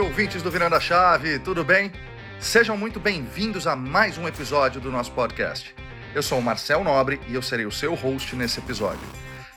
[0.00, 1.92] salve, ouvintes do Virando a Chave, tudo bem?
[2.38, 5.74] Sejam muito bem-vindos a mais um episódio do nosso podcast.
[6.14, 9.06] Eu sou o Marcel Nobre e eu serei o seu host nesse episódio.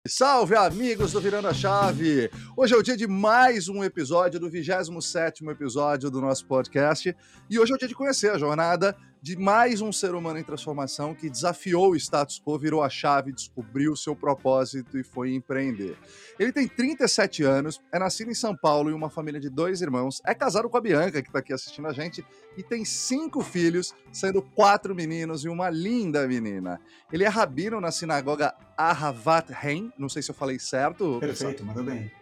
[0.08, 2.32] Salve amigos do Virando a Chave!
[2.58, 7.16] Hoje é o dia de mais um episódio do 27º episódio do nosso podcast
[7.50, 10.44] e hoje é o dia de conhecer a jornada de mais um ser humano em
[10.44, 15.98] transformação que desafiou o status quo, virou a chave, descobriu seu propósito e foi empreender.
[16.38, 20.22] Ele tem 37 anos, é nascido em São Paulo em uma família de dois irmãos,
[20.26, 22.26] é casado com a Bianca, que está aqui assistindo a gente,
[22.58, 26.80] e tem cinco filhos, sendo quatro meninos e uma linda menina.
[27.12, 31.20] Ele é rabino na sinagoga Ahavat Hein, não sei se eu falei certo.
[31.20, 32.19] Perfeito, mandou bem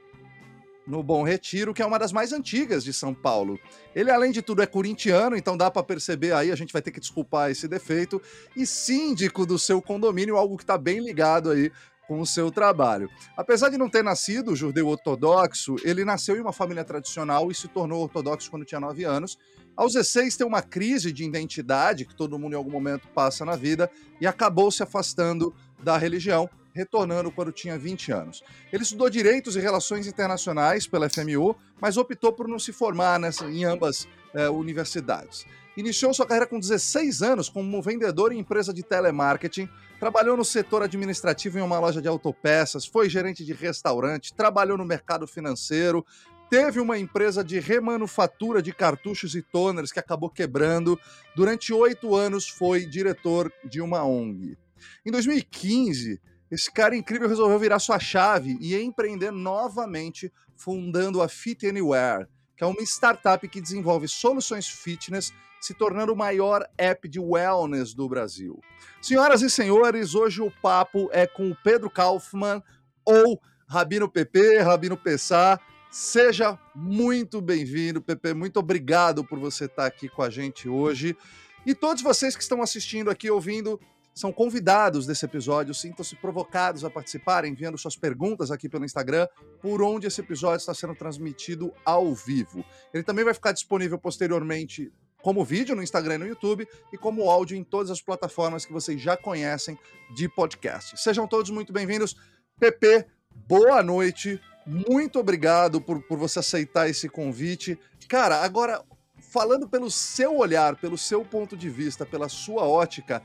[0.88, 3.59] no Bom Retiro, que é uma das mais antigas de São Paulo.
[3.93, 6.91] Ele, além de tudo, é corintiano, então dá para perceber aí, a gente vai ter
[6.91, 8.21] que desculpar esse defeito,
[8.55, 11.69] e síndico do seu condomínio, algo que está bem ligado aí
[12.07, 13.09] com o seu trabalho.
[13.35, 17.67] Apesar de não ter nascido judeu ortodoxo, ele nasceu em uma família tradicional e se
[17.67, 19.38] tornou ortodoxo quando tinha 9 anos.
[19.75, 23.57] Aos 16 tem uma crise de identidade que todo mundo em algum momento passa na
[23.57, 23.91] vida
[24.22, 28.43] e acabou se afastando da religião, retornando quando tinha 20 anos.
[28.71, 33.45] Ele estudou Direitos e Relações Internacionais pela FMU, mas optou por não se formar nessa,
[33.45, 35.45] em ambas é, universidades.
[35.75, 40.83] Iniciou sua carreira com 16 anos como vendedor em empresa de telemarketing, trabalhou no setor
[40.83, 46.05] administrativo em uma loja de autopeças, foi gerente de restaurante, trabalhou no mercado financeiro,
[46.49, 50.99] teve uma empresa de remanufatura de cartuchos e toners que acabou quebrando.
[51.35, 54.57] Durante oito anos foi diretor de uma ONG.
[55.05, 56.19] Em 2015,
[56.50, 62.63] esse cara incrível resolveu virar sua chave e empreender novamente, fundando a Fit Anywhere, que
[62.63, 68.07] é uma startup que desenvolve soluções fitness, se tornando o maior app de wellness do
[68.07, 68.62] Brasil.
[69.02, 72.62] Senhoras e senhores, hoje o papo é com o Pedro Kaufmann,
[73.03, 75.59] ou Rabino PP, Rabino Pessá.
[75.91, 78.34] Seja muito bem-vindo, PP.
[78.34, 81.18] Muito obrigado por você estar aqui com a gente hoje.
[81.66, 83.80] E todos vocês que estão assistindo aqui, ouvindo,
[84.17, 89.28] são convidados desse episódio, sintam-se provocados a participar, enviando suas perguntas aqui pelo Instagram,
[89.61, 92.66] por onde esse episódio está sendo transmitido ao vivo.
[92.91, 94.91] Ele também vai ficar disponível posteriormente
[95.22, 98.73] como vídeo no Instagram e no YouTube e como áudio em todas as plataformas que
[98.73, 99.77] vocês já conhecem
[100.16, 101.00] de podcast.
[101.00, 102.16] Sejam todos muito bem-vindos.
[102.59, 103.06] PP,
[103.47, 104.41] boa noite.
[104.66, 107.79] Muito obrigado por, por você aceitar esse convite.
[108.09, 108.83] Cara, agora,
[109.19, 113.22] falando pelo seu olhar, pelo seu ponto de vista, pela sua ótica,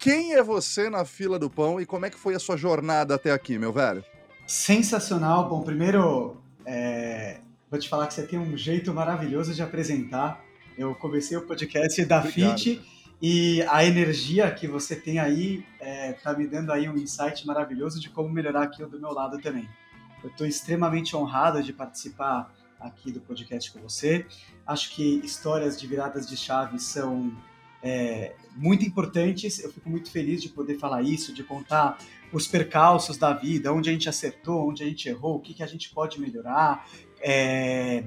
[0.00, 3.14] quem é você na fila do pão e como é que foi a sua jornada
[3.14, 4.02] até aqui, meu velho?
[4.46, 5.46] Sensacional.
[5.46, 7.38] Bom, primeiro, é...
[7.70, 10.42] vou te falar que você tem um jeito maravilhoso de apresentar.
[10.76, 12.58] Eu comecei o podcast da Obrigado.
[12.58, 12.82] FIT
[13.20, 18.00] e a energia que você tem aí é, tá me dando aí um insight maravilhoso
[18.00, 19.68] de como melhorar aqui do meu lado também.
[20.24, 22.50] Eu estou extremamente honrado de participar
[22.80, 24.26] aqui do podcast com você.
[24.66, 27.36] Acho que histórias de viradas de chave são
[27.82, 29.58] é, muito importantes.
[29.62, 31.98] Eu fico muito feliz de poder falar isso, de contar
[32.32, 35.62] os percalços da vida, onde a gente acertou, onde a gente errou, o que, que
[35.62, 36.86] a gente pode melhorar.
[37.20, 38.04] É,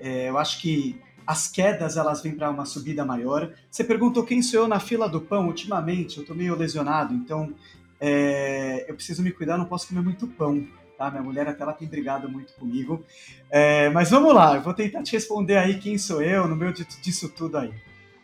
[0.00, 3.52] é, eu acho que as quedas elas vêm para uma subida maior.
[3.70, 6.16] Você perguntou quem sou eu na fila do pão ultimamente.
[6.16, 7.54] Eu estou meio lesionado, então
[8.00, 9.58] é, eu preciso me cuidar.
[9.58, 10.66] Não posso comer muito pão.
[10.96, 11.10] Tá?
[11.10, 13.04] Minha mulher até ela tem brigado muito comigo.
[13.50, 16.74] É, mas vamos lá, eu vou tentar te responder aí quem sou eu no meio
[16.74, 17.72] disso tudo aí.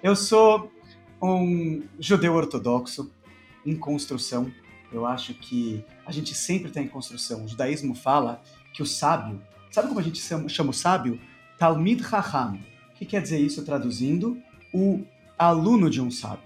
[0.02, 0.70] Eu sou
[1.20, 3.10] um judeu ortodoxo
[3.64, 4.50] em construção.
[4.92, 7.44] Eu acho que a gente sempre está em construção.
[7.44, 8.42] O judaísmo fala
[8.72, 9.40] que o sábio,
[9.70, 11.18] sabe como a gente chama o sábio?
[11.58, 12.58] Talmid Raham.
[12.90, 14.38] O que quer dizer isso traduzindo?
[14.72, 15.04] O
[15.38, 16.44] aluno de um sábio.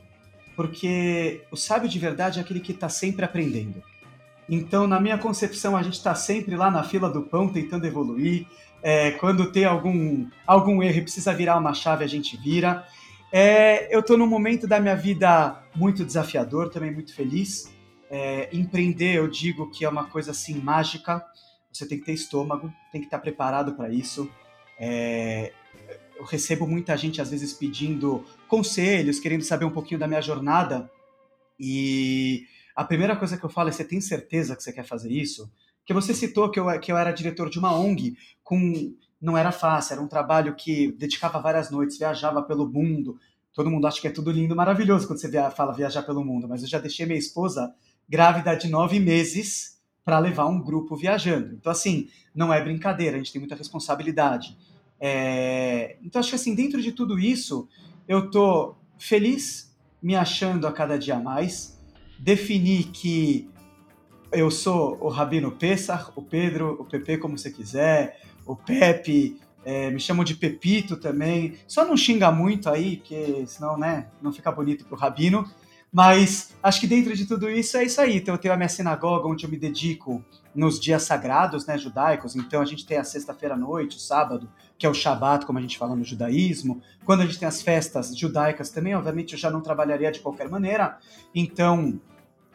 [0.56, 3.82] Porque o sábio de verdade é aquele que está sempre aprendendo.
[4.48, 8.46] Então, na minha concepção, a gente está sempre lá na fila do pão tentando evoluir,
[8.82, 12.86] É, quando tem algum, algum erro e precisa virar uma chave, a gente vira.
[13.32, 17.72] É, eu estou num momento da minha vida muito desafiador, também muito feliz.
[18.10, 21.24] É, empreender, eu digo que é uma coisa assim mágica.
[21.72, 24.28] Você tem que ter estômago, tem que estar preparado para isso.
[24.78, 25.52] É,
[26.16, 30.90] eu recebo muita gente às vezes pedindo conselhos, querendo saber um pouquinho da minha jornada.
[31.58, 35.12] E a primeira coisa que eu falo é: você tem certeza que você quer fazer
[35.12, 35.48] isso?
[35.78, 39.52] Porque você citou que eu, que eu era diretor de uma ONG com não era
[39.52, 43.18] fácil, era um trabalho que dedicava várias noites, viajava pelo mundo.
[43.52, 46.48] Todo mundo acha que é tudo lindo, maravilhoso quando você via, fala viajar pelo mundo,
[46.48, 47.74] mas eu já deixei minha esposa
[48.08, 51.54] grávida de nove meses para levar um grupo viajando.
[51.54, 54.56] Então, assim, não é brincadeira, a gente tem muita responsabilidade.
[54.98, 55.96] É...
[56.02, 57.68] Então, acho que, assim, dentro de tudo isso,
[58.08, 61.78] eu tô feliz, me achando a cada dia mais,
[62.18, 63.48] defini que
[64.32, 68.20] eu sou o Rabino Pessar, o Pedro, o Pepe, como você quiser,
[68.52, 71.54] o Pepe, é, me chamam de Pepito também.
[71.66, 75.48] Só não xinga muito aí, porque senão, né, não fica bonito pro Rabino.
[75.92, 78.18] Mas acho que dentro de tudo isso é isso aí.
[78.18, 80.24] Então eu tenho a minha sinagoga onde eu me dedico
[80.54, 82.36] nos dias sagrados, né, judaicos.
[82.36, 84.48] Então a gente tem a sexta-feira à noite, o sábado,
[84.78, 86.80] que é o Shabat, como a gente fala no judaísmo.
[87.04, 90.48] Quando a gente tem as festas judaicas também, obviamente eu já não trabalharia de qualquer
[90.48, 90.98] maneira.
[91.34, 92.00] Então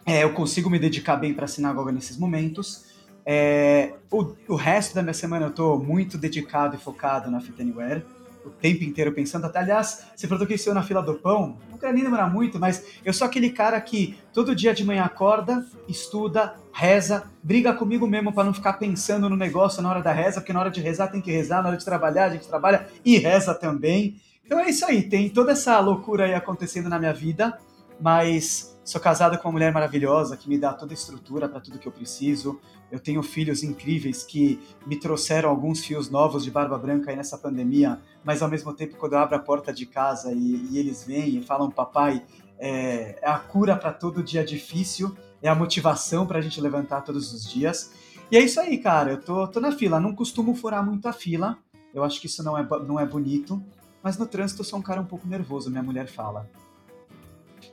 [0.06, 2.95] é, eu consigo me dedicar bem para a sinagoga nesses momentos.
[3.26, 7.60] É, o, o, resto da minha semana eu estou muito dedicado e focado na Fit
[7.60, 8.06] Anywhere,
[8.46, 9.46] o tempo inteiro pensando.
[9.46, 12.60] Até, aliás, você falou que isso na fila do pão, não quero nem demorar muito,
[12.60, 18.06] mas eu sou aquele cara que todo dia de manhã acorda, estuda, reza, briga comigo
[18.06, 20.80] mesmo para não ficar pensando no negócio na hora da reza, porque na hora de
[20.80, 24.18] rezar tem que rezar, na hora de trabalhar a gente trabalha e reza também.
[24.46, 27.58] Então é isso aí, tem toda essa loucura aí acontecendo na minha vida,
[28.00, 31.80] mas Sou casado com uma mulher maravilhosa que me dá toda a estrutura para tudo
[31.80, 32.62] que eu preciso.
[32.92, 37.36] Eu tenho filhos incríveis que me trouxeram alguns fios novos de barba branca aí nessa
[37.36, 41.04] pandemia, mas ao mesmo tempo, quando eu abro a porta de casa e, e eles
[41.04, 42.24] vêm e falam, papai,
[42.60, 47.02] é, é a cura para todo dia difícil, é a motivação para a gente levantar
[47.02, 47.92] todos os dias.
[48.30, 49.14] E é isso aí, cara.
[49.14, 50.00] Eu tô, tô na fila.
[50.00, 51.58] Não costumo furar muito a fila.
[51.92, 53.64] Eu acho que isso não é, não é bonito.
[54.04, 56.48] Mas no trânsito eu sou um cara um pouco nervoso, minha mulher fala.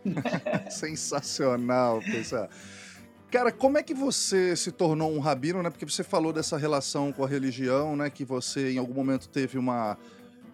[0.70, 2.48] Sensacional, pessoal.
[3.32, 5.70] Cara, como é que você se tornou um rabino, né?
[5.70, 8.10] Porque você falou dessa relação com a religião, né?
[8.10, 9.96] Que você em algum momento teve uma,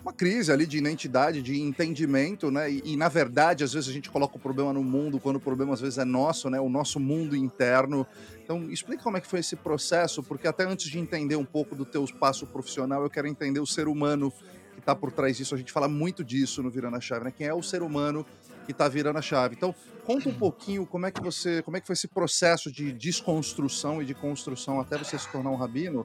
[0.01, 2.71] uma crise ali de identidade, de entendimento, né?
[2.71, 5.41] E, e, na verdade, às vezes a gente coloca o problema no mundo, quando o
[5.41, 6.61] problema às vezes é nosso, né?
[6.61, 8.07] O nosso mundo interno.
[8.45, 11.75] Então, explica como é que foi esse processo, porque até antes de entender um pouco
[11.75, 14.33] do teu espaço profissional, eu quero entender o ser humano
[14.75, 15.53] que está por trás disso.
[15.53, 17.33] A gente fala muito disso no Virando a Chave, né?
[17.37, 18.25] Quem é o ser humano
[18.69, 19.55] que está virando a chave.
[19.57, 19.75] Então,
[20.05, 24.03] conta um pouquinho como é que você, como é que foi esse processo de desconstrução
[24.03, 26.05] e de construção até você se tornar um rabino.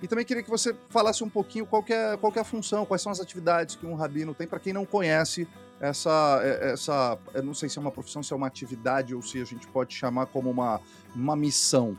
[0.00, 3.02] E também queria que você falasse um pouquinho qual é, qual é a função, quais
[3.02, 5.48] são as atividades que um rabino tem para quem não conhece
[5.80, 9.20] essa, é, essa, eu não sei se é uma profissão, se é uma atividade ou
[9.20, 10.80] se a gente pode chamar como uma,
[11.16, 11.96] uma missão,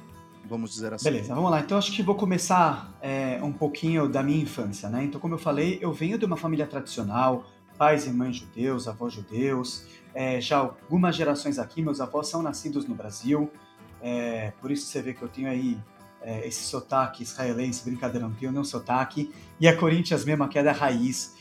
[0.47, 1.03] vamos dizer assim.
[1.03, 1.59] Beleza, vamos lá.
[1.59, 5.03] Então acho que vou começar é, um pouquinho da minha infância, né?
[5.03, 7.45] Então, como eu falei, eu venho de uma família tradicional,
[7.77, 9.85] pais e mães judeus, avós judeus.
[10.15, 13.51] É, já algumas gerações aqui, meus avós são nascidos no Brasil,
[14.01, 15.77] é, por isso você vê que eu tenho aí
[16.21, 20.63] é, esse sotaque israelense, brincadeira, não tenho nenhum sotaque, e a Corinthians mesmo, que é
[20.63, 21.35] da raiz.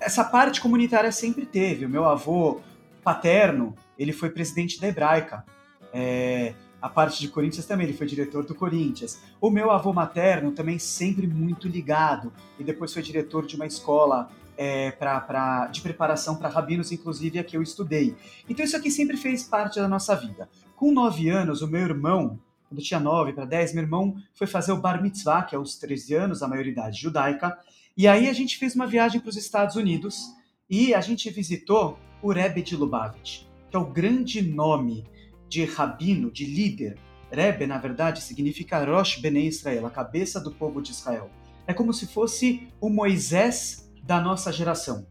[0.00, 1.86] Essa parte comunitária sempre teve.
[1.86, 2.60] O meu avô
[3.04, 5.44] paterno, ele foi presidente da Hebraica.
[5.92, 9.20] É, a parte de Corinthians também, ele foi diretor do Corinthians.
[9.40, 14.28] O meu avô materno também sempre muito ligado, e depois foi diretor de uma escola
[14.62, 18.14] é, pra, pra, de preparação para rabinos, inclusive a que eu estudei.
[18.48, 20.48] Então isso aqui sempre fez parte da nossa vida.
[20.76, 22.38] Com nove anos, o meu irmão,
[22.68, 25.58] quando eu tinha nove para dez, meu irmão foi fazer o Bar Mitzvah, que é
[25.58, 27.58] os 13 anos, a maioridade judaica,
[27.96, 30.32] e aí a gente fez uma viagem para os Estados Unidos
[30.70, 35.04] e a gente visitou o Rebbe de Lubavitch, que é o grande nome
[35.48, 36.96] de rabino, de líder.
[37.32, 41.28] Rebbe, na verdade, significa Rosh Bnei Israel, a cabeça do povo de Israel.
[41.66, 45.06] É como se fosse o Moisés da nossa geração.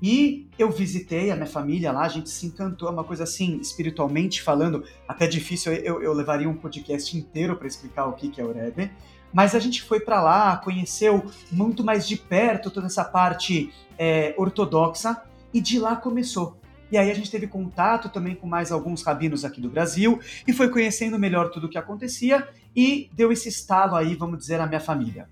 [0.00, 3.58] E eu visitei a minha família lá, a gente se encantou, é uma coisa assim,
[3.58, 8.40] espiritualmente falando, até difícil, eu, eu levaria um podcast inteiro para explicar o que, que
[8.40, 8.90] é o Rebbe.
[9.32, 14.34] Mas a gente foi para lá, conheceu muito mais de perto toda essa parte é,
[14.36, 15.22] ortodoxa,
[15.54, 16.58] e de lá começou.
[16.90, 20.52] E aí a gente teve contato também com mais alguns rabinos aqui do Brasil, e
[20.52, 24.66] foi conhecendo melhor tudo o que acontecia, e deu esse estalo aí, vamos dizer, na
[24.66, 25.28] minha família.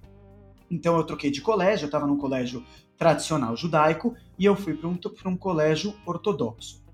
[0.71, 2.64] Então eu troquei de colégio, eu estava num colégio
[3.00, 6.85] tradicional judaico e eu fui para um, um colégio ortodoxo.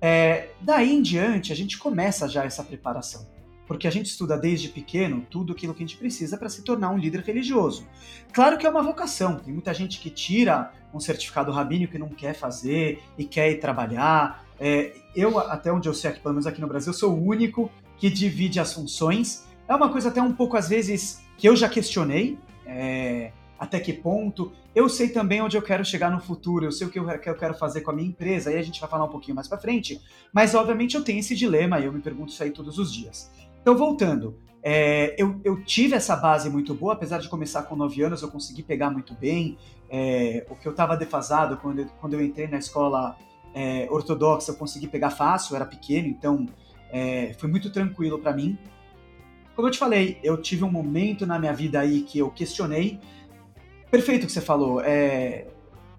[0.00, 3.26] É, daí em diante, a gente começa já essa preparação.
[3.66, 6.90] porque a gente estuda desde pequeno tudo aquilo que a gente precisa para se tornar
[6.90, 7.86] um líder religioso.
[8.32, 12.08] Claro que é uma vocação, tem muita gente que tira um certificado rabínico que não
[12.08, 14.44] quer fazer e quer ir trabalhar.
[14.60, 17.70] É, eu, até onde eu sei, aqui, pelo menos aqui no Brasil, sou o único
[17.96, 19.44] que divide as funções.
[19.66, 23.92] É uma coisa até um pouco, às vezes, que eu já questionei, é, até que
[23.92, 24.52] ponto.
[24.74, 27.28] Eu sei também onde eu quero chegar no futuro, eu sei o que eu, que
[27.28, 29.48] eu quero fazer com a minha empresa, aí a gente vai falar um pouquinho mais
[29.48, 30.00] para frente,
[30.32, 33.30] mas obviamente eu tenho esse dilema e eu me pergunto isso aí todos os dias.
[33.60, 38.02] Então, voltando, é, eu, eu, tive essa base muito boa, apesar de começar com 9
[38.02, 39.58] anos, eu consegui pegar muito bem.
[39.90, 43.16] É, o que eu estava defasado quando eu, quando eu entrei na escola
[43.54, 46.46] é, ortodoxa, eu consegui pegar fácil, eu era pequeno, então
[46.90, 48.58] é, foi muito tranquilo para mim.
[49.54, 52.98] Como eu te falei, eu tive um momento na minha vida aí que eu questionei.
[53.94, 54.80] Perfeito o que você falou.
[54.80, 55.46] É,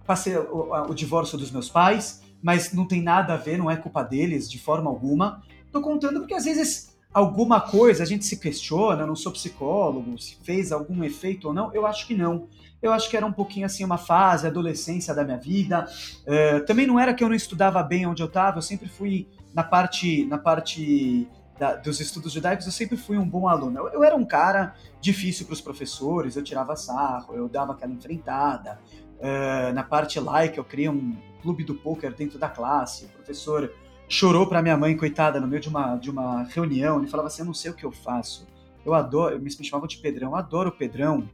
[0.06, 3.78] passei o, o divórcio dos meus pais, mas não tem nada a ver, não é
[3.78, 5.42] culpa deles de forma alguma.
[5.72, 10.36] Tô contando porque às vezes alguma coisa a gente se questiona, não sou psicólogo, se
[10.44, 12.50] fez algum efeito ou não, eu acho que não.
[12.82, 15.88] Eu acho que era um pouquinho assim uma fase, adolescência da minha vida.
[16.28, 19.26] Uh, também não era que eu não estudava bem onde eu estava, eu sempre fui
[19.54, 23.80] na parte, na parte da, dos estudos judaicos, eu sempre fui um bom aluno.
[23.80, 27.94] Eu, eu era um cara difícil para os professores, eu tirava sarro, eu dava aquela
[27.94, 28.80] enfrentada.
[29.16, 33.72] Uh, na parte laica, eu criei um clube do poker dentro da classe, o professor
[34.08, 37.00] chorou para minha mãe, coitada, no meio de uma, de uma reunião.
[37.00, 38.48] Ele falava assim: Eu não sei o que eu faço.
[38.86, 41.28] Eu adoro, me chamavam de Pedrão, eu adoro o Pedrão,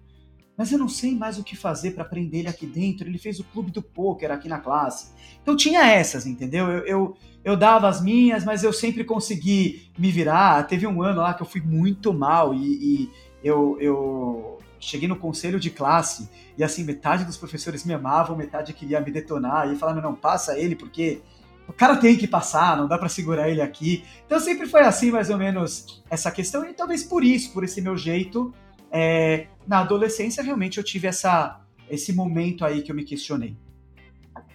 [0.57, 3.07] mas eu não sei mais o que fazer para prender ele aqui dentro.
[3.07, 5.11] Ele fez o clube do pôquer aqui na classe.
[5.41, 6.69] Então tinha essas, entendeu?
[6.69, 10.67] Eu, eu, eu, dava as minhas, mas eu sempre consegui me virar.
[10.67, 13.11] Teve um ano lá que eu fui muito mal e, e
[13.43, 18.73] eu, eu cheguei no conselho de classe e assim, metade dos professores me amavam, metade
[18.73, 21.21] queria me detonar e falaram: não, passa ele porque
[21.67, 24.03] o cara tem que passar, não dá para segurar ele aqui.
[24.25, 27.81] Então sempre foi assim, mais ou menos, essa questão, e talvez por isso, por esse
[27.81, 28.53] meu jeito,
[28.91, 33.55] é, na adolescência realmente eu tive essa, esse momento aí que eu me questionei.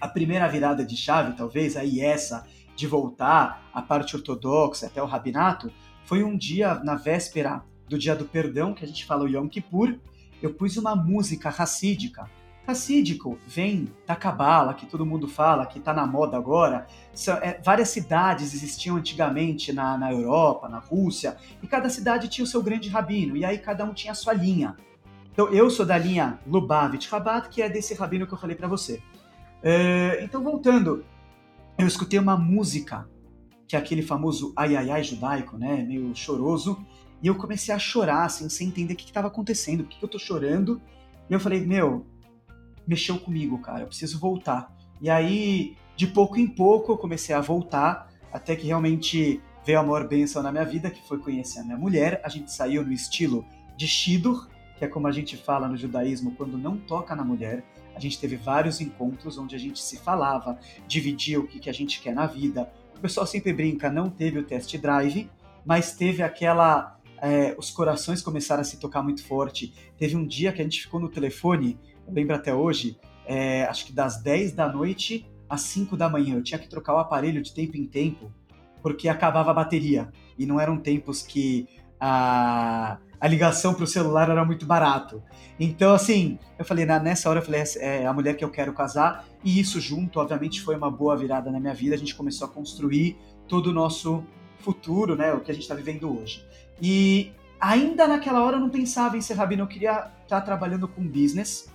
[0.01, 5.07] A primeira virada de chave, talvez, aí essa, de voltar à parte ortodoxa até o
[5.07, 5.73] rabinato,
[6.05, 9.49] foi um dia na véspera do dia do perdão, que a gente fala o Yom
[9.49, 9.99] Kippur,
[10.43, 12.31] eu pus uma música racídica
[12.67, 16.87] Racídico vem da Cabala, que todo mundo fala, que está na moda agora.
[17.15, 22.45] São, é, várias cidades existiam antigamente na, na Europa, na Rússia, e cada cidade tinha
[22.45, 24.77] o seu grande rabino, e aí cada um tinha a sua linha.
[25.33, 28.67] Então eu sou da linha Lubavitch Rabat, que é desse rabino que eu falei para
[28.67, 29.01] você.
[29.63, 31.05] É, então voltando,
[31.79, 33.09] eu escutei uma música,
[33.69, 36.85] que é aquele famoso ai ai ai judaico, né, meio choroso,
[37.23, 40.05] e eu comecei a chorar, assim, sem entender o que estava acontecendo, por que, que
[40.05, 40.81] eu tô chorando.
[41.31, 42.07] E eu falei, meu,
[42.87, 44.75] mexeu comigo, cara, eu preciso voltar.
[45.01, 49.83] E aí, de pouco em pouco, eu comecei a voltar, até que realmente veio a
[49.83, 52.21] maior bênção na minha vida, que foi conhecer a minha mulher.
[52.25, 53.45] A gente saiu no estilo
[53.77, 57.65] de Shidur, que é como a gente fala no judaísmo quando não toca na mulher.
[57.95, 61.73] A gente teve vários encontros onde a gente se falava, dividia o que, que a
[61.73, 62.71] gente quer na vida.
[62.97, 65.31] O pessoal sempre brinca, não teve o test drive,
[65.65, 66.95] mas teve aquela.
[67.19, 69.75] É, os corações começaram a se tocar muito forte.
[69.97, 73.93] Teve um dia que a gente ficou no telefone lembro até hoje, é, acho que
[73.93, 76.37] das 10 da noite às 5 da manhã.
[76.37, 78.33] Eu tinha que trocar o aparelho de tempo em tempo,
[78.83, 80.11] porque acabava a bateria.
[80.39, 81.69] E não eram tempos que
[82.01, 85.23] a, a ligação para o celular era muito barato.
[85.59, 88.73] Então, assim, eu falei, na, nessa hora, eu falei, é a mulher que eu quero
[88.73, 89.25] casar.
[89.43, 91.95] E isso junto, obviamente, foi uma boa virada na minha vida.
[91.95, 93.17] A gente começou a construir
[93.49, 94.25] todo o nosso
[94.59, 95.33] futuro, né?
[95.33, 96.45] O que a gente está vivendo hoje.
[96.81, 100.87] E ainda naquela hora eu não pensava em ser rabino, eu queria estar tá trabalhando
[100.87, 101.73] com business.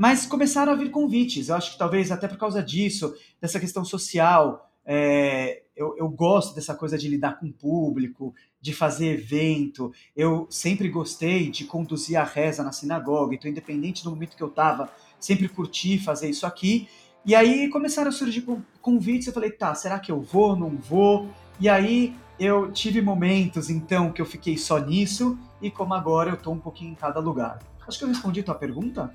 [0.00, 3.84] Mas começaram a vir convites, eu acho que talvez até por causa disso, dessa questão
[3.84, 4.72] social.
[4.82, 9.92] É, eu, eu, gosto dessa coisa de lidar com o público, de fazer evento.
[10.16, 14.48] Eu sempre gostei de conduzir a reza na sinagoga, então, independente do momento que eu
[14.48, 16.88] estava, sempre curti fazer isso aqui.
[17.22, 18.46] E aí começaram a surgir
[18.80, 21.28] convites, eu falei, tá, será que eu vou, não vou?
[21.60, 26.36] E aí eu tive momentos, então, que eu fiquei só nisso, e como agora eu
[26.36, 27.58] estou um pouquinho em cada lugar.
[27.86, 29.14] Acho que eu respondi tua pergunta.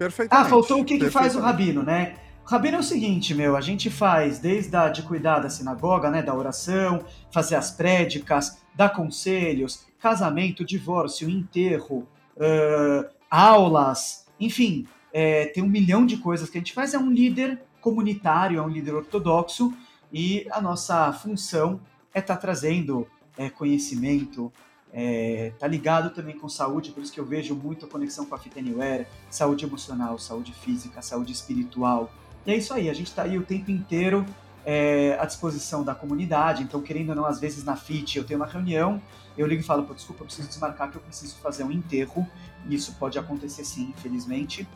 [0.00, 0.46] Perfeitamente.
[0.46, 2.14] Ah, faltou o que, que faz o rabino, né?
[2.46, 6.10] O rabino é o seguinte, meu, a gente faz desde a de cuidar da sinagoga,
[6.10, 15.44] né, da oração, fazer as prédicas, dar conselhos, casamento, divórcio, enterro, uh, aulas, enfim, é,
[15.44, 16.94] tem um milhão de coisas que a gente faz.
[16.94, 19.70] É um líder comunitário, é um líder ortodoxo
[20.10, 21.78] e a nossa função
[22.14, 24.50] é estar tá trazendo é, conhecimento,
[24.92, 28.34] é, tá ligado também com saúde, por isso que eu vejo muito a conexão com
[28.34, 32.10] a Fit Anywhere, saúde emocional, saúde física, saúde espiritual.
[32.44, 34.26] E é isso aí, a gente está aí o tempo inteiro
[34.64, 36.62] é, à disposição da comunidade.
[36.62, 39.00] Então, querendo ou não, às vezes na FIT eu tenho uma reunião,
[39.36, 42.26] eu ligo e falo, Pô, desculpa, eu preciso desmarcar que eu preciso fazer um enterro.
[42.68, 44.68] Isso pode acontecer sim, infelizmente.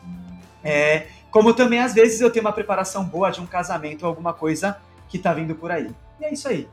[0.63, 4.33] É, como também, às vezes, eu tenho uma preparação boa de um casamento ou alguma
[4.33, 5.93] coisa que tá vindo por aí.
[6.19, 6.67] E é isso aí.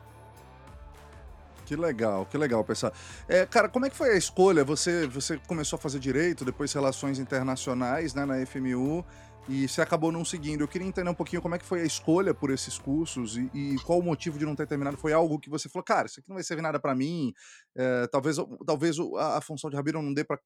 [1.73, 2.93] Que legal, que legal, pessoal.
[3.26, 4.62] É, cara, como é que foi a escolha?
[4.62, 9.02] Você, você começou a fazer direito, depois relações internacionais né, na FMU
[9.49, 10.61] e você acabou não seguindo.
[10.61, 13.50] Eu queria entender um pouquinho como é que foi a escolha por esses cursos e,
[13.55, 14.99] e qual o motivo de não ter terminado.
[14.99, 17.33] Foi algo que você falou, cara, isso aqui não vai servir nada para mim.
[17.75, 18.37] É, talvez,
[18.67, 20.38] talvez a, a função de rabino não dê para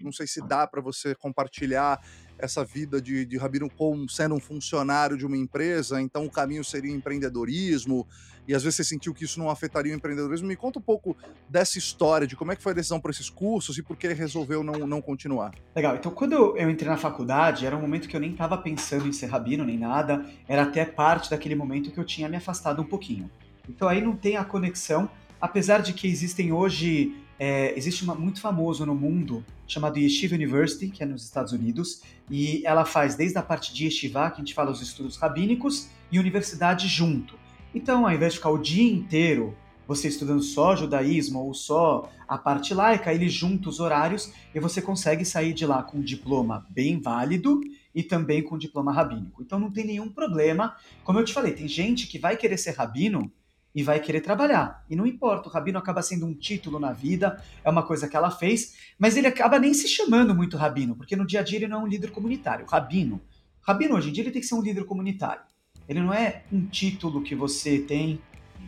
[0.00, 2.02] não sei se dá para você compartilhar
[2.38, 6.64] essa vida de, de Rabino como sendo um funcionário de uma empresa, então o caminho
[6.64, 8.06] seria empreendedorismo,
[8.48, 10.46] e às vezes você sentiu que isso não afetaria o empreendedorismo.
[10.46, 11.16] Me conta um pouco
[11.48, 14.06] dessa história, de como é que foi a decisão para esses cursos e por que
[14.12, 15.52] resolveu não, não continuar.
[15.74, 19.08] Legal, então quando eu entrei na faculdade, era um momento que eu nem estava pensando
[19.08, 22.80] em ser rabino nem nada, era até parte daquele momento que eu tinha me afastado
[22.80, 23.28] um pouquinho.
[23.68, 28.40] Então aí não tem a conexão, apesar de que existem hoje é, existe uma muito
[28.40, 33.38] famoso no mundo chamado Yeshiva University, que é nos Estados Unidos, e ela faz desde
[33.38, 37.38] a parte de Yeshiva, que a gente fala os estudos rabínicos, e universidade junto.
[37.74, 39.56] Então, ao invés de ficar o dia inteiro
[39.86, 44.82] você estudando só judaísmo ou só a parte laica, ele junta os horários e você
[44.82, 47.60] consegue sair de lá com um diploma bem válido
[47.94, 49.42] e também com um diploma rabínico.
[49.42, 50.76] Então não tem nenhum problema.
[51.04, 53.30] Como eu te falei, tem gente que vai querer ser rabino
[53.76, 54.82] e vai querer trabalhar.
[54.88, 58.16] E não importa, o rabino acaba sendo um título na vida, é uma coisa que
[58.16, 61.58] ela fez, mas ele acaba nem se chamando muito rabino, porque no dia a dia
[61.58, 62.64] ele não é um líder comunitário.
[62.64, 63.20] Rabino,
[63.60, 65.42] rabino hoje em dia ele tem que ser um líder comunitário.
[65.86, 68.18] Ele não é um título que você tem,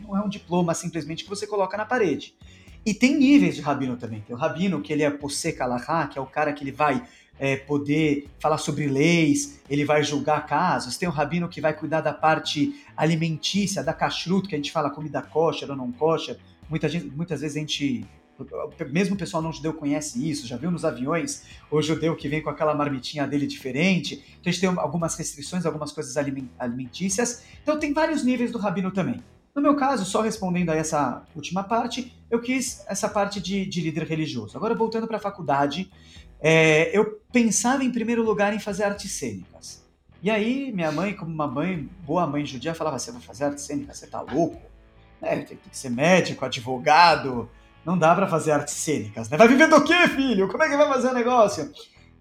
[0.03, 2.35] não é um diploma simplesmente que você coloca na parede.
[2.85, 4.21] E tem níveis de rabino também.
[4.21, 7.03] Tem o rabino que ele é posek alahá, que é o cara que ele vai
[7.39, 10.97] é, poder falar sobre leis, ele vai julgar casos.
[10.97, 14.89] Tem o rabino que vai cuidar da parte alimentícia, da kashrut, que a gente fala
[14.89, 16.37] comida kosher ou não kosher.
[16.69, 18.05] Muita gente, muitas vezes a gente
[18.89, 22.41] mesmo o pessoal não judeu conhece isso, já viu nos aviões o judeu que vem
[22.41, 24.23] com aquela marmitinha dele diferente.
[24.39, 26.15] Então a gente tem algumas restrições, algumas coisas
[26.57, 27.43] alimentícias.
[27.61, 29.21] Então tem vários níveis do rabino também.
[29.53, 33.81] No meu caso, só respondendo a essa última parte, eu quis essa parte de, de
[33.81, 34.55] líder religioso.
[34.55, 35.91] Agora, voltando para a faculdade,
[36.41, 39.83] é, eu pensava em primeiro lugar em fazer artes cênicas.
[40.21, 43.63] E aí, minha mãe, como uma mãe, boa mãe judia, falava: Você vai fazer artes
[43.63, 43.97] cênicas?
[43.97, 44.61] Você tá louco?
[45.21, 47.49] É, tem, tem, que ser médico, advogado.
[47.85, 49.37] Não dá para fazer artes cênicas, né?
[49.37, 50.47] Vai viver do quê, filho?
[50.49, 51.71] Como é que vai fazer o negócio?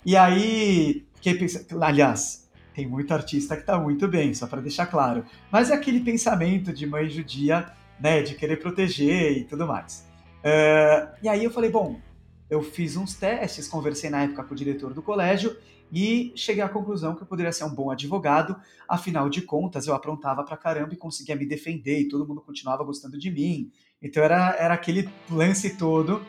[0.05, 1.83] E aí, fiquei pensando.
[1.83, 5.25] Aliás, tem muito artista que tá muito bem, só para deixar claro.
[5.51, 8.23] Mas é aquele pensamento de mãe judia, né?
[8.23, 10.07] De querer proteger e tudo mais.
[10.39, 12.01] Uh, e aí eu falei: Bom,
[12.51, 15.57] eu fiz uns testes, conversei na época com o diretor do colégio
[15.93, 18.57] e cheguei à conclusão que eu poderia ser um bom advogado,
[18.89, 22.85] afinal de contas eu aprontava pra caramba e conseguia me defender e todo mundo continuava
[22.85, 23.71] gostando de mim.
[24.01, 26.25] Então era, era aquele lance todo,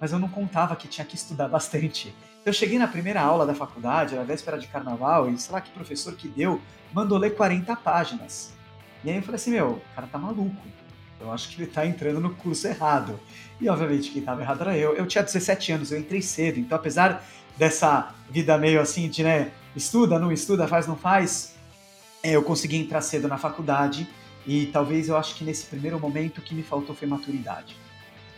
[0.00, 2.08] mas eu não contava que tinha que estudar bastante.
[2.40, 5.60] Então eu cheguei na primeira aula da faculdade, era véspera de carnaval, e sei lá
[5.60, 6.60] que professor que deu,
[6.92, 8.52] mandou ler 40 páginas.
[9.04, 10.81] E aí eu falei assim, meu, o cara tá maluco.
[11.22, 13.18] Eu acho que ele tá entrando no curso errado.
[13.60, 14.94] E obviamente quem estava errado era eu.
[14.94, 17.24] Eu tinha 17 anos, eu entrei cedo, então apesar
[17.56, 21.54] dessa vida meio assim de, né, estuda, não estuda, faz, não faz,
[22.22, 24.08] é, eu consegui entrar cedo na faculdade
[24.46, 27.76] e talvez eu acho que nesse primeiro momento o que me faltou foi maturidade.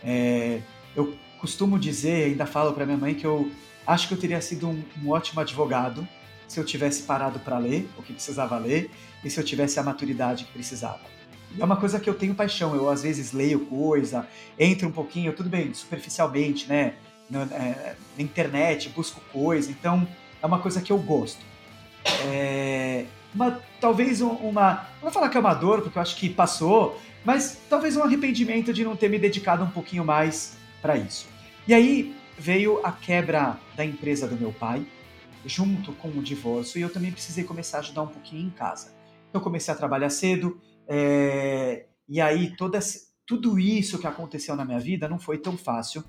[0.03, 0.61] É,
[0.95, 3.51] eu costumo dizer, ainda falo para minha mãe que eu
[3.87, 6.07] acho que eu teria sido um, um ótimo advogado
[6.47, 8.91] se eu tivesse parado para ler o que precisava ler
[9.23, 11.14] e se eu tivesse a maturidade que precisava
[11.59, 12.75] é uma coisa que eu tenho paixão.
[12.75, 14.27] Eu às vezes leio coisa,
[14.59, 16.95] entro um pouquinho, tudo bem, superficialmente, né?
[17.29, 19.71] Na, é, na internet, busco coisa.
[19.71, 20.07] Então,
[20.41, 21.43] é uma coisa que eu gosto.
[22.27, 24.87] É, uma, talvez uma.
[24.95, 28.03] Não vou falar que é uma dor, porque eu acho que passou, mas talvez um
[28.03, 31.27] arrependimento de não ter me dedicado um pouquinho mais para isso.
[31.67, 34.85] E aí veio a quebra da empresa do meu pai,
[35.45, 38.93] junto com o divórcio, e eu também precisei começar a ajudar um pouquinho em casa.
[39.29, 42.79] Então, comecei a trabalhar cedo, é, e aí, toda,
[43.25, 46.03] tudo isso que aconteceu na minha vida não foi tão fácil.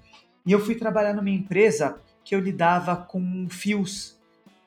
[0.44, 4.16] E eu fui trabalhar numa empresa que eu lidava com fios.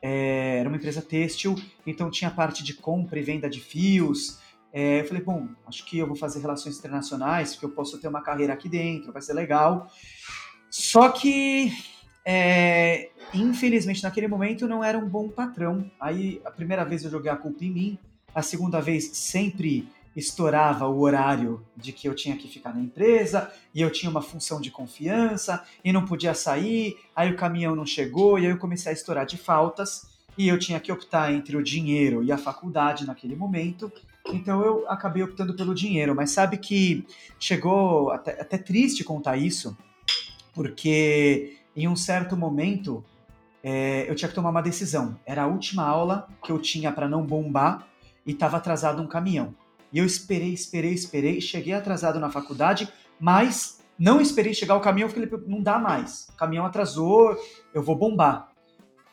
[0.02, 4.40] É, era uma empresa têxtil, então tinha parte de compra e venda de fios.
[4.72, 8.08] É, eu falei, bom, acho que eu vou fazer relações internacionais, porque eu posso ter
[8.08, 9.92] uma carreira aqui dentro, vai ser legal.
[10.70, 11.72] Só que,
[12.26, 15.90] é, infelizmente, naquele momento não era um bom patrão.
[16.00, 17.98] Aí, a primeira vez eu joguei a culpa em mim,
[18.34, 23.52] a segunda vez sempre estourava o horário de que eu tinha que ficar na empresa
[23.74, 27.86] e eu tinha uma função de confiança e não podia sair, aí o caminhão não
[27.86, 31.58] chegou e aí eu comecei a estourar de faltas e eu tinha que optar entre
[31.58, 33.92] o dinheiro e a faculdade naquele momento.
[34.32, 37.06] Então eu acabei optando pelo dinheiro, mas sabe que
[37.40, 39.78] chegou até, até triste contar isso,
[40.54, 43.04] porque em um certo momento
[43.64, 45.20] é, eu tinha que tomar uma decisão.
[45.26, 47.88] Era a última aula que eu tinha para não bombar
[48.26, 49.54] e estava atrasado um caminhão.
[49.92, 52.88] E eu esperei, esperei, esperei, cheguei atrasado na faculdade,
[53.20, 56.28] mas não esperei chegar o caminhão, falei, não dá mais.
[56.30, 57.36] O caminhão atrasou,
[57.74, 58.50] eu vou bombar.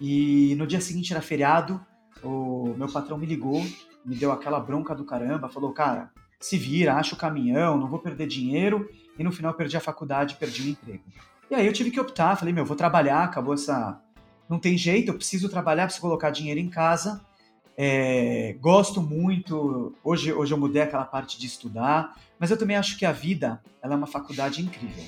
[0.01, 1.81] E no dia seguinte era feriado,
[2.23, 3.65] o meu patrão me ligou,
[4.05, 7.99] me deu aquela bronca do caramba, falou, cara, se vira, acha o caminhão, não vou
[7.99, 8.89] perder dinheiro.
[9.19, 11.03] E no final perdi a faculdade, perdi o emprego.
[11.51, 14.01] E aí eu tive que optar, falei, meu, vou trabalhar, acabou essa.
[14.49, 17.21] Não tem jeito, eu preciso trabalhar, preciso colocar dinheiro em casa.
[17.77, 19.95] É, gosto muito.
[20.03, 23.61] Hoje, hoje eu mudei aquela parte de estudar, mas eu também acho que a vida
[23.83, 25.05] ela é uma faculdade incrível.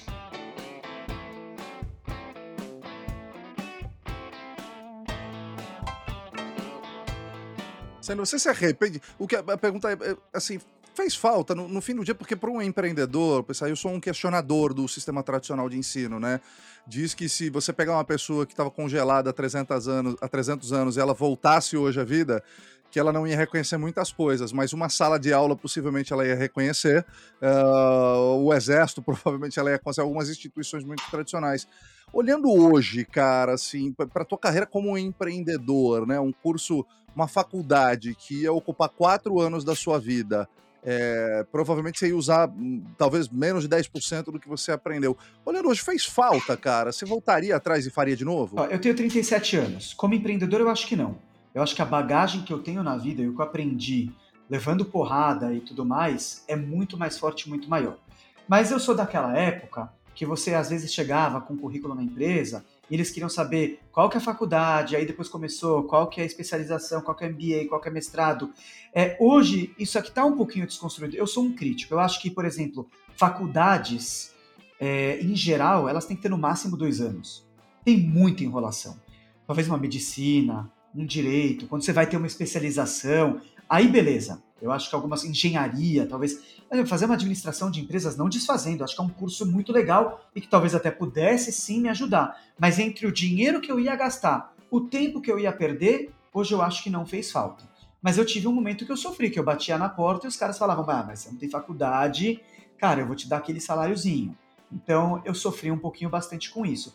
[8.16, 9.02] Você se arrepende?
[9.18, 10.58] O que a pergunta é, é assim,
[10.98, 14.74] fez falta no, no, fim do dia, porque para um empreendedor, eu sou um questionador
[14.74, 16.40] do sistema tradicional de ensino, né?
[16.88, 20.72] Diz que se você pegar uma pessoa que estava congelada há 300 anos, há 300
[20.72, 22.42] anos e ela voltasse hoje à vida,
[22.90, 26.34] que ela não ia reconhecer muitas coisas, mas uma sala de aula possivelmente ela ia
[26.34, 27.06] reconhecer,
[27.40, 31.68] uh, o exército provavelmente ela ia conhecer algumas instituições muito tradicionais.
[32.12, 36.84] Olhando hoje, cara, assim, para tua carreira como empreendedor, né, um curso,
[37.14, 40.48] uma faculdade que ia ocupar quatro anos da sua vida,
[40.82, 45.16] é, provavelmente você ia usar hum, talvez menos de 10% do que você aprendeu.
[45.44, 46.92] Olhando hoje, fez falta, cara?
[46.92, 48.58] Você voltaria atrás e faria de novo?
[48.70, 49.94] Eu tenho 37 anos.
[49.94, 51.18] Como empreendedor, eu acho que não.
[51.54, 54.10] Eu acho que a bagagem que eu tenho na vida e o que eu aprendi
[54.48, 57.98] levando porrada e tudo mais é muito mais forte, muito maior.
[58.46, 62.94] Mas eu sou daquela época que você às vezes chegava com currículo na empresa e
[62.94, 66.26] eles queriam saber qual que é a faculdade, aí depois começou, qual que é a
[66.26, 68.52] especialização, qual que é MBA, qual que é mestrado.
[68.94, 71.16] É, hoje, isso aqui está um pouquinho desconstruído.
[71.16, 71.94] Eu sou um crítico.
[71.94, 74.32] Eu acho que, por exemplo, faculdades,
[74.80, 77.46] é, em geral, elas têm que ter no máximo dois anos.
[77.84, 78.98] Tem muita enrolação.
[79.46, 84.42] Talvez uma medicina, um direito, quando você vai ter uma especialização, aí beleza.
[84.60, 86.40] Eu acho que algumas engenharia, talvez
[86.86, 90.40] fazer uma administração de empresas não desfazendo, acho que é um curso muito legal e
[90.40, 92.40] que talvez até pudesse sim me ajudar.
[92.58, 96.52] Mas entre o dinheiro que eu ia gastar, o tempo que eu ia perder, hoje
[96.52, 97.64] eu acho que não fez falta.
[98.02, 100.36] Mas eu tive um momento que eu sofri, que eu batia na porta e os
[100.36, 102.40] caras falavam: "Ah, mas você não tem faculdade,
[102.78, 104.36] cara, eu vou te dar aquele saláriozinho".
[104.72, 106.94] Então eu sofri um pouquinho bastante com isso.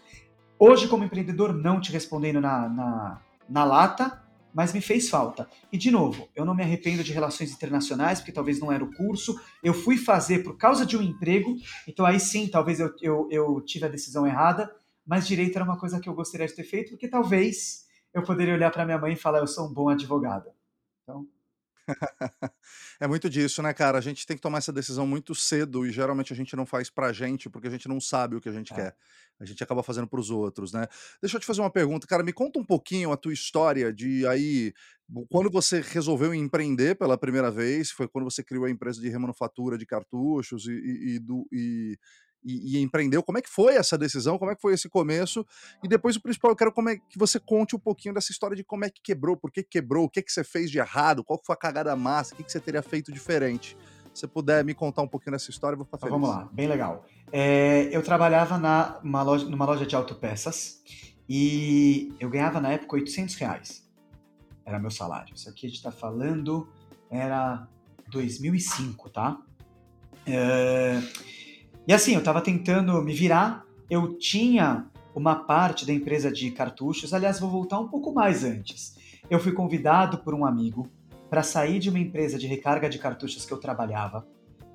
[0.58, 4.23] Hoje, como empreendedor, não te respondendo na, na, na lata,
[4.54, 5.50] mas me fez falta.
[5.72, 8.94] E, de novo, eu não me arrependo de relações internacionais, porque talvez não era o
[8.94, 9.40] curso.
[9.64, 11.56] Eu fui fazer por causa de um emprego,
[11.88, 14.74] então aí sim, talvez eu, eu, eu tive a decisão errada,
[15.06, 18.54] mas direito era uma coisa que eu gostaria de ter feito, porque talvez eu poderia
[18.54, 20.50] olhar para minha mãe e falar: eu sou um bom advogado.
[21.04, 21.28] Então.
[23.00, 23.98] é muito disso, né, cara?
[23.98, 26.90] A gente tem que tomar essa decisão muito cedo e geralmente a gente não faz
[26.90, 28.76] pra gente porque a gente não sabe o que a gente é.
[28.76, 28.96] quer.
[29.40, 30.88] A gente acaba fazendo pros outros, né?
[31.22, 32.24] Deixa eu te fazer uma pergunta, cara.
[32.24, 34.74] Me conta um pouquinho a tua história de aí.
[35.30, 39.78] Quando você resolveu empreender pela primeira vez, foi quando você criou a empresa de remanufatura
[39.78, 41.98] de cartuchos e, e, e do, e
[42.44, 43.24] e, e, empreendeu.
[43.24, 44.38] Como é que foi essa decisão?
[44.38, 45.46] Como é que foi esse começo?
[45.84, 48.56] E depois o principal, eu quero como é que você conte um pouquinho dessa história
[48.56, 51.24] de como é que quebrou, por que quebrou, o que, que você fez de errado,
[51.24, 53.78] qual foi a cagada massa, o que, que você teria feito diferente.
[54.14, 56.22] Se você puder me contar um pouquinho dessa história, eu vou ficar então, feliz.
[56.22, 57.06] Vamos lá, bem legal.
[57.32, 60.84] É, eu trabalhava na, uma loja, numa loja de autopeças
[61.28, 63.84] e eu ganhava na época 800 reais.
[64.66, 65.34] Era meu salário.
[65.34, 66.70] Isso aqui a gente está falando
[67.10, 67.68] era
[68.10, 69.40] 2005, tá?
[70.26, 71.02] É,
[71.88, 77.14] e assim, eu estava tentando me virar, eu tinha uma parte da empresa de cartuchos,
[77.14, 78.98] aliás, vou voltar um pouco mais antes.
[79.30, 80.88] Eu fui convidado por um amigo
[81.30, 84.26] para sair de uma empresa de recarga de cartuchos que eu trabalhava.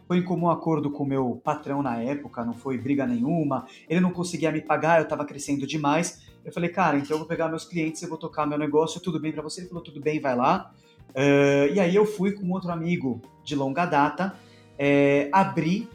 [0.06, 3.66] Foi em comum acordo com o meu patrão na época, não foi briga nenhuma.
[3.88, 6.26] Ele não conseguia me pagar, eu estava crescendo demais.
[6.44, 9.20] Eu falei, cara, então eu vou pegar meus clientes, eu vou tocar meu negócio, tudo
[9.20, 9.60] bem para você?
[9.60, 10.72] Ele falou, tudo bem, vai lá.
[11.10, 14.34] Uh, e aí eu fui com outro amigo de longa data,
[14.78, 15.88] é, abrir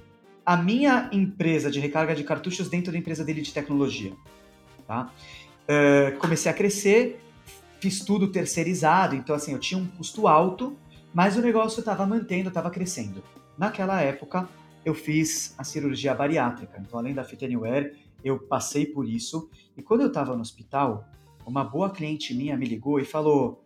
[0.46, 4.14] a minha empresa de recarga de cartuchos dentro da empresa dele de tecnologia.
[4.86, 5.12] Tá?
[5.64, 7.22] Uh, comecei a crescer,
[7.80, 10.78] fiz tudo terceirizado, então assim, eu tinha um custo alto,
[11.14, 13.24] mas o negócio estava mantendo, estava crescendo.
[13.58, 14.50] Naquela época,
[14.84, 19.82] eu fiz a cirurgia bariátrica, então além da Fit Anywhere, eu passei por isso, e
[19.82, 21.08] quando eu estava no hospital,
[21.46, 23.64] uma boa cliente minha me ligou e falou,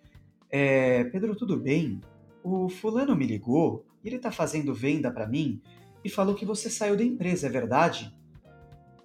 [0.49, 2.01] é, Pedro, tudo bem?
[2.43, 5.61] O fulano me ligou, ele está fazendo venda para mim,
[6.07, 8.15] e falou que você saiu da empresa, é verdade?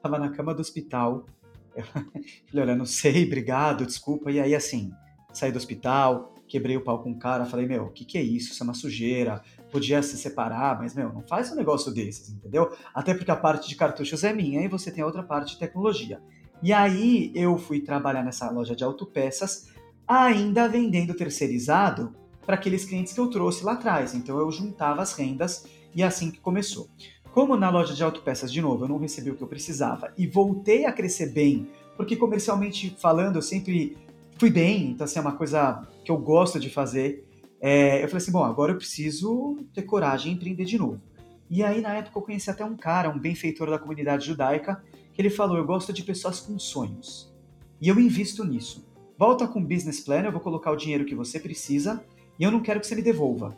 [0.00, 1.26] Tava na cama do hospital.
[1.74, 2.06] Eu falei,
[2.54, 4.30] olha, não sei, obrigado, desculpa.
[4.30, 4.92] E aí, assim,
[5.32, 8.22] saí do hospital, quebrei o pau com um cara, falei, meu, o que, que é
[8.22, 8.52] isso?
[8.52, 9.42] Isso é uma sujeira.
[9.70, 12.72] Podia se separar, mas, meu, não faz um negócio desses, entendeu?
[12.94, 15.58] Até porque a parte de cartuchos é minha e você tem a outra parte de
[15.58, 16.22] tecnologia.
[16.62, 19.66] E aí eu fui trabalhar nessa loja de autopeças,
[20.06, 22.14] ainda vendendo terceirizado
[22.46, 24.14] para aqueles clientes que eu trouxe lá atrás.
[24.14, 26.88] Então eu juntava as rendas e é assim que começou.
[27.32, 30.26] Como na loja de autopeças, de novo, eu não recebi o que eu precisava e
[30.26, 33.96] voltei a crescer bem, porque comercialmente falando eu sempre
[34.38, 37.26] fui bem, então assim, é uma coisa que eu gosto de fazer.
[37.60, 41.00] É, eu falei assim, bom, agora eu preciso ter coragem e empreender de novo.
[41.48, 45.20] E aí, na época, eu conheci até um cara, um benfeitor da comunidade judaica, que
[45.20, 47.32] ele falou, eu gosto de pessoas com sonhos.
[47.80, 48.86] E eu invisto nisso.
[49.18, 52.02] Volta com o business plan, eu vou colocar o dinheiro que você precisa,
[52.38, 53.56] e eu não quero que você me devolva.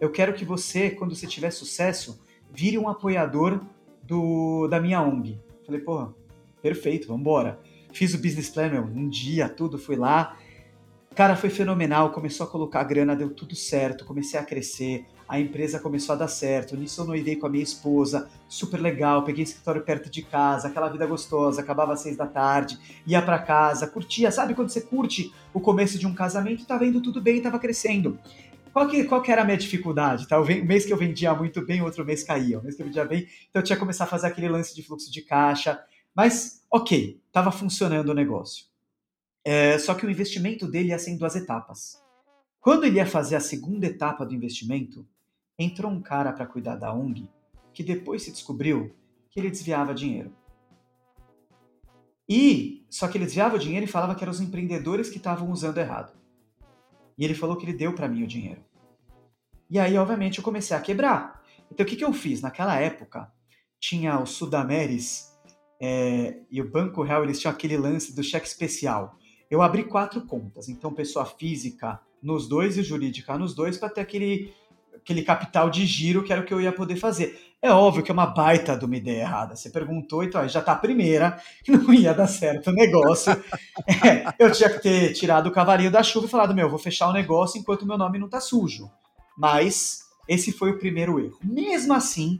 [0.00, 2.20] Eu quero que você, quando você tiver sucesso,
[2.52, 3.60] vire um apoiador
[4.02, 5.40] do, da minha ONG.
[5.64, 6.08] Falei, pô,
[6.60, 7.58] perfeito, vamos embora.
[7.92, 10.36] Fiz o business plan, meu, um dia, tudo, fui lá.
[11.14, 15.78] Cara, foi fenomenal, começou a colocar grana, deu tudo certo, comecei a crescer, a empresa
[15.78, 16.76] começou a dar certo.
[16.76, 20.88] Nisso eu noivei com a minha esposa, super legal, peguei escritório perto de casa, aquela
[20.88, 22.76] vida gostosa, acabava às seis da tarde,
[23.06, 27.00] ia para casa, curtia, sabe quando você curte o começo de um casamento, tava indo
[27.00, 28.18] tudo bem, tava crescendo.
[28.74, 30.26] Qual que, qual que era a minha dificuldade?
[30.26, 30.40] Tá?
[30.40, 32.58] O mês que eu vendia muito bem, outro mês caía.
[32.58, 34.74] O mês que eu vendia bem, então eu tinha que começar a fazer aquele lance
[34.74, 35.80] de fluxo de caixa,
[36.12, 38.66] mas, ok, estava funcionando o negócio.
[39.44, 42.02] É, só que o investimento dele ia ser em duas etapas.
[42.60, 45.06] Quando ele ia fazer a segunda etapa do investimento,
[45.56, 47.28] entrou um cara para cuidar da ONG
[47.72, 48.92] que depois se descobriu
[49.30, 50.34] que ele desviava dinheiro.
[52.28, 55.52] E só que ele desviava o dinheiro e falava que eram os empreendedores que estavam
[55.52, 56.23] usando errado.
[57.16, 58.62] E ele falou que ele deu para mim o dinheiro.
[59.70, 61.42] E aí, obviamente, eu comecei a quebrar.
[61.70, 62.40] Então, o que, que eu fiz?
[62.40, 63.30] Naquela época,
[63.80, 65.32] tinha o Sudameris
[65.80, 69.18] é, e o Banco Real eles tinham aquele lance do cheque especial.
[69.50, 74.00] Eu abri quatro contas, então pessoa física nos dois e jurídica nos dois para ter
[74.00, 74.54] aquele,
[74.94, 77.38] aquele capital de giro que era o que eu ia poder fazer.
[77.64, 79.56] É óbvio que é uma baita de uma ideia errada.
[79.56, 83.32] Você perguntou, então já tá a primeira, não ia dar certo o negócio.
[84.04, 87.08] É, eu tinha que ter tirado o cavalinho da chuva e falado, meu, vou fechar
[87.08, 88.90] o negócio enquanto meu nome não tá sujo.
[89.36, 91.38] Mas esse foi o primeiro erro.
[91.42, 92.38] Mesmo assim,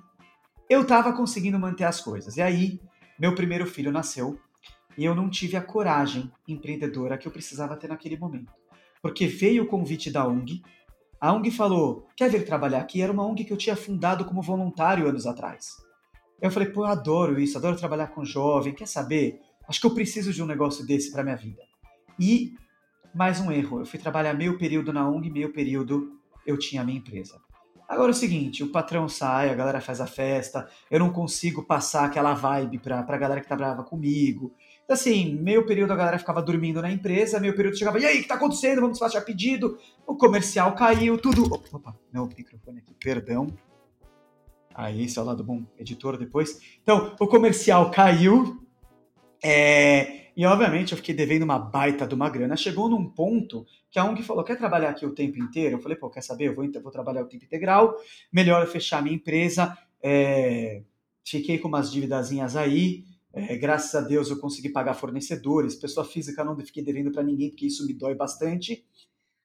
[0.69, 2.37] eu estava conseguindo manter as coisas.
[2.37, 2.79] E aí,
[3.19, 4.39] meu primeiro filho nasceu
[4.97, 8.53] e eu não tive a coragem empreendedora que eu precisava ter naquele momento.
[9.01, 10.63] Porque veio o convite da ONG,
[11.25, 13.01] a ONG falou: quer vir trabalhar aqui?
[13.01, 15.83] Era uma ONG que eu tinha fundado como voluntário anos atrás.
[16.39, 19.41] Eu falei: pô, eu adoro isso, adoro trabalhar com jovem, quer saber?
[19.67, 21.63] Acho que eu preciso de um negócio desse para minha vida.
[22.21, 22.53] E
[23.15, 26.85] mais um erro: eu fui trabalhar meio período na ONG, meio período eu tinha a
[26.85, 27.41] minha empresa.
[27.89, 31.63] Agora é o seguinte, o patrão sai, a galera faz a festa, eu não consigo
[31.63, 34.53] passar aquela vibe pra, pra galera que tá brava comigo.
[34.85, 38.19] Então, assim, meio período a galera ficava dormindo na empresa, meio período chegava, e aí,
[38.19, 38.83] o que tá acontecendo?
[38.83, 39.79] Vamos fazer pedido.
[40.07, 41.45] O comercial caiu, tudo.
[41.73, 43.47] Opa, meu microfone aqui, perdão.
[44.75, 46.61] Aí, esse é o lado bom, editor depois.
[46.83, 48.61] Então, o comercial caiu.
[49.43, 52.57] É, e obviamente eu fiquei devendo uma baita de uma grana.
[52.57, 55.77] Chegou num ponto que a ONG falou: quer trabalhar aqui o tempo inteiro?
[55.77, 56.49] Eu falei, pô, quer saber?
[56.49, 57.95] Eu vou, vou trabalhar o tempo integral,
[58.33, 59.79] melhor eu fechar minha empresa.
[60.03, 60.83] É,
[61.25, 63.05] fiquei com umas dívidazinhas aí.
[63.35, 67.51] É, graças a Deus eu consegui pagar fornecedores, pessoa física não fiquei devendo para ninguém,
[67.51, 68.85] porque isso me dói bastante.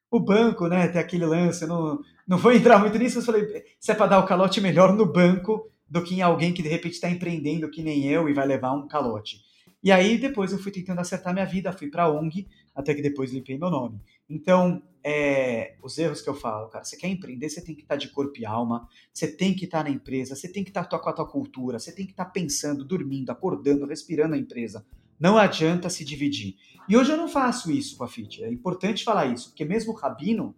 [0.08, 3.90] O banco, né, tem aquele lance, não, não vou entrar muito nisso, mas falei, se
[3.90, 6.94] é para dar o calote, melhor no banco do que em alguém que de repente
[6.94, 9.40] está empreendendo que nem eu e vai levar um calote.
[9.82, 13.02] E aí depois eu fui tentando acertar minha vida, fui para a ONG, até que
[13.02, 14.00] depois limpei meu nome.
[14.28, 17.94] Então, é, os erros que eu falo, cara, você quer empreender, você tem que estar
[17.94, 20.70] tá de corpo e alma, você tem que estar tá na empresa, você tem que
[20.70, 24.38] estar tá com a tua cultura, você tem que estar pensando, dormindo, acordando, respirando a
[24.38, 24.84] empresa.
[25.18, 26.56] Não adianta se dividir.
[26.88, 28.42] E hoje eu não faço isso com a FIT.
[28.42, 30.54] É importante falar isso, porque mesmo o rabino,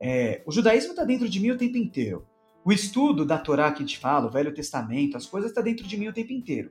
[0.00, 2.26] é, o judaísmo está dentro de mim o tempo inteiro.
[2.64, 5.68] O estudo da Torá que a gente fala, o Velho Testamento, as coisas estão tá
[5.68, 6.70] dentro de mim o tempo inteiro.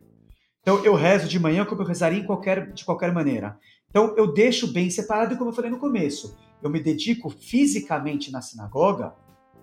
[0.62, 3.58] Então eu rezo de manhã como eu rezaria qualquer, de qualquer maneira.
[3.89, 8.41] Então eu deixo bem separado, como eu falei no começo, eu me dedico fisicamente na
[8.41, 9.13] sinagoga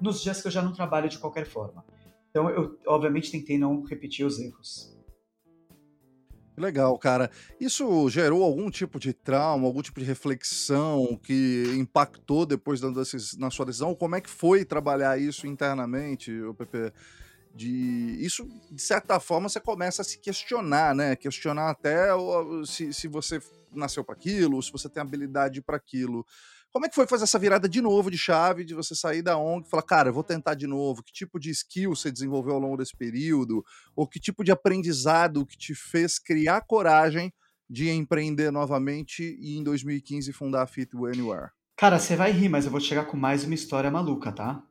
[0.01, 1.85] nos dias que eu já não trabalho de qualquer forma.
[2.31, 4.97] Então eu, obviamente, tentei não repetir os erros.
[6.57, 7.31] Legal, cara.
[7.61, 12.81] Isso gerou algum tipo de trauma, algum tipo de reflexão que impactou depois
[13.39, 13.95] na sua decisão?
[13.95, 16.93] Como é que foi trabalhar isso internamente, o PP?
[17.55, 21.17] de isso de certa forma você começa a se questionar, né?
[21.17, 22.11] Questionar até
[22.65, 23.41] se, se você
[23.73, 26.25] nasceu para aquilo, se você tem habilidade para aquilo.
[26.73, 29.39] Como é que foi fazer essa virada de novo de chave, de você sair da
[29.39, 31.03] ONG e falar, cara, eu vou tentar de novo?
[31.03, 33.65] Que tipo de skill você desenvolveu ao longo desse período?
[33.97, 37.33] Ou que tipo de aprendizado que te fez criar coragem
[37.69, 41.51] de empreender novamente e em 2015 fundar a Fit Anywhere?
[41.77, 44.63] Cara, você vai rir, mas eu vou chegar com mais uma história maluca, tá?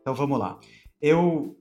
[0.00, 0.58] Então vamos lá.
[1.00, 1.58] Eu,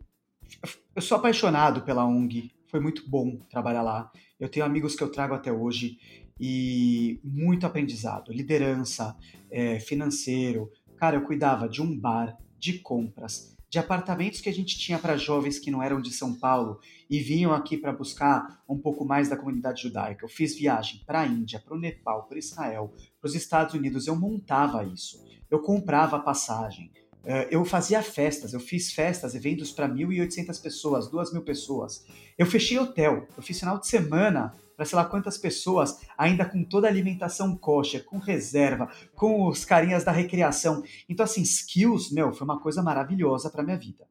[0.95, 4.11] eu sou apaixonado pela ONG, foi muito bom trabalhar lá.
[4.39, 5.97] Eu tenho amigos que eu trago até hoje
[6.39, 9.15] e muito aprendizado, liderança,
[9.49, 10.71] é, financeiro.
[10.97, 15.17] Cara, eu cuidava de um bar, de compras, de apartamentos que a gente tinha para
[15.17, 19.29] jovens que não eram de São Paulo e vinham aqui para buscar um pouco mais
[19.29, 20.25] da comunidade judaica.
[20.25, 24.07] Eu fiz viagem para a Índia, para o Nepal, para Israel, para os Estados Unidos.
[24.07, 25.23] Eu montava isso.
[25.49, 26.91] Eu comprava passagem.
[27.25, 32.05] Eh, eu fazia festas, eu fiz festas, eventos para 1.800 pessoas, 2.000 pessoas.
[32.37, 36.63] Eu fechei hotel, eu fiz final de semana para sei lá quantas pessoas, ainda com
[36.63, 40.83] toda a alimentação kosher, com reserva, com os carinhas da recreação.
[41.09, 44.07] Então, assim, skills, meu, foi uma coisa maravilhosa para minha vida.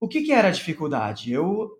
[0.00, 1.32] O que, que era a dificuldade?
[1.32, 1.78] Eu,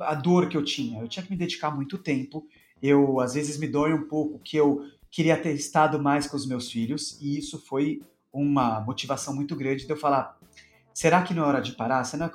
[0.00, 2.46] a dor que eu tinha, eu tinha que me dedicar muito tempo.
[2.80, 6.46] Eu, às vezes, me dói um pouco que eu queria ter estado mais com os
[6.46, 8.00] meus filhos, e isso foi
[8.32, 10.38] uma motivação muito grande de eu falar:
[10.92, 12.04] será que não é hora de parar?
[12.04, 12.30] Será,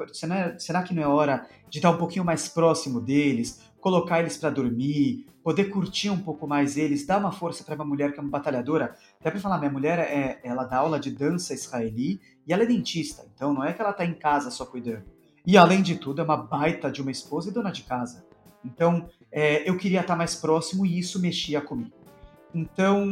[0.59, 3.61] será que não é hora de estar um pouquinho mais próximo deles?
[3.79, 7.85] Colocar eles para dormir, poder curtir um pouco mais eles, dar uma força para uma
[7.85, 8.95] mulher que é uma batalhadora.
[9.19, 12.65] Até para falar, minha mulher é, ela dá aula de dança israeli e ela é
[12.65, 15.03] dentista, então não é que ela está em casa só cuidando.
[15.45, 18.25] E além de tudo, é uma baita de uma esposa e dona de casa.
[18.63, 21.95] Então, é, eu queria estar mais próximo e isso mexia comigo.
[22.53, 23.07] Então,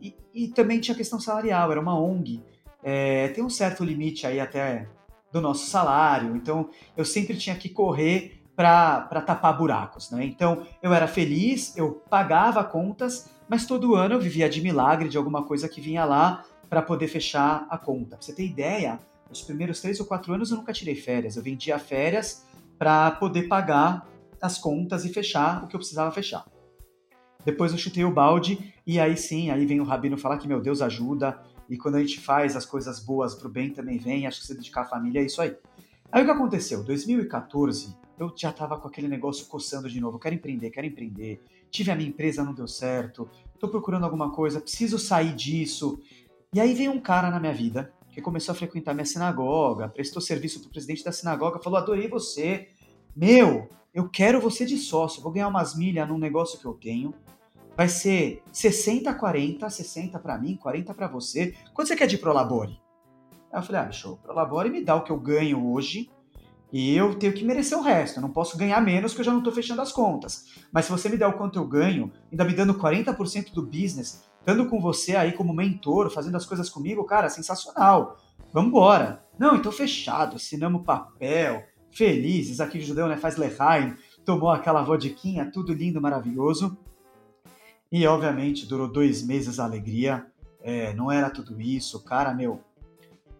[0.00, 2.42] e, e também tinha a questão salarial, era uma ONG.
[2.82, 4.88] É, tem um certo limite aí até
[5.32, 10.22] do nosso salário, então eu sempre tinha que correr para tapar buracos, né?
[10.22, 15.16] Então eu era feliz, eu pagava contas, mas todo ano eu vivia de milagre de
[15.16, 18.16] alguma coisa que vinha lá para poder fechar a conta.
[18.16, 21.42] Pra você ter ideia, os primeiros três ou quatro anos eu nunca tirei férias, eu
[21.42, 22.44] vendia férias
[22.78, 24.06] para poder pagar
[24.42, 26.44] as contas e fechar o que eu precisava fechar.
[27.42, 30.60] Depois eu chutei o balde e aí sim, aí vem o rabino falar que meu
[30.60, 34.40] Deus ajuda e quando a gente faz as coisas boas pro bem também vem, acho
[34.40, 35.56] que se dedicar à família é isso aí.
[36.12, 36.84] Aí o que aconteceu?
[36.84, 40.18] 2014 eu já estava com aquele negócio coçando de novo.
[40.18, 41.42] Quero empreender, quero empreender.
[41.70, 43.26] Tive a minha empresa, não deu certo.
[43.54, 45.98] Estou procurando alguma coisa, preciso sair disso.
[46.52, 50.20] E aí veio um cara na minha vida que começou a frequentar minha sinagoga, prestou
[50.20, 52.68] serviço para o presidente da sinagoga, falou: adorei você.
[53.16, 57.14] Meu, eu quero você de sócio, vou ganhar umas milhas num negócio que eu tenho.
[57.74, 61.54] Vai ser 60 40, 60 para mim, 40 para você.
[61.72, 62.78] Quanto você quer de Prolabore?
[63.50, 66.10] Aí eu falei: ah, show, Prolabore me dá o que eu ganho hoje
[66.72, 68.18] e eu tenho que merecer o resto.
[68.18, 70.46] Eu não posso ganhar menos porque eu já não estou fechando as contas.
[70.72, 74.22] Mas se você me der o quanto eu ganho, ainda me dando 40% do business,
[74.38, 78.18] estando com você aí como mentor, fazendo as coisas comigo, cara, sensacional.
[78.52, 79.24] Vamos embora.
[79.38, 82.60] Não, então fechado, assinamos papel, felizes.
[82.60, 86.76] Aqui judeu né, faz lehaim, tomou aquela vodiquinha, tudo lindo, maravilhoso.
[87.90, 90.24] E obviamente durou dois meses a alegria.
[90.62, 92.60] É, não era tudo isso, cara, meu.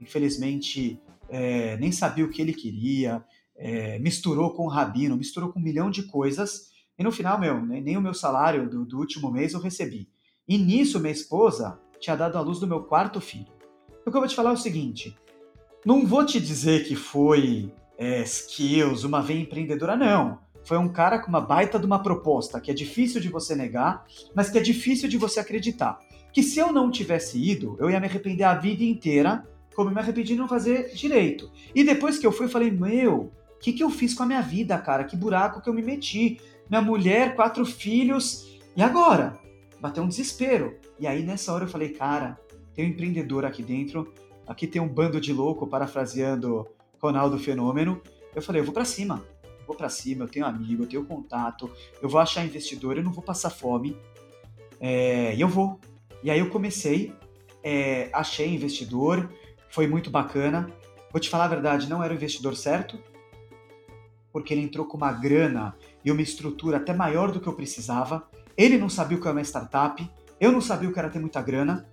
[0.01, 3.25] Infelizmente é, nem sabia o que ele queria,
[3.57, 7.65] é, misturou com o rabino, misturou com um milhão de coisas, e no final, meu,
[7.65, 10.09] nem, nem o meu salário do, do, último mês eu recebi.
[10.47, 13.53] E nisso, minha esposa tinha dado a luz do meu quarto filho.
[14.07, 15.17] O que eu vou te falar é o seguinte:
[15.85, 20.39] não vou te dizer que foi é, skills, uma veia empreendedora, não.
[20.63, 24.05] Foi um cara com uma baita de uma proposta que é difícil de você negar,
[24.35, 25.99] mas que é difícil de você acreditar.
[26.33, 29.43] Que se eu não tivesse ido, eu ia me arrepender a vida inteira
[29.81, 31.51] como me arrependi de não fazer direito.
[31.75, 34.27] E depois que eu fui, eu falei, meu, o que, que eu fiz com a
[34.27, 35.05] minha vida, cara?
[35.05, 36.39] Que buraco que eu me meti.
[36.69, 39.39] Minha mulher, quatro filhos, e agora?
[39.81, 40.77] Bateu um desespero.
[40.99, 42.39] E aí nessa hora eu falei, cara,
[42.75, 44.13] tem um empreendedor aqui dentro,
[44.47, 46.69] aqui tem um bando de louco, parafraseando
[47.01, 48.03] Ronaldo Fenômeno.
[48.35, 49.25] Eu falei, eu vou para cima,
[49.67, 51.71] vou para cima, eu tenho amigo, eu tenho contato,
[52.03, 53.97] eu vou achar investidor, eu não vou passar fome,
[54.79, 55.81] é, e eu vou.
[56.23, 57.15] E aí eu comecei,
[57.63, 59.33] é, achei investidor,
[59.71, 60.71] foi muito bacana.
[61.11, 62.99] Vou te falar a verdade, não era o investidor certo,
[64.33, 68.29] porque ele entrou com uma grana e uma estrutura até maior do que eu precisava.
[68.57, 71.19] Ele não sabia o que era uma startup, eu não sabia o que era ter
[71.19, 71.89] muita grana.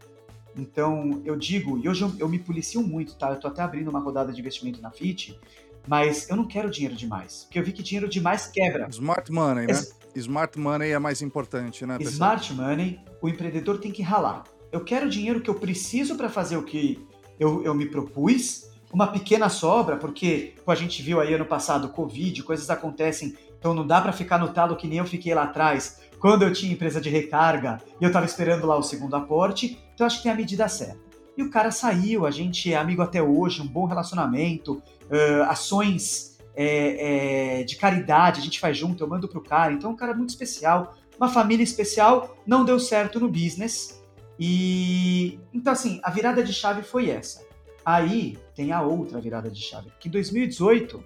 [0.56, 3.30] Então, eu digo, e hoje eu, eu me policio muito, tá?
[3.30, 5.40] Eu tô até abrindo uma rodada de investimento na FIT,
[5.88, 8.88] mas eu não quero dinheiro demais, porque eu vi que dinheiro demais quebra.
[8.90, 9.86] Smart money, né?
[10.16, 11.98] Smart money é mais importante, né?
[12.00, 12.38] Pessoal?
[12.38, 14.44] Smart money, o empreendedor tem que ralar.
[14.72, 17.08] Eu quero dinheiro que eu preciso para fazer o que
[17.40, 21.90] eu, eu me propus, uma pequena sobra, porque pô, a gente viu aí ano passado
[21.90, 25.44] Covid, coisas acontecem, então não dá para ficar no talo que nem eu fiquei lá
[25.44, 29.78] atrás, quando eu tinha empresa de recarga e eu estava esperando lá o segundo aporte,
[29.94, 31.08] então acho que tem a medida certa.
[31.38, 36.38] E o cara saiu, a gente é amigo até hoje, um bom relacionamento, uh, ações
[36.56, 39.96] é, é, de caridade a gente faz junto, eu mando pro cara, então é um
[39.96, 43.97] cara muito especial, uma família especial, não deu certo no business,
[44.40, 47.46] E então assim, a virada de chave foi essa.
[47.86, 51.04] Aí tem a outra virada de chave, que em 2018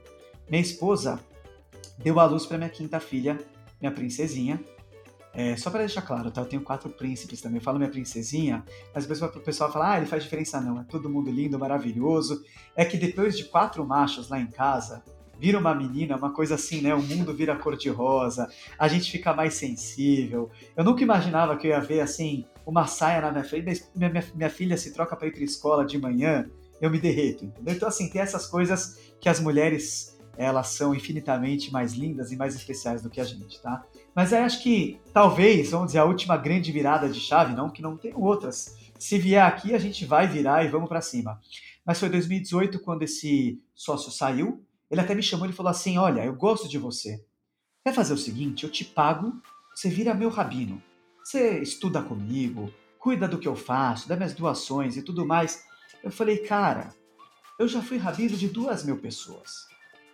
[0.49, 1.19] minha esposa
[1.97, 3.37] deu à luz para minha quinta filha,
[3.79, 4.59] minha princesinha.
[5.33, 6.41] É, só para deixar claro, tá?
[6.41, 7.59] Eu tenho quatro príncipes também.
[7.59, 10.81] Eu falo minha princesinha, mas o pessoal fala, ah, ele faz diferença não.
[10.81, 12.43] É todo mundo lindo, maravilhoso.
[12.75, 15.01] É que depois de quatro machos lá em casa,
[15.41, 16.93] vira uma menina, uma coisa assim, né?
[16.93, 20.51] O mundo vira cor-de-rosa, a gente fica mais sensível.
[20.77, 24.23] Eu nunca imaginava que eu ia ver, assim, uma saia na minha frente, minha, minha,
[24.35, 26.47] minha filha se troca para ir para escola de manhã,
[26.79, 27.73] eu me derreto, entendeu?
[27.73, 32.55] Então, assim, tem essas coisas que as mulheres elas são infinitamente mais lindas e mais
[32.55, 33.83] especiais do que a gente, tá?
[34.15, 37.81] Mas eu acho que talvez, vamos dizer, a última grande virada de chave, não que
[37.81, 38.75] não tem outras.
[38.99, 41.39] Se vier aqui, a gente vai virar e vamos para cima.
[41.83, 44.63] Mas foi 2018 quando esse sócio saiu.
[44.91, 47.23] Ele até me chamou e falou assim: Olha, eu gosto de você.
[47.83, 48.63] Quer fazer o seguinte?
[48.63, 49.41] Eu te pago,
[49.73, 50.81] você vira meu rabino.
[51.23, 55.63] Você estuda comigo, cuida do que eu faço, dá minhas doações e tudo mais.
[56.03, 56.93] Eu falei, cara,
[57.57, 59.71] eu já fui rabino de duas mil pessoas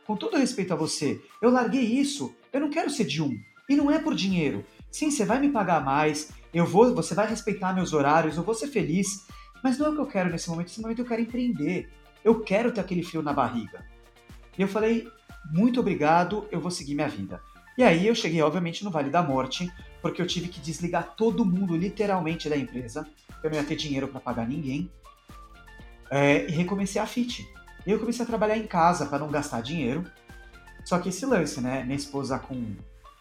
[0.08, 3.38] com todo respeito a você, eu larguei isso, eu não quero ser de um.
[3.70, 4.64] E não é por dinheiro.
[4.90, 8.56] Sim, você vai me pagar mais, eu vou, você vai respeitar meus horários, eu vou
[8.56, 9.28] ser feliz,
[9.62, 10.68] mas não é o que eu quero nesse momento.
[10.70, 11.92] Nesse momento eu quero empreender.
[12.24, 13.86] Eu quero ter aquele fio na barriga.
[14.58, 15.08] E eu falei,
[15.52, 17.42] muito obrigado, eu vou seguir minha vida.
[17.78, 21.46] E aí eu cheguei, obviamente, no Vale da Morte, porque eu tive que desligar todo
[21.46, 23.08] mundo, literalmente, da empresa.
[23.44, 24.92] Eu não ia ter dinheiro para pagar ninguém.
[26.10, 27.48] É, e recomecei a FIT.
[27.86, 30.04] E eu comecei a trabalhar em casa para não gastar dinheiro.
[30.84, 31.84] Só que esse lance, né?
[31.84, 32.76] Minha esposa com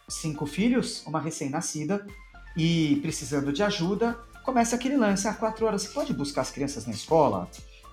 [0.09, 2.07] cinco filhos, uma recém-nascida,
[2.57, 5.29] e precisando de ajuda, começa aquele lance.
[5.29, 7.51] Ah, quatro horas, você pode buscar as crianças na escola?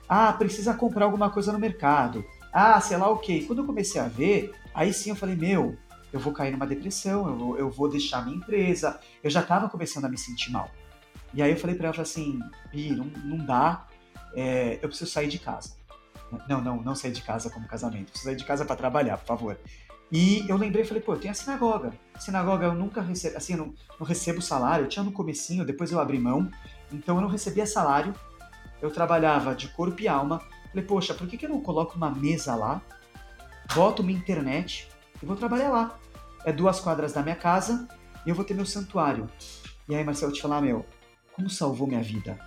[0.08, 2.24] Ah, precisa comprar alguma coisa no mercado.
[2.54, 3.44] Ah, sei lá o quê.
[3.48, 5.76] Quando eu comecei a ver, aí sim eu falei, meu,
[6.12, 9.00] eu vou cair numa depressão, eu vou, eu vou deixar minha empresa.
[9.24, 10.70] Eu já estava começando a me sentir mal.
[11.34, 12.40] E aí eu falei para ela assim,
[12.72, 13.88] Pi, não, não dá,
[14.36, 15.76] é, eu preciso sair de casa.
[16.48, 18.12] Não, não, não sair de casa como casamento.
[18.12, 19.60] Preciso sair de casa para trabalhar, por favor.
[20.12, 21.92] E eu lembrei, falei, pô, tem a sinagoga.
[22.20, 24.86] Sinagoga eu nunca recebo, assim, eu não, não recebo salário.
[24.86, 26.52] Eu tinha no comecinho, depois eu abri mão.
[26.92, 28.14] Então eu não recebia salário.
[28.80, 30.40] Eu trabalhava de corpo e alma.
[30.74, 32.82] Falei, poxa, por que, que eu não coloco uma mesa lá,
[33.74, 34.90] boto uma internet
[35.22, 36.00] e vou trabalhar lá?
[36.44, 37.88] É duas quadras da minha casa
[38.26, 39.30] e eu vou ter meu santuário.
[39.88, 40.86] E aí, Marcelo, eu te falar, meu,
[41.34, 42.38] como salvou minha vida?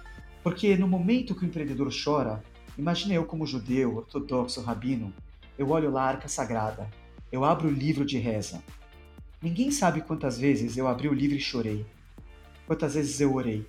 [0.42, 2.42] Porque no momento que o empreendedor chora,
[2.78, 5.12] Imagine eu como judeu, ortodoxo, rabino,
[5.56, 6.90] eu olho lá a arca sagrada,
[7.32, 8.62] eu abro o livro de reza.
[9.40, 11.86] Ninguém sabe quantas vezes eu abri o livro e chorei,
[12.66, 13.66] quantas vezes eu orei,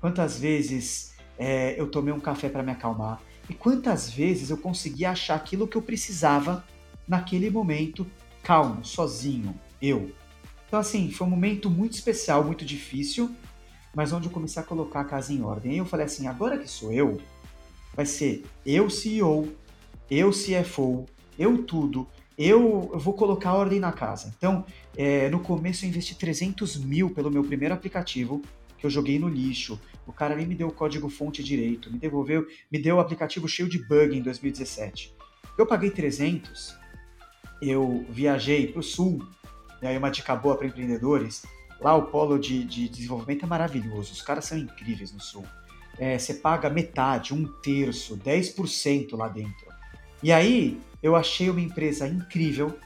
[0.00, 5.04] quantas vezes é, eu tomei um café para me acalmar e quantas vezes eu consegui
[5.04, 6.64] achar aquilo que eu precisava
[7.06, 8.06] naquele momento,
[8.42, 10.12] calmo, sozinho, eu.
[10.66, 13.30] Então, assim, foi um momento muito especial, muito difícil,
[13.94, 15.76] mas onde eu comecei a colocar a casa em ordem.
[15.76, 17.20] Eu falei assim: agora que sou eu,
[17.94, 19.52] vai ser eu CEO,
[20.10, 21.06] eu CFO,
[21.38, 22.06] eu tudo,
[22.38, 24.32] eu, eu vou colocar a ordem na casa.
[24.36, 24.64] Então,
[24.96, 28.42] é, no começo eu investi 300 mil pelo meu primeiro aplicativo,
[28.78, 29.78] que eu joguei no lixo.
[30.06, 33.48] O cara nem me deu o código fonte direito, me devolveu, me deu o aplicativo
[33.48, 35.14] cheio de bug em 2017.
[35.58, 36.76] Eu paguei 300,
[37.60, 39.26] eu viajei para o sul,
[39.80, 41.44] e aí uma dica boa para empreendedores,
[41.80, 45.44] lá o polo de, de desenvolvimento é maravilhoso, os caras são incríveis no sul
[45.98, 49.66] é, você paga metade, um terço, 10% lá dentro.
[50.22, 52.76] E aí eu achei uma empresa incrível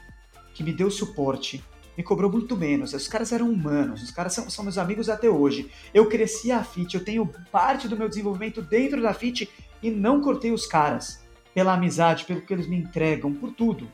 [0.53, 1.63] que me deu suporte,
[1.97, 2.93] me cobrou muito menos.
[2.93, 5.71] Os caras eram humanos, os caras são, são meus amigos até hoje.
[5.93, 9.49] Eu cresci a FIT, eu tenho parte do meu desenvolvimento dentro da FIT
[9.81, 13.91] e não cortei os caras pela amizade, pelo que eles me entregam, por tudo.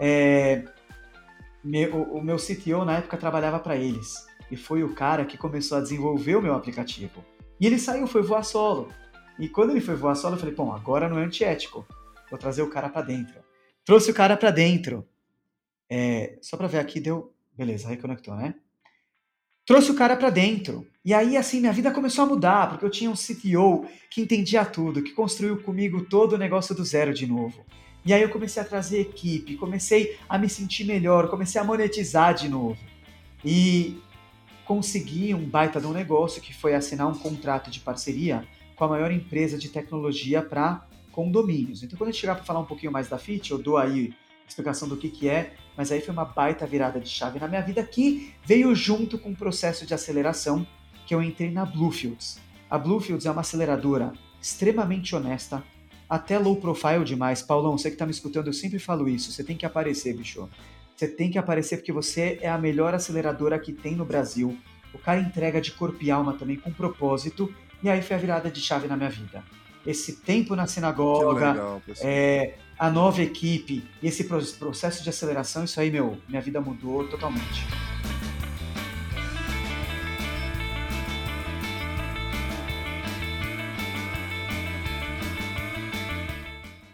[0.00, 0.64] É,
[1.62, 5.76] meu, o meu CTO na época trabalhava para eles e foi o cara que começou
[5.76, 7.22] a desenvolver o meu aplicativo.
[7.60, 8.88] E ele saiu, foi voar solo.
[9.38, 11.86] E quando ele foi voar solo, eu falei, bom, agora não é antiético.
[12.30, 13.36] Vou trazer o cara para dentro.
[13.84, 15.06] Trouxe o cara para dentro.
[15.90, 17.32] É, só para ver aqui, deu.
[17.56, 18.54] Beleza, reconectou, né?
[19.66, 20.86] Trouxe o cara para dentro.
[21.04, 24.64] E aí, assim, minha vida começou a mudar, porque eu tinha um CTO que entendia
[24.64, 27.64] tudo, que construiu comigo todo o negócio do zero de novo.
[28.04, 32.32] E aí eu comecei a trazer equipe, comecei a me sentir melhor, comecei a monetizar
[32.32, 32.78] de novo.
[33.44, 34.00] E
[34.64, 38.88] consegui um baita de um negócio que foi assinar um contrato de parceria com a
[38.88, 41.82] maior empresa de tecnologia para condomínios.
[41.82, 44.14] Então, quando a gente chegar para falar um pouquinho mais da FIT, eu dou aí
[44.48, 47.60] explicação do que, que é, mas aí foi uma baita virada de chave na minha
[47.60, 50.66] vida que veio junto com o processo de aceleração
[51.06, 52.40] que eu entrei na Bluefields.
[52.68, 55.62] A Bluefields é uma aceleradora extremamente honesta,
[56.08, 57.42] até low profile demais.
[57.42, 60.48] Paulão, você que está me escutando, eu sempre falo isso, você tem que aparecer, bicho.
[60.96, 64.58] Você tem que aparecer porque você é a melhor aceleradora que tem no Brasil.
[64.92, 68.50] O cara entrega de corpo e alma também com propósito E aí foi a virada
[68.50, 69.44] de chave na minha vida.
[69.88, 74.22] Esse tempo na sinagoga, legal, é, a nova equipe, esse
[74.58, 77.66] processo de aceleração, isso aí, meu, minha vida mudou totalmente.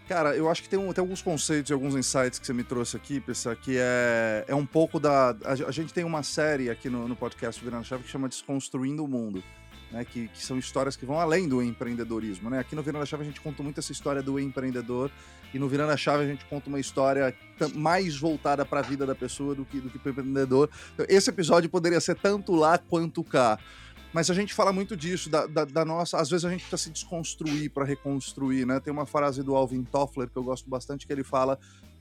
[0.06, 2.62] Cara, eu acho que tem, um, tem alguns conceitos e alguns insights que você me
[2.62, 5.30] trouxe aqui, pessoal, que é, é um pouco da.
[5.30, 8.28] A, a gente tem uma série aqui no, no podcast do Virando Chave que chama
[8.28, 9.42] Desconstruindo o Mundo.
[9.94, 12.50] Né, que, que, são histórias que vão além do empreendedorismo.
[12.50, 12.58] Né?
[12.58, 15.08] Aqui no Virando a Chave a gente conta muito essa história do empreendedor
[15.54, 17.32] e no Virando a Chave a gente conta uma história
[17.76, 20.68] mais voltada para a vida da pessoa do que, do que para o empreendedor.
[21.08, 23.56] Esse episódio poderia ser tanto lá quanto cá.
[24.12, 26.18] Mas a gente fala muito disso, da, da, da nossa.
[26.18, 28.80] Às vezes a gente precisa se desconstruir para reconstruir, né?
[28.80, 31.56] Tem uma frase do Alvin Toffler que eu gosto bastante, que ele fala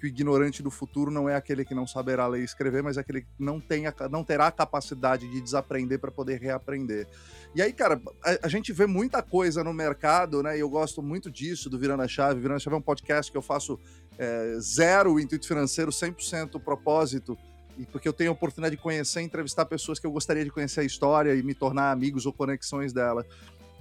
[0.08, 3.22] ignorante do futuro não é aquele que não saberá ler e escrever, mas é aquele
[3.22, 7.08] que não, tem a, não terá a capacidade de desaprender para poder reaprender.
[7.56, 10.58] E aí, cara, a, a, gente vê muita coisa no mercado, né?
[10.58, 12.40] E eu gosto muito disso, do Virando a Chave.
[12.40, 13.80] Virando a Chave é um podcast que eu faço
[14.18, 17.38] é, zero intuito financeiro, 100% propósito
[17.78, 20.52] e porque eu tenho a oportunidade de conhecer e entrevistar pessoas que eu gostaria de
[20.52, 23.26] conhecer a história e me tornar amigos ou conexões dela.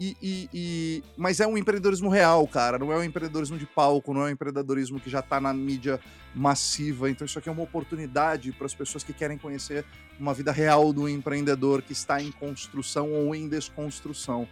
[0.02, 2.76] E, e, e, mas é um empreendedorismo real, cara.
[2.76, 6.00] Não é um empreendedorismo de palco, não é um empreendedorismo que já está na mídia
[6.34, 7.08] massiva.
[7.08, 9.84] Então, isso aqui é uma oportunidade para as pessoas que querem conhecer
[10.18, 14.48] uma vida real do empreendedor que está em construção ou em desconstrução.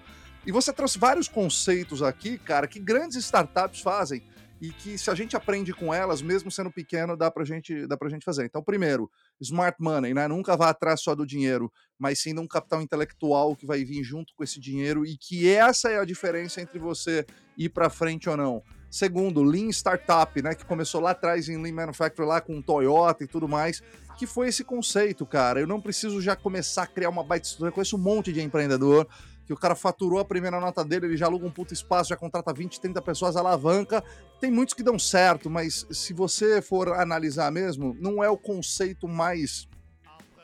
[0.46, 4.22] E você trouxe vários conceitos aqui, cara, que grandes startups fazem
[4.61, 7.96] e que se a gente aprende com elas, mesmo sendo pequeno, dá pra gente, dá
[7.96, 8.44] pra gente fazer.
[8.44, 10.28] Então, primeiro, smart money, né?
[10.28, 14.04] Nunca vá atrás só do dinheiro, mas sim de um capital intelectual que vai vir
[14.04, 17.24] junto com esse dinheiro e que essa é a diferença entre você
[17.56, 18.62] ir para frente ou não.
[18.90, 23.26] Segundo, Lean Startup, né, que começou lá atrás em Lean Manufacturing lá com Toyota e
[23.26, 23.80] tudo mais,
[24.18, 25.61] que foi esse conceito, cara.
[25.61, 28.42] Eu não preciso já começar a criar uma baita estrutura, eu conheço um monte de
[28.42, 29.08] empreendedor
[29.51, 32.16] que o cara faturou a primeira nota dele, ele já aluga um puto espaço, já
[32.16, 34.01] contrata 20, 30 pessoas, alavanca.
[34.40, 39.09] Tem muitos que dão certo, mas se você for analisar mesmo, não é o conceito
[39.09, 39.68] mais,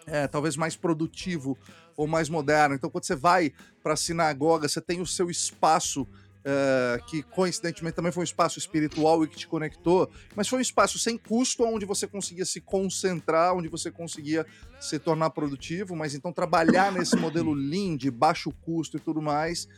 [0.08, 1.56] é, talvez mais produtivo
[1.96, 2.74] ou mais moderno.
[2.74, 6.04] Então, quando você vai para a sinagoga, você tem o seu espaço
[6.46, 10.62] uh, que coincidentemente também foi um espaço espiritual e que te conectou, mas foi um
[10.62, 14.46] espaço sem custo, onde você conseguia se concentrar, onde você conseguia
[14.80, 19.68] se tornar produtivo, mas então trabalhar nesse modelo lean de baixo custo e tudo mais.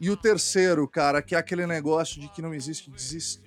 [0.00, 2.90] E o terceiro, cara, que é aquele negócio de que não existe,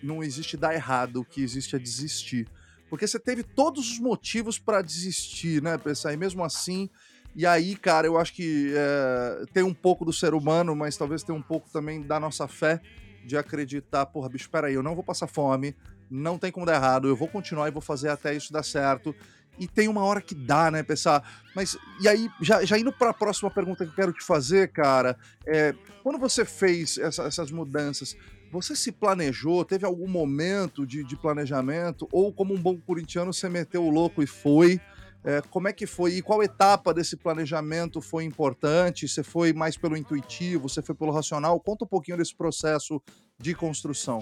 [0.01, 2.47] não existe dar errado, o que existe é desistir.
[2.89, 6.89] Porque você teve todos os motivos para desistir, né, pensar, e mesmo assim
[7.37, 11.21] e aí, cara, eu acho que é, tem um pouco do ser humano, mas talvez
[11.21, 12.81] tenha um pouco também da nossa fé
[13.23, 15.75] de acreditar, porra, bicho, peraí, eu não vou passar fome,
[16.09, 19.15] não tem como dar errado, eu vou continuar e vou fazer até isso dar certo.
[19.59, 21.23] E tem uma hora que dá, né, pensar.
[21.55, 24.71] Mas, e aí, já, já indo para a próxima pergunta que eu quero te fazer,
[24.71, 25.15] cara,
[25.45, 28.17] é, quando você fez essa, essas mudanças,
[28.51, 29.63] você se planejou?
[29.63, 32.07] Teve algum momento de, de planejamento?
[32.11, 34.81] Ou, como um bom corintiano, você meteu o louco e foi?
[35.23, 39.07] É, como é que foi e qual etapa desse planejamento foi importante?
[39.07, 41.59] Você foi mais pelo intuitivo, você foi pelo racional?
[41.59, 43.01] Conta um pouquinho desse processo
[43.39, 44.21] de construção.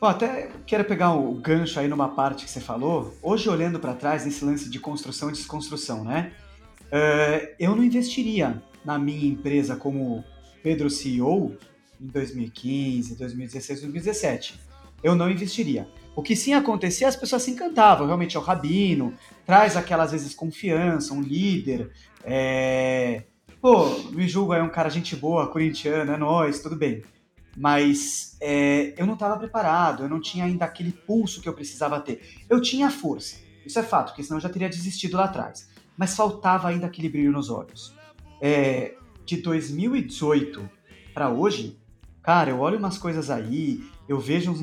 [0.00, 3.14] Bom, até quero pegar o gancho aí numa parte que você falou.
[3.22, 6.32] Hoje, olhando para trás nesse lance de construção e desconstrução, né?
[6.86, 10.24] Uh, eu não investiria na minha empresa como
[10.62, 11.56] Pedro CEO
[12.00, 14.60] em 2015, 2016, 2017.
[15.02, 15.88] Eu não investiria.
[16.14, 18.06] O que sim acontecia, as pessoas se encantavam.
[18.06, 19.14] Realmente é o rabino,
[19.46, 21.90] traz aquela, às vezes, confiança, um líder.
[22.22, 23.24] É...
[23.60, 27.02] Pô, me julga, é um cara gente boa, corintiano, é nós, tudo bem.
[27.56, 32.00] Mas é, eu não estava preparado, eu não tinha ainda aquele pulso que eu precisava
[32.00, 32.20] ter.
[32.48, 35.70] Eu tinha força, isso é fato, porque senão eu já teria desistido lá atrás.
[35.96, 37.94] Mas faltava ainda aquele brilho nos olhos.
[38.40, 38.94] É,
[39.24, 40.68] de 2018
[41.14, 41.78] para hoje,
[42.22, 44.60] cara, eu olho umas coisas aí, eu vejo uns,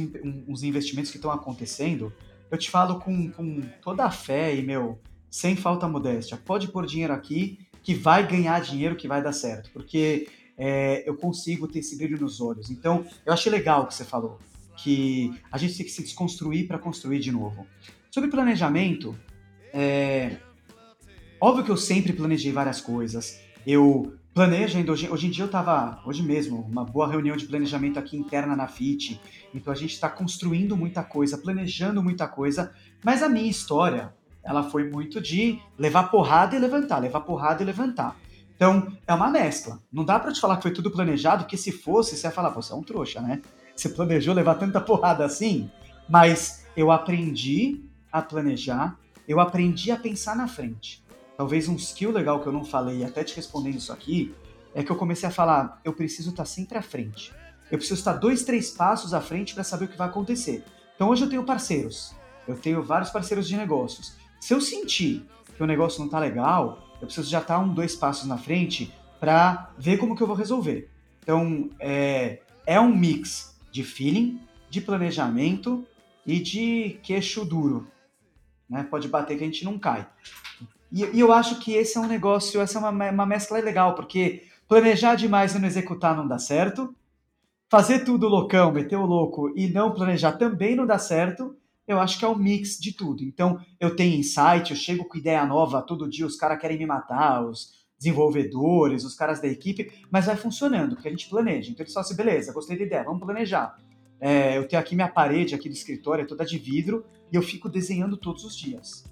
[0.47, 2.13] uns investimentos que estão acontecendo,
[2.51, 6.37] eu te falo com, com toda a fé e, meu, sem falta modéstia.
[6.37, 9.69] Pode pôr dinheiro aqui que vai ganhar dinheiro, que vai dar certo.
[9.71, 10.27] Porque
[10.57, 12.69] é, eu consigo ter esse brilho nos olhos.
[12.69, 14.39] Então, eu achei legal o que você falou,
[14.77, 17.65] que a gente tem que se desconstruir para construir de novo.
[18.11, 19.17] Sobre planejamento,
[19.73, 20.37] é...
[21.39, 23.39] óbvio que eu sempre planejei várias coisas.
[23.65, 27.45] Eu planejo ainda, hoje, hoje em dia eu estava, hoje mesmo, uma boa reunião de
[27.45, 29.19] planejamento aqui interna na FIT,
[29.53, 32.71] então a gente está construindo muita coisa, planejando muita coisa,
[33.03, 34.13] mas a minha história,
[34.43, 38.15] ela foi muito de levar porrada e levantar, levar porrada e levantar.
[38.55, 39.79] Então, é uma mescla.
[39.91, 42.49] Não dá para te falar que foi tudo planejado, que se fosse, você ia falar,
[42.49, 43.41] você é um trouxa, né?
[43.73, 45.71] Você planejou levar tanta porrada assim?
[46.09, 51.01] Mas eu aprendi a planejar, eu aprendi a pensar na frente.
[51.39, 54.35] Talvez um skill legal que eu não falei, até te respondendo isso aqui,
[54.75, 57.33] é que eu comecei a falar, eu preciso estar sempre à frente.
[57.71, 60.65] Eu preciso estar dois, três passos à frente para saber o que vai acontecer.
[60.93, 62.13] Então hoje eu tenho parceiros,
[62.45, 64.17] eu tenho vários parceiros de negócios.
[64.37, 65.25] Se eu sentir
[65.55, 68.93] que o negócio não está legal, eu preciso já estar um, dois passos na frente
[69.17, 70.89] para ver como que eu vou resolver.
[71.23, 75.87] Então é, é um mix de feeling, de planejamento
[76.25, 77.87] e de queixo duro.
[78.69, 78.83] Né?
[78.83, 80.05] Pode bater que a gente não cai.
[80.91, 83.95] E, e eu acho que esse é um negócio, essa é uma, uma mescla legal,
[83.95, 86.95] porque planejar demais e não executar não dá certo.
[87.69, 91.55] Fazer tudo loucão, meter o louco e não planejar também não dá certo.
[91.87, 93.23] Eu acho que é um mix de tudo.
[93.23, 96.85] Então, eu tenho insight, eu chego com ideia nova todo dia, os caras querem me
[96.85, 101.71] matar, os desenvolvedores, os caras da equipe, mas vai funcionando, porque a gente planeja.
[101.71, 103.75] Então, eles falam assim, beleza, gostei da ideia, vamos planejar.
[104.19, 107.41] É, eu tenho aqui minha parede aqui do escritório, é toda de vidro, e eu
[107.41, 109.08] fico desenhando todos os dias.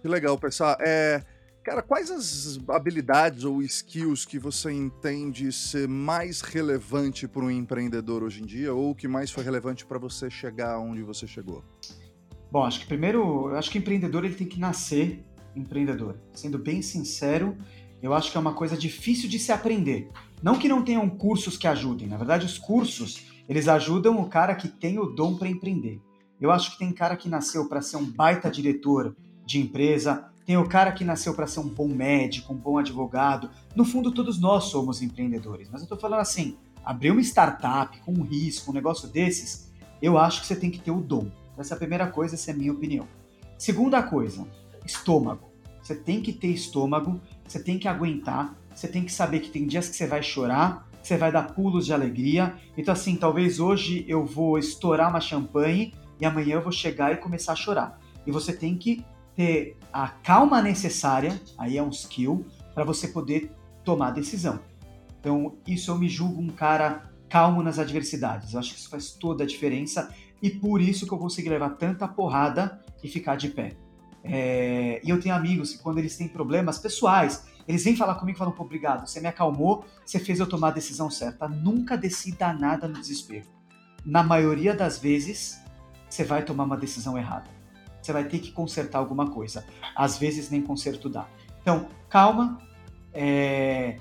[0.00, 0.76] Que legal, pessoal.
[0.80, 1.22] É,
[1.62, 8.22] cara, quais as habilidades ou skills que você entende ser mais relevante para um empreendedor
[8.22, 11.62] hoje em dia, ou que mais foi relevante para você chegar onde você chegou?
[12.50, 15.22] Bom, acho que primeiro, eu acho que empreendedor ele tem que nascer
[15.54, 16.18] empreendedor.
[16.32, 17.56] Sendo bem sincero,
[18.02, 20.08] eu acho que é uma coisa difícil de se aprender.
[20.42, 24.54] Não que não tenham cursos que ajudem, na verdade os cursos, eles ajudam o cara
[24.54, 26.00] que tem o dom para empreender.
[26.40, 29.14] Eu acho que tem cara que nasceu para ser um baita diretor
[29.50, 33.50] de empresa, tem o cara que nasceu para ser um bom médico, um bom advogado.
[33.74, 35.68] No fundo, todos nós somos empreendedores.
[35.68, 40.16] Mas eu estou falando assim, abrir uma startup com um risco, um negócio desses, eu
[40.16, 41.30] acho que você tem que ter o dom.
[41.58, 43.08] Essa é a primeira coisa, essa é a minha opinião.
[43.58, 44.46] Segunda coisa,
[44.86, 45.50] estômago.
[45.82, 49.66] Você tem que ter estômago, você tem que aguentar, você tem que saber que tem
[49.66, 52.54] dias que você vai chorar, que você vai dar pulos de alegria.
[52.76, 57.16] Então, assim, talvez hoje eu vou estourar uma champanhe e amanhã eu vou chegar e
[57.16, 58.00] começar a chorar.
[58.24, 59.04] E você tem que
[59.40, 63.50] ter a calma necessária, aí é um skill, para você poder
[63.82, 64.60] tomar decisão.
[65.18, 68.52] Então, isso eu me julgo um cara calmo nas adversidades.
[68.52, 71.70] Eu acho que isso faz toda a diferença e por isso que eu consegui levar
[71.70, 73.72] tanta porrada e ficar de pé.
[74.22, 78.36] É, e eu tenho amigos que, quando eles têm problemas pessoais, eles vêm falar comigo
[78.36, 81.48] e falam: obrigado, você me acalmou, você fez eu tomar a decisão certa.
[81.48, 83.46] Nunca decida nada no desespero.
[84.04, 85.62] Na maioria das vezes,
[86.10, 87.59] você vai tomar uma decisão errada.
[88.00, 89.64] Você vai ter que consertar alguma coisa.
[89.94, 91.28] Às vezes, nem conserto dá.
[91.60, 92.60] Então, calma,
[93.12, 93.96] é,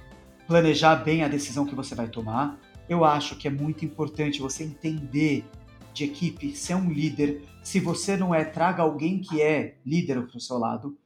[0.47, 2.59] planejar bem a decisão que você vai tomar.
[2.87, 5.45] Eu acho que é muito importante você entender
[5.93, 7.43] de equipe, ser um líder.
[7.61, 10.97] Se você não é, traga alguém que é líder para o seu lado.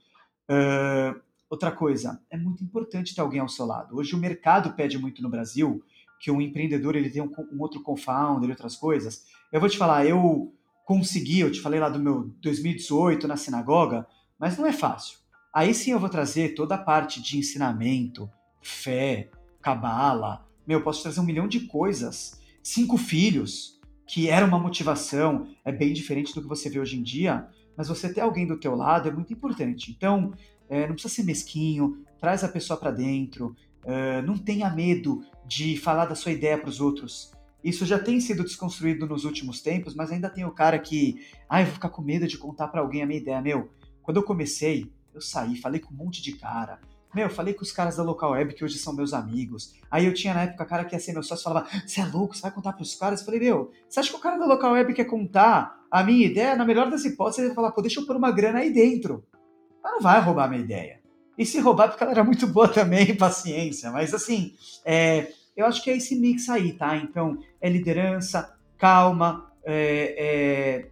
[0.49, 1.19] Uh,
[1.49, 3.97] outra coisa, é muito importante ter alguém ao seu lado.
[3.97, 5.83] Hoje o mercado pede muito no Brasil
[6.19, 9.25] que um empreendedor ele tenha um, um outro co-founder e outras coisas.
[9.51, 10.53] Eu vou te falar, eu
[10.85, 14.07] consegui, eu te falei lá do meu 2018 na sinagoga,
[14.37, 15.17] mas não é fácil.
[15.53, 18.29] Aí sim eu vou trazer toda a parte de ensinamento,
[18.61, 19.29] fé,
[19.61, 20.47] cabala.
[20.65, 22.39] Meu, eu posso trazer um milhão de coisas.
[22.61, 27.03] Cinco filhos, que era uma motivação, é bem diferente do que você vê hoje em
[27.03, 29.91] dia, mas você ter alguém do teu lado é muito importante.
[29.91, 30.33] Então,
[30.69, 33.55] é, não precisa ser mesquinho, traz a pessoa para dentro,
[33.85, 37.32] é, não tenha medo de falar da sua ideia para os outros.
[37.63, 41.61] Isso já tem sido desconstruído nos últimos tempos, mas ainda tem o cara que, ah,
[41.61, 43.41] eu vou ficar com medo de contar para alguém a minha ideia.
[43.41, 43.69] Meu,
[44.01, 46.79] quando eu comecei, eu saí, falei com um monte de cara,
[47.13, 49.75] meu, falei com os caras da Local Web, que hoje são meus amigos.
[49.89, 52.35] Aí eu tinha na época cara que ia ser meu sócio falava: Você é louco,
[52.35, 53.19] você vai contar pros caras?
[53.19, 56.25] Eu falei: Meu, você acha que o cara da Local Web quer contar a minha
[56.25, 56.55] ideia?
[56.55, 59.23] Na melhor das hipóteses, ele vai falar: Pô, deixa eu pôr uma grana aí dentro.
[59.83, 61.01] Mas não vai roubar a minha ideia.
[61.37, 63.91] E se roubar, porque ela era muito boa também, paciência.
[63.91, 66.97] Mas assim, é, eu acho que é esse mix aí, tá?
[66.97, 70.91] Então, é liderança, calma, é, é,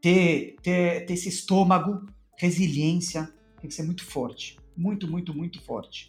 [0.00, 2.06] ter, ter, ter esse estômago,
[2.36, 6.08] resiliência, tem que ser muito forte muito, muito, muito forte.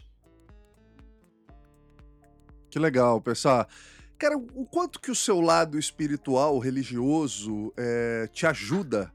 [2.70, 3.67] Que legal, pessoal.
[4.17, 9.11] Cara, o quanto que o seu lado espiritual, religioso, é, te ajuda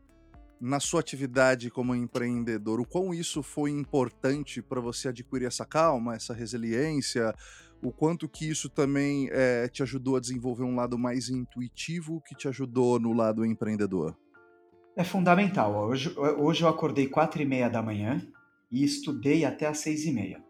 [0.61, 2.81] na sua atividade como empreendedor?
[2.81, 7.33] O quão isso foi importante para você adquirir essa calma, essa resiliência?
[7.83, 12.35] O quanto que isso também é, te ajudou a desenvolver um lado mais intuitivo que
[12.35, 14.17] te ajudou no lado empreendedor?
[14.97, 15.75] É fundamental.
[15.89, 18.21] Hoje, hoje eu acordei quatro e meia da manhã,
[18.75, 20.43] e estudei até às seis e meia.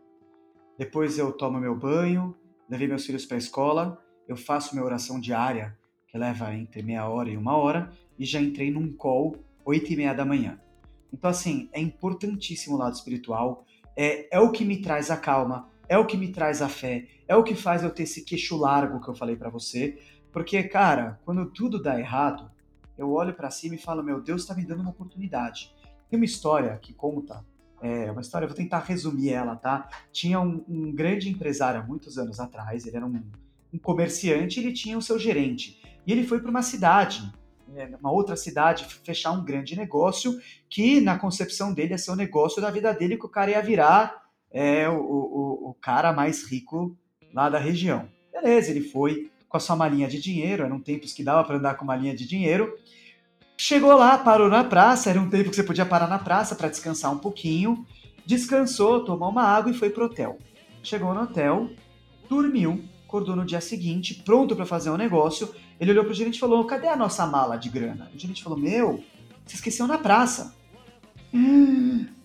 [0.79, 2.35] Depois eu tomo meu banho,
[2.70, 5.77] levei meus filhos para a escola, eu faço minha oração diária,
[6.09, 9.97] que leva entre meia hora e uma hora, e já entrei num call oito e
[9.97, 10.59] meia da manhã.
[11.12, 15.68] Então, assim, é importantíssimo o lado espiritual, é, é o que me traz a calma,
[15.89, 18.57] é o que me traz a fé, é o que faz eu ter esse queixo
[18.57, 19.99] largo que eu falei para você,
[20.32, 22.51] porque, cara, quando tudo dá errado,
[22.99, 25.72] eu olho para cima e falo, meu Deus está me dando uma oportunidade.
[26.09, 27.45] Tem uma história que conta
[27.82, 29.89] É uma história, eu vou tentar resumir ela, tá?
[30.11, 33.22] Tinha um, um grande empresário há muitos anos atrás, ele era um,
[33.72, 35.82] um comerciante, ele tinha o seu gerente.
[36.07, 37.30] E ele foi para uma cidade,
[37.68, 42.16] né, uma outra cidade, fechar um grande negócio, que na concepção dele ia ser o
[42.16, 44.24] negócio da vida dele, que o cara ia virar
[44.55, 46.96] é, o, o, o cara mais rico
[47.34, 48.09] lá da região.
[48.32, 51.74] Beleza, ele foi com a sua malinha de dinheiro, eram tempos que dava para andar
[51.74, 52.74] com uma linha de dinheiro,
[53.57, 56.68] Chegou lá, parou na praça, era um tempo que você podia parar na praça para
[56.68, 57.86] descansar um pouquinho.
[58.26, 60.38] Descansou, tomou uma água e foi pro hotel.
[60.82, 61.70] Chegou no hotel,
[62.28, 65.55] dormiu, acordou no dia seguinte, pronto para fazer um negócio.
[65.78, 68.11] Ele olhou pro gerente e falou: Cadê a nossa mala de grana?
[68.14, 69.05] O gerente falou: Meu,
[69.46, 70.55] você esqueceu na praça.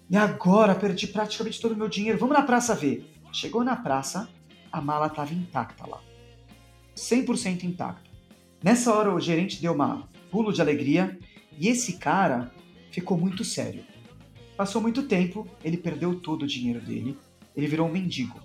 [0.10, 2.18] E agora perdi praticamente todo o meu dinheiro.
[2.18, 3.06] Vamos na praça ver.
[3.32, 4.28] Chegou na praça,
[4.72, 6.02] a mala estava intacta lá.
[6.96, 8.10] 100% intacta.
[8.64, 11.18] Nessa hora o gerente deu uma pulo de alegria,
[11.58, 12.52] e esse cara
[12.92, 13.84] ficou muito sério.
[14.56, 17.18] Passou muito tempo, ele perdeu todo o dinheiro dele,
[17.56, 18.40] ele virou um mendigo.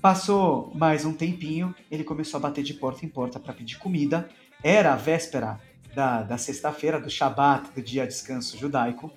[0.00, 4.28] Passou mais um tempinho, ele começou a bater de porta em porta para pedir comida.
[4.62, 5.60] Era a véspera
[5.94, 9.12] da, da sexta-feira, do Shabat, do dia de descanso judaico.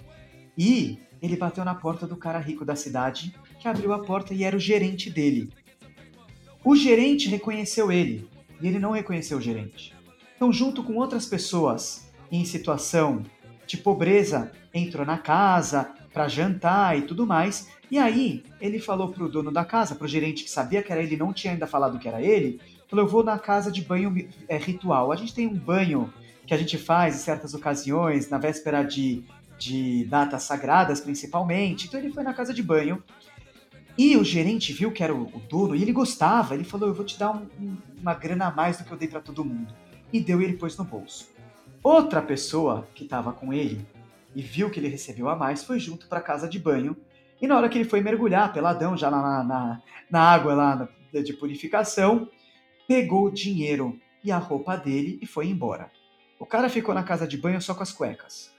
[0.64, 4.44] E ele bateu na porta do cara rico da cidade, que abriu a porta e
[4.44, 5.50] era o gerente dele.
[6.64, 8.30] O gerente reconheceu ele,
[8.62, 9.92] e ele não reconheceu o gerente.
[10.36, 13.24] Então, junto com outras pessoas em situação
[13.66, 17.68] de pobreza, entrou na casa para jantar e tudo mais.
[17.90, 21.18] E aí, ele falou pro dono da casa, pro gerente que sabia que era ele,
[21.18, 24.58] não tinha ainda falado que era ele, falou: Eu vou na casa de banho é,
[24.58, 25.12] ritual.
[25.12, 26.14] A gente tem um banho
[26.46, 29.24] que a gente faz em certas ocasiões, na véspera de,
[29.62, 31.88] de datas sagradas, principalmente.
[31.88, 33.04] Então, ele foi na casa de banho.
[33.96, 36.56] E o gerente viu que era o, dono e ele gostava.
[36.56, 38.98] Ele falou: Eu vou te dar um, um, uma grana a mais do que eu
[38.98, 39.72] dei para todo mundo
[40.12, 41.30] e deu e ele pôs no bolso.
[41.84, 43.86] Outra pessoa que estava com ele
[44.36, 46.98] e viu que ele recebeu a mais foi junto para a casa de banho.
[47.40, 51.34] E na hora que ele foi mergulhar, peladão, já na, na, na água lá de
[51.34, 52.30] purificação,
[52.88, 55.92] pegou o dinheiro e a roupa dele e foi embora.
[56.40, 58.51] O cara ficou na casa de banho só com as cuecas.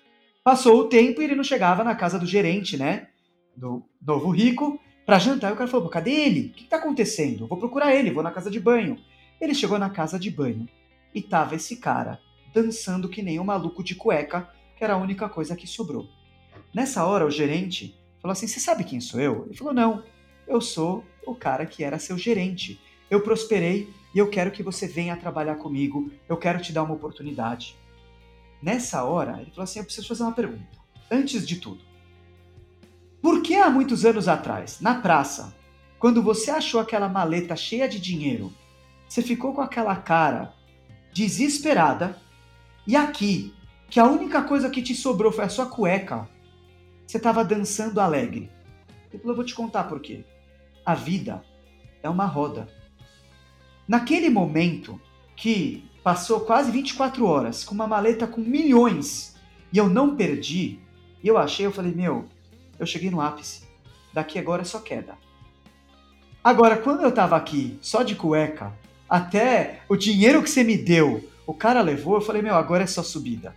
[0.44, 3.08] Passou o tempo e ele não chegava na casa do gerente, né?
[3.56, 5.50] Do novo rico, para jantar.
[5.50, 6.48] E o cara falou: cadê ele?
[6.48, 7.46] O que está acontecendo?
[7.46, 8.98] Vou procurar ele, vou na casa de banho.
[9.40, 10.68] Ele chegou na casa de banho
[11.14, 12.18] e tava esse cara
[12.52, 16.08] dançando que nem um maluco de cueca, que era a única coisa que sobrou.
[16.74, 19.44] Nessa hora, o gerente falou assim: Você sabe quem sou eu?
[19.46, 20.02] Ele falou: Não,
[20.48, 22.80] eu sou o cara que era seu gerente.
[23.08, 26.94] Eu prosperei e eu quero que você venha trabalhar comigo, eu quero te dar uma
[26.94, 27.76] oportunidade.
[28.62, 30.64] Nessa hora, ele falou assim: Eu preciso fazer uma pergunta.
[31.10, 31.80] Antes de tudo,
[33.20, 35.54] por que há muitos anos atrás, na praça,
[35.98, 38.52] quando você achou aquela maleta cheia de dinheiro,
[39.08, 40.54] você ficou com aquela cara
[41.12, 42.18] desesperada,
[42.86, 43.54] e aqui,
[43.90, 46.28] que a única coisa que te sobrou foi a sua cueca,
[47.06, 48.50] você estava dançando alegre.
[49.12, 50.24] Ele falou: vou te contar por quê.
[50.84, 51.44] A vida
[52.02, 52.66] é uma roda.
[53.86, 55.00] Naquele momento
[55.36, 59.36] que passou quase 24 horas com uma maleta com milhões
[59.72, 60.78] e eu não perdi,
[61.22, 62.26] e eu achei, eu falei: meu,
[62.78, 63.62] eu cheguei no ápice.
[64.12, 65.16] Daqui agora é só queda.
[66.44, 68.72] Agora, quando eu estava aqui só de cueca,
[69.08, 72.86] até o dinheiro que você me deu, o cara levou, eu falei, meu, agora é
[72.86, 73.54] só subida.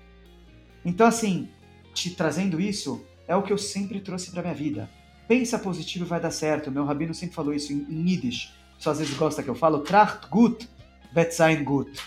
[0.86, 1.50] Então, assim,
[1.94, 4.90] te trazendo isso, é o que eu sempre trouxe para minha vida.
[5.28, 6.72] Pensa positivo vai dar certo.
[6.72, 8.54] Meu rabino sempre falou isso em, em Yiddish.
[8.78, 10.70] Só às vezes gosta que eu falo, tracht gut,
[11.16, 12.00] wird sein gut.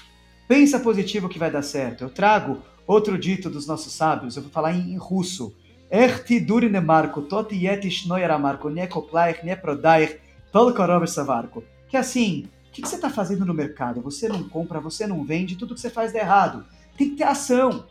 [0.48, 2.02] Pensa positivo que vai dar certo.
[2.02, 5.54] Eu trago outro dito dos nossos sábios, eu vou falar em, russo.
[5.90, 10.18] Erti durine marco, tot yetish noyara marco, ne koplaich, ne prodaich,
[10.50, 10.74] tol
[11.06, 11.62] savarko.
[11.88, 14.00] Que assim, que, que você está fazendo no mercado?
[14.02, 16.64] Você não compra, você não vende, tudo que você faz dá errado.
[16.96, 17.86] Tem que ter ação,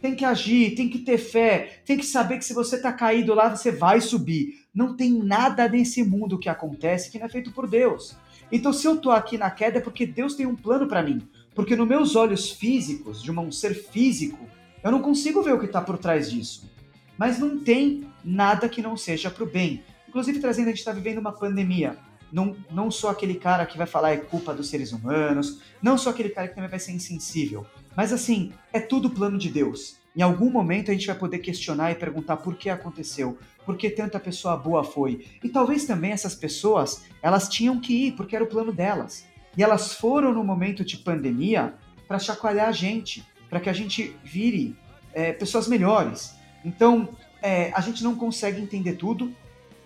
[0.00, 3.34] tem que agir, tem que ter fé, tem que saber que se você está caído
[3.34, 4.54] lá, você vai subir.
[4.74, 8.16] Não tem nada nesse mundo que acontece que não é feito por Deus.
[8.50, 11.20] Então, se eu estou aqui na queda, é porque Deus tem um plano para mim.
[11.60, 14.38] Porque nos meus olhos físicos, de um ser físico,
[14.82, 16.70] eu não consigo ver o que está por trás disso.
[17.18, 19.82] Mas não tem nada que não seja para o bem.
[20.08, 21.98] Inclusive, trazendo, a gente está vivendo uma pandemia
[22.32, 26.12] não, não sou aquele cara que vai falar é culpa dos seres humanos, não sou
[26.12, 27.66] aquele cara que também vai ser insensível.
[27.96, 29.96] Mas assim, é tudo plano de Deus.
[30.16, 33.90] Em algum momento a gente vai poder questionar e perguntar por que aconteceu, por que
[33.90, 35.26] tanta pessoa boa foi.
[35.42, 39.24] E talvez também essas pessoas, elas tinham que ir porque era o plano delas.
[39.56, 41.74] E elas foram no momento de pandemia
[42.06, 44.76] para chacoalhar a gente, para que a gente vire
[45.12, 46.34] é, pessoas melhores.
[46.64, 47.08] Então,
[47.42, 49.34] é, a gente não consegue entender tudo,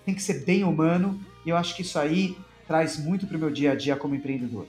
[0.04, 2.36] tem que ser bem humano, e eu acho que isso aí
[2.66, 4.66] traz muito para o meu dia a dia como empreendedor.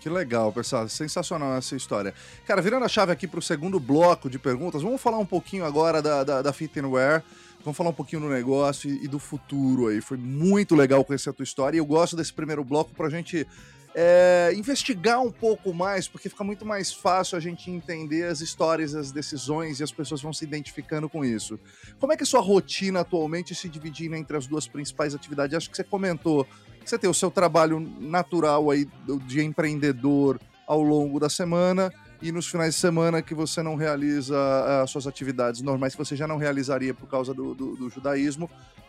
[0.00, 0.88] Que legal, pessoal.
[0.88, 2.14] Sensacional essa história.
[2.46, 5.64] Cara, virando a chave aqui para o segundo bloco de perguntas, vamos falar um pouquinho
[5.64, 7.24] agora da, da, da Fit and Wear.
[7.66, 10.00] Vamos falar um pouquinho do negócio e, do futuro aí.
[10.00, 13.10] Foi muito legal conhecer a tua história e eu gosto desse primeiro bloco para a
[13.10, 13.44] gente
[13.92, 18.94] é, investigar um pouco mais, porque fica muito mais fácil a gente entender as histórias,
[18.94, 21.58] as decisões e as pessoas vão se identificando com isso.
[21.98, 25.56] Como é que é a sua rotina atualmente se dividindo entre as duas principais atividades?
[25.56, 26.44] Acho que você comentou
[26.84, 28.88] que você tem o seu trabalho natural aí
[29.26, 30.38] de empreendedor
[30.68, 31.92] ao longo da semana
[32.22, 35.98] e nos finais de semana que você não realiza eh, as suas atividades normais, que
[35.98, 37.90] você já não realizaria por causa do, do, do,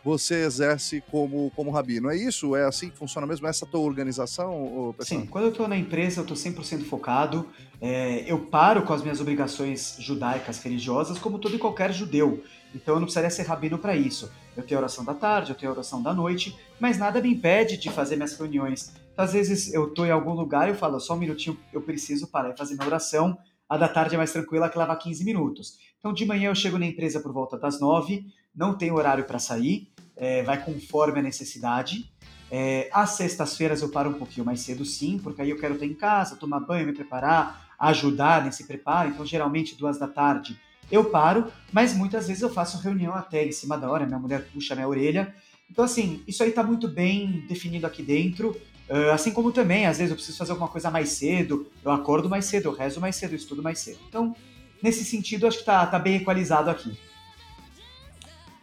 [0.03, 2.09] você exerce como, como rabino.
[2.09, 2.55] É isso?
[2.55, 3.45] É assim que funciona mesmo?
[3.45, 4.95] Essa tua organização?
[5.01, 7.47] Sim, quando eu estou na empresa, eu estou 100% focado.
[7.81, 12.41] É, eu paro com as minhas obrigações judaicas religiosas, como todo e qualquer judeu.
[12.73, 14.31] Então eu não precisaria ser rabino para isso.
[14.55, 17.89] Eu tenho oração da tarde, eu tenho oração da noite, mas nada me impede de
[17.89, 21.17] fazer minhas reuniões às vezes eu tô em algum lugar e eu falo, só um
[21.17, 23.37] minutinho, eu preciso parar e fazer minha oração.
[23.67, 25.77] A da tarde é mais tranquila, que leva 15 minutos.
[25.99, 29.39] Então de manhã eu chego na empresa por volta das 9, não tenho horário para
[29.39, 32.11] sair, é, vai conforme a necessidade.
[32.49, 35.85] É, às sextas-feiras eu paro um pouquinho mais cedo, sim, porque aí eu quero estar
[35.85, 39.09] em casa, tomar banho, me preparar, ajudar nesse preparo.
[39.09, 40.57] Então, geralmente, duas da tarde
[40.89, 44.47] eu paro, mas muitas vezes eu faço reunião até em cima da hora, minha mulher
[44.53, 45.33] puxa minha orelha.
[45.69, 48.55] Então, assim, isso aí está muito bem definido aqui dentro.
[48.89, 52.29] Uh, assim como também, às vezes eu preciso fazer alguma coisa mais cedo, eu acordo
[52.29, 53.99] mais cedo, eu rezo mais cedo, eu estudo mais cedo.
[54.07, 54.35] Então,
[54.81, 56.97] nesse sentido, acho que tá, tá bem equalizado aqui.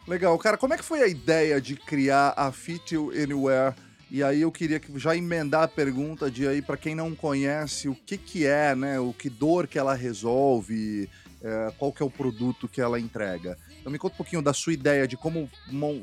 [0.07, 0.37] Legal.
[0.39, 3.75] Cara, como é que foi a ideia de criar a Fit You Anywhere?
[4.11, 7.95] E aí eu queria já emendar a pergunta de aí para quem não conhece o
[7.95, 9.01] que que é, né?
[9.01, 11.09] O que dor que ela resolve,
[11.43, 13.59] é, qual que é o produto que ela entrega.
[13.85, 15.47] Então me conta um pouquinho da sua ideia de como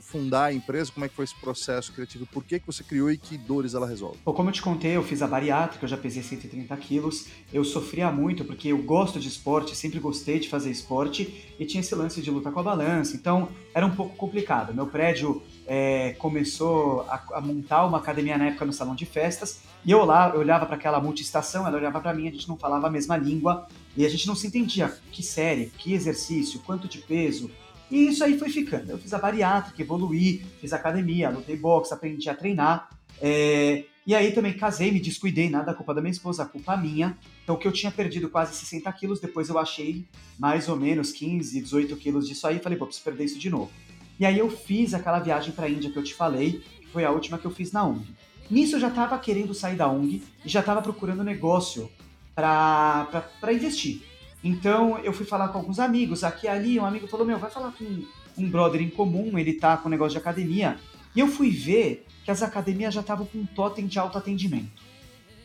[0.02, 3.10] fundar a empresa, como é que foi esse processo criativo, por que, que você criou
[3.10, 4.20] e que dores ela resolve.
[4.24, 7.64] Bom, como eu te contei, eu fiz a bariátrica, eu já pesei 130 quilos, eu
[7.64, 11.96] sofria muito porque eu gosto de esporte, sempre gostei de fazer esporte e tinha esse
[11.96, 14.76] lance de lutar com a balança, então era um pouco complicado.
[14.76, 19.62] Meu prédio é, começou a, a, montar uma academia na época no salão de festas
[19.84, 22.58] e eu lá eu olhava para aquela multiestação, ela olhava para mim, a gente não
[22.58, 23.68] falava a mesma língua
[23.98, 27.50] e a gente não se entendia que série, que exercício, quanto de peso,
[27.92, 28.90] e isso aí foi ficando.
[28.90, 32.90] Eu fiz a bariátrica, evoluí, fiz academia, lutei boxe, aprendi a treinar.
[33.22, 33.84] É...
[34.08, 37.18] E aí também casei, me descuidei, nada a culpa da minha esposa, a culpa minha.
[37.44, 40.08] Então, que eu tinha perdido quase 60 quilos, depois eu achei
[40.40, 42.60] mais ou menos 15, 18 quilos disso aí.
[42.60, 43.70] Falei, pô, preciso perder isso de novo.
[44.18, 47.04] E aí eu fiz aquela viagem para a Índia que eu te falei, que foi
[47.04, 48.06] a última que eu fiz na ONG.
[48.50, 51.90] Nisso eu já estava querendo sair da ONG e já estava procurando negócio
[52.34, 54.11] para investir.
[54.44, 57.50] Então eu fui falar com alguns amigos, aqui e ali, um amigo falou: Meu, vai
[57.50, 58.04] falar com
[58.38, 60.78] um brother em comum, ele tá com um negócio de academia.
[61.16, 64.82] E eu fui ver que as academias já estavam com um totem de autoatendimento.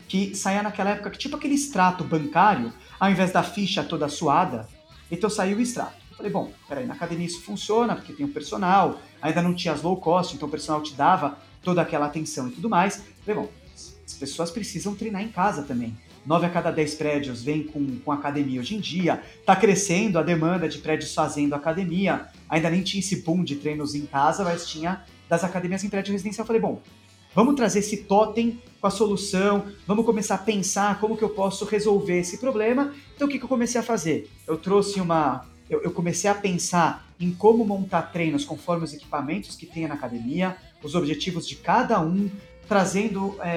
[0.08, 4.68] Que saía naquela época, que tipo aquele extrato bancário, ao invés da ficha toda suada,
[5.10, 5.96] então saiu o extrato.
[6.10, 9.74] Eu falei, bom, peraí, na academia isso funciona, porque tem o personal, ainda não tinha
[9.74, 12.98] as low cost, então o personal te dava toda aquela atenção e tudo mais.
[12.98, 13.52] Eu falei, bom,
[14.06, 15.96] as pessoas precisam treinar em casa também.
[16.26, 20.22] 9 a cada 10 prédios vem com, com academia hoje em dia, está crescendo a
[20.22, 24.68] demanda de prédios fazendo academia, ainda nem tinha esse boom de treinos em casa, mas
[24.68, 26.42] tinha das academias em prédio residencial.
[26.42, 26.82] Eu falei, bom,
[27.34, 31.64] vamos trazer esse totem com a solução, vamos começar a pensar como que eu posso
[31.64, 32.92] resolver esse problema.
[33.14, 34.28] Então o que, que eu comecei a fazer?
[34.46, 35.46] Eu trouxe uma.
[35.70, 39.94] Eu, eu comecei a pensar em como montar treinos conforme os equipamentos que tem na
[39.94, 42.30] academia, os objetivos de cada um,
[42.68, 43.56] trazendo, é,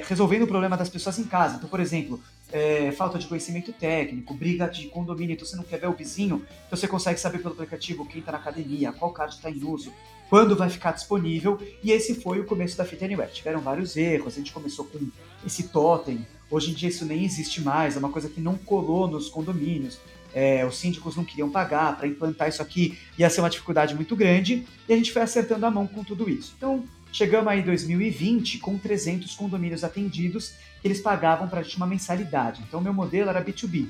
[0.00, 1.56] é, resolvendo o problema das pessoas em casa.
[1.56, 2.20] Então, por exemplo,
[2.52, 6.44] é, falta de conhecimento técnico, briga de condomínio, então você não quer ver o vizinho,
[6.66, 9.92] então você consegue saber pelo aplicativo quem está na academia, qual card está em uso,
[10.28, 13.32] quando vai ficar disponível, e esse foi o começo da Fit Anywhere.
[13.32, 14.98] Tiveram vários erros, a gente começou com
[15.46, 19.08] esse totem, hoje em dia isso nem existe mais, é uma coisa que não colou
[19.08, 19.98] nos condomínios,
[20.34, 24.14] é, os síndicos não queriam pagar, para implantar isso aqui ia ser uma dificuldade muito
[24.16, 26.54] grande, e a gente foi acertando a mão com tudo isso.
[26.56, 31.76] Então, Chegamos aí em 2020 com 300 condomínios atendidos que eles pagavam para a gente
[31.76, 32.62] uma mensalidade.
[32.66, 33.86] Então, meu modelo era B2B.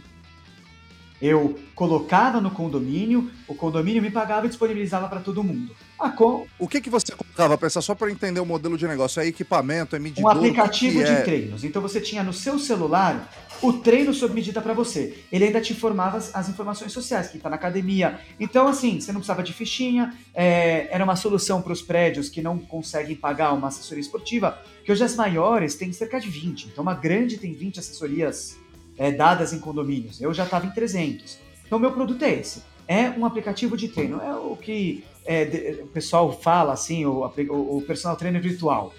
[1.20, 5.72] Eu colocava no condomínio, o condomínio me pagava e disponibilizava para todo mundo.
[6.16, 6.48] Com...
[6.58, 9.22] O que, que você colocava, pensar só para entender o modelo de negócio?
[9.22, 10.24] É equipamento, é medidor?
[10.24, 11.20] Um aplicativo de é...
[11.22, 11.62] treinos.
[11.62, 13.32] Então você tinha no seu celular
[13.62, 15.18] o treino sob medida para você.
[15.30, 18.18] Ele ainda te informava as, as informações sociais, que está na academia.
[18.38, 22.42] Então, assim, você não precisava de fichinha, é, era uma solução para os prédios que
[22.42, 26.66] não conseguem pagar uma assessoria esportiva, que hoje as maiores têm cerca de 20.
[26.66, 28.58] Então, uma grande tem 20 assessorias
[28.98, 30.20] é, dadas em condomínios.
[30.20, 31.38] Eu já estava em 300.
[31.64, 32.62] Então, meu produto é esse.
[32.88, 34.20] É um aplicativo de treino.
[34.20, 38.92] É o que é, de, o pessoal fala, assim, o, o, o personal trainer virtual.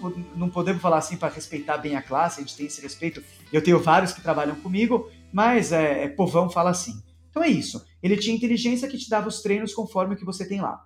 [0.00, 3.22] Não, não podemos falar assim para respeitar bem a classe, a gente tem esse respeito.
[3.52, 7.02] Eu tenho vários que trabalham comigo, mas é, é, povão fala assim.
[7.30, 7.84] Então é isso.
[8.02, 10.84] Ele tinha inteligência que te dava os treinos conforme o que você tem lá.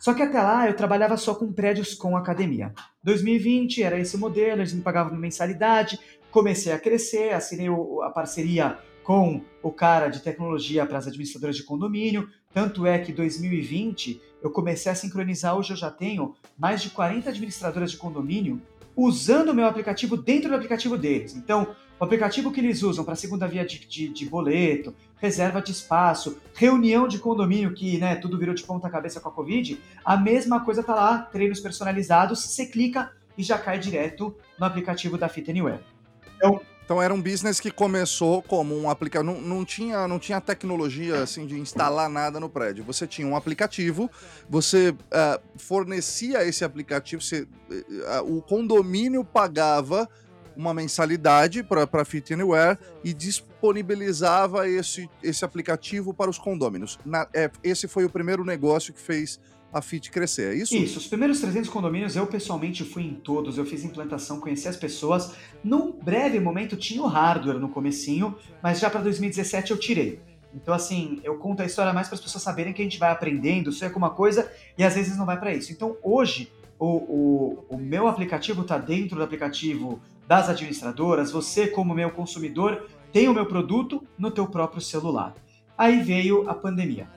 [0.00, 2.74] Só que até lá eu trabalhava só com prédios com academia.
[3.02, 5.98] 2020 era esse modelo, eles me pagavam mensalidade,
[6.30, 7.68] comecei a crescer, assinei
[8.02, 8.78] a parceria
[9.08, 12.28] com o cara de tecnologia para as administradoras de condomínio.
[12.52, 17.30] Tanto é que 2020 eu comecei a sincronizar, hoje eu já tenho mais de 40
[17.30, 18.60] administradoras de condomínio
[18.94, 21.34] usando o meu aplicativo dentro do aplicativo deles.
[21.34, 25.72] Então, o aplicativo que eles usam para segunda via de, de, de, boleto, reserva de
[25.72, 30.18] espaço, reunião de condomínio, que né, tudo virou de ponta cabeça com a Covid, a
[30.18, 35.30] mesma coisa tá lá, treinos personalizados, você clica e já cai direto no aplicativo da
[35.30, 35.80] Fit Anywhere.
[36.36, 40.40] Então, então era um business que começou como um aplicativo, não, não, tinha, não tinha
[40.40, 42.82] tecnologia assim de instalar nada no prédio.
[42.82, 44.10] Você tinha um aplicativo,
[44.48, 50.08] você uh, fornecia esse aplicativo, você, uh, o condomínio pagava
[50.56, 56.98] uma mensalidade para Fit Anywhere e disponibilizava esse, esse aplicativo para os condôminos.
[57.04, 59.38] Na, é, esse foi o primeiro negócio que fez
[59.72, 60.74] a FIT crescer, é isso?
[60.74, 64.76] Isso, os primeiros 300 condomínios eu pessoalmente fui em todos, eu fiz implantação, conheci as
[64.76, 65.34] pessoas.
[65.62, 70.20] Num breve momento tinha o hardware no comecinho, mas já para 2017 eu tirei.
[70.54, 73.10] Então, assim, eu conto a história mais para as pessoas saberem que a gente vai
[73.10, 75.70] aprendendo, sonha com uma coisa e às vezes não vai para isso.
[75.70, 81.94] Então, hoje, o, o, o meu aplicativo está dentro do aplicativo das administradoras, você como
[81.94, 85.34] meu consumidor tem o meu produto no teu próprio celular.
[85.76, 87.08] Aí veio a pandemia.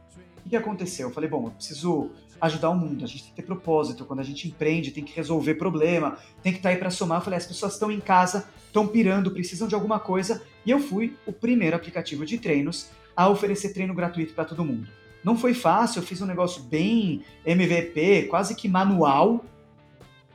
[0.46, 1.10] O que aconteceu?
[1.10, 2.12] Eu falei, bom, eu preciso
[2.42, 5.16] ajudar o mundo, a gente tem que ter propósito, quando a gente empreende tem que
[5.16, 7.20] resolver problema, tem que estar tá aí para somar.
[7.20, 10.80] Eu falei, as pessoas estão em casa, estão pirando, precisam de alguma coisa, e eu
[10.80, 14.90] fui o primeiro aplicativo de treinos a oferecer treino gratuito para todo mundo.
[15.24, 19.46] Não foi fácil, eu fiz um negócio bem MVP, quase que manual,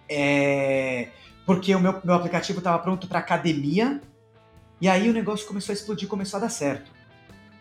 [0.08, 1.08] é
[1.46, 4.02] porque o meu, meu aplicativo estava pronto para academia,
[4.80, 6.90] e aí o negócio começou a explodir, começou a dar certo.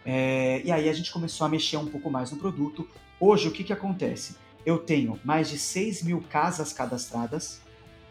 [0.03, 2.87] É, e aí a gente começou a mexer um pouco mais no produto.
[3.19, 4.35] Hoje, o que, que acontece?
[4.65, 7.61] Eu tenho mais de 6 mil casas cadastradas.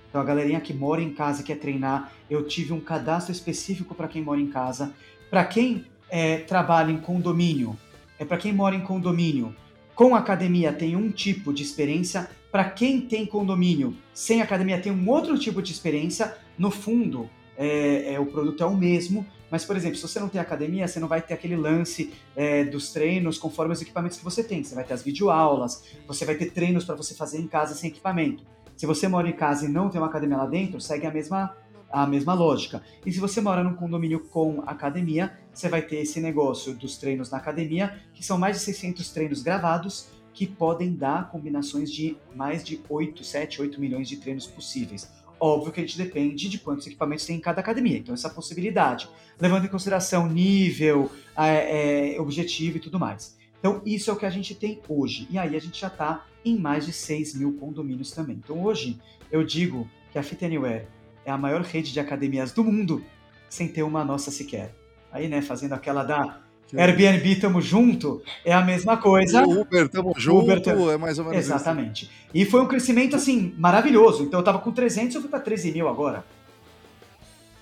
[0.08, 4.08] Então, a galerinha que mora em casa quer treinar, eu tive um cadastro específico para
[4.08, 4.94] quem mora em casa.
[5.30, 7.76] Para quem é, trabalha em condomínio,
[8.18, 9.54] é para quem mora em condomínio.
[9.94, 15.08] Com academia tem um tipo de experiência, para quem tem condomínio sem academia tem um
[15.08, 16.36] outro tipo de experiência.
[16.56, 17.28] No fundo,
[17.58, 20.88] é, é, o produto é o mesmo, mas, por exemplo, se você não tem academia,
[20.88, 24.64] você não vai ter aquele lance é, dos treinos conforme os equipamentos que você tem.
[24.64, 27.90] Você vai ter as videoaulas, você vai ter treinos para você fazer em casa sem
[27.90, 28.44] equipamento.
[28.76, 31.56] Se você mora em casa e não tem uma academia lá dentro, segue a mesma,
[31.90, 32.82] a mesma lógica.
[33.06, 37.30] E se você mora num condomínio com academia, você vai ter esse negócio dos treinos
[37.30, 42.64] na academia, que são mais de 600 treinos gravados, que podem dar combinações de mais
[42.64, 45.08] de 8, 7, 8 milhões de treinos possíveis.
[45.46, 49.10] Óbvio que a gente depende de quantos equipamentos tem em cada academia, então essa possibilidade,
[49.38, 53.36] levando em consideração nível, é, é, objetivo e tudo mais.
[53.58, 55.28] Então, isso é o que a gente tem hoje.
[55.30, 58.40] E aí a gente já está em mais de 6 mil condomínios também.
[58.42, 58.98] Então, hoje,
[59.30, 60.86] eu digo que a Fit Anywhere
[61.26, 63.04] é a maior rede de academias do mundo,
[63.46, 64.74] sem ter uma nossa sequer.
[65.12, 66.40] Aí, né, fazendo aquela da
[66.76, 69.44] Airbnb tamo junto, é a mesma coisa.
[69.44, 70.90] O Uber tamo junto, Uber, tamo...
[70.90, 72.04] é mais ou menos Exatamente.
[72.04, 72.12] Isso.
[72.34, 74.24] E foi um crescimento, assim, maravilhoso.
[74.24, 76.24] Então eu tava com 300, eu fui para 13 mil agora.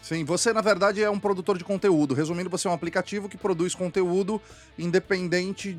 [0.00, 2.12] Sim, você na verdade é um produtor de conteúdo.
[2.12, 4.40] Resumindo, você é um aplicativo que produz conteúdo
[4.76, 5.78] independente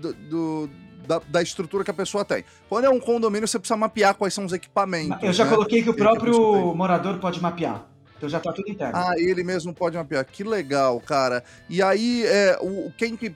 [0.00, 0.70] do, do
[1.06, 2.44] da, da, estrutura que a pessoa tem.
[2.68, 5.22] Quando é um condomínio, você precisa mapear quais são os equipamentos.
[5.22, 5.50] Eu já né?
[5.50, 7.86] coloquei que o próprio morador pode mapear.
[8.16, 8.96] Então já tá tudo interno.
[8.96, 10.24] Ah, ele mesmo pode mapear.
[10.24, 11.44] Que legal, cara.
[11.68, 13.34] E aí, é, o, quem que.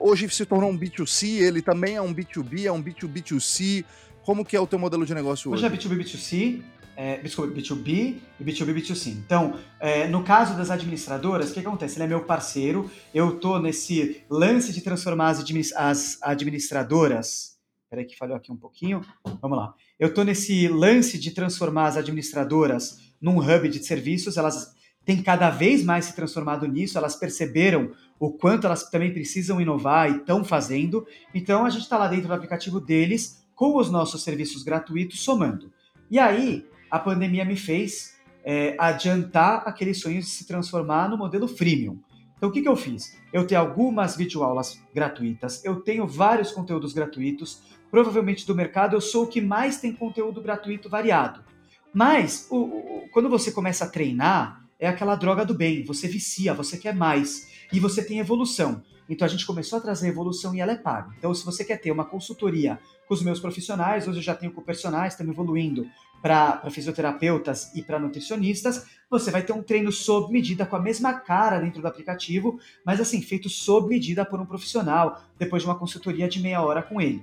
[0.00, 3.84] Hoje se tornou um B2C, ele também é um B2B, é um B2B2C.
[4.24, 5.66] Como que é o teu modelo de negócio hoje?
[5.66, 6.62] Hoje é B2B, B2C,
[6.96, 9.08] é, desculpa, B2B e B2B, B2C.
[9.08, 11.96] Então, é, no caso das administradoras, o que acontece?
[11.96, 15.44] Ele é meu parceiro, eu tô nesse lance de transformar as,
[15.76, 17.54] as administradoras.
[17.90, 19.02] Peraí que falhou aqui um pouquinho.
[19.40, 19.74] Vamos lá.
[19.98, 25.48] Eu tô nesse lance de transformar as administradoras num hub de serviços, elas têm cada
[25.48, 30.44] vez mais se transformado nisso, elas perceberam o quanto elas também precisam inovar e estão
[30.44, 31.06] fazendo.
[31.34, 35.72] Então a gente está lá dentro do aplicativo deles com os nossos serviços gratuitos somando.
[36.10, 38.14] E aí a pandemia me fez
[38.44, 41.98] é, adiantar aquele sonho de se transformar no modelo freemium.
[42.36, 43.16] Então o que, que eu fiz?
[43.32, 47.62] Eu tenho algumas videoaulas gratuitas, eu tenho vários conteúdos gratuitos.
[47.90, 51.53] Provavelmente do mercado eu sou o que mais tem conteúdo gratuito variado.
[51.94, 55.84] Mas o, o, quando você começa a treinar, é aquela droga do bem.
[55.84, 57.48] Você vicia, você quer mais.
[57.72, 58.82] E você tem evolução.
[59.08, 61.14] Então a gente começou a trazer evolução e ela é paga.
[61.18, 64.52] Então, se você quer ter uma consultoria com os meus profissionais, hoje eu já tenho
[64.52, 65.86] com personagens, estamos evoluindo
[66.22, 71.12] para fisioterapeutas e para nutricionistas, você vai ter um treino sob medida com a mesma
[71.12, 75.78] cara dentro do aplicativo, mas assim, feito sob medida por um profissional, depois de uma
[75.78, 77.22] consultoria de meia hora com ele.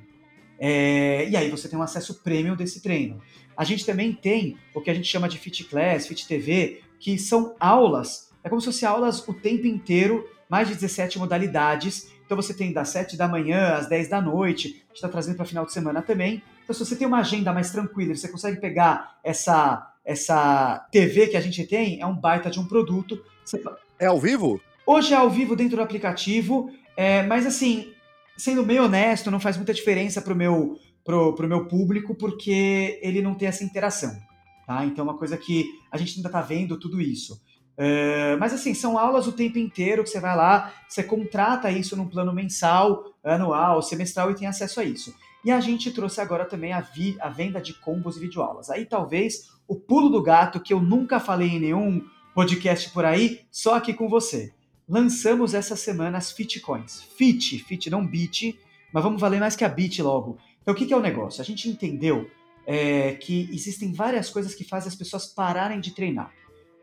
[0.63, 3.19] É, e aí você tem um acesso premium desse treino.
[3.57, 7.17] A gente também tem o que a gente chama de Fit Class, Fit TV, que
[7.17, 12.11] são aulas, é como se fossem aulas o tempo inteiro, mais de 17 modalidades.
[12.25, 15.35] Então você tem das 7 da manhã às 10 da noite, a gente está trazendo
[15.35, 16.43] para final de semana também.
[16.63, 21.35] Então, se você tem uma agenda mais tranquila, você consegue pegar essa, essa TV que
[21.35, 23.23] a gente tem, é um baita de um produto.
[23.43, 23.61] Você...
[23.99, 24.61] É ao vivo?
[24.85, 27.93] Hoje é ao vivo dentro do aplicativo, é, mas assim,
[28.41, 32.99] sendo meio honesto, não faz muita diferença para o meu, pro, pro meu público, porque
[33.03, 34.17] ele não tem essa interação.
[34.65, 34.83] Tá?
[34.83, 37.39] Então, é uma coisa que a gente ainda está vendo tudo isso.
[37.77, 41.95] É, mas assim, são aulas o tempo inteiro que você vai lá, você contrata isso
[41.95, 45.13] num plano mensal, anual, semestral e tem acesso a isso.
[45.45, 48.69] E a gente trouxe agora também a, vi, a venda de combos e videoaulas.
[48.69, 53.41] Aí talvez o pulo do gato que eu nunca falei em nenhum podcast por aí,
[53.51, 54.51] só aqui com você.
[54.91, 57.01] Lançamos essa semana as Fitcoins.
[57.15, 58.59] Fit, Fit não Bit,
[58.91, 60.37] mas vamos valer mais que a Bit logo.
[60.61, 61.41] Então o que, é o negócio?
[61.41, 62.29] A gente entendeu
[62.67, 66.33] é, que existem várias coisas que fazem as pessoas pararem de treinar.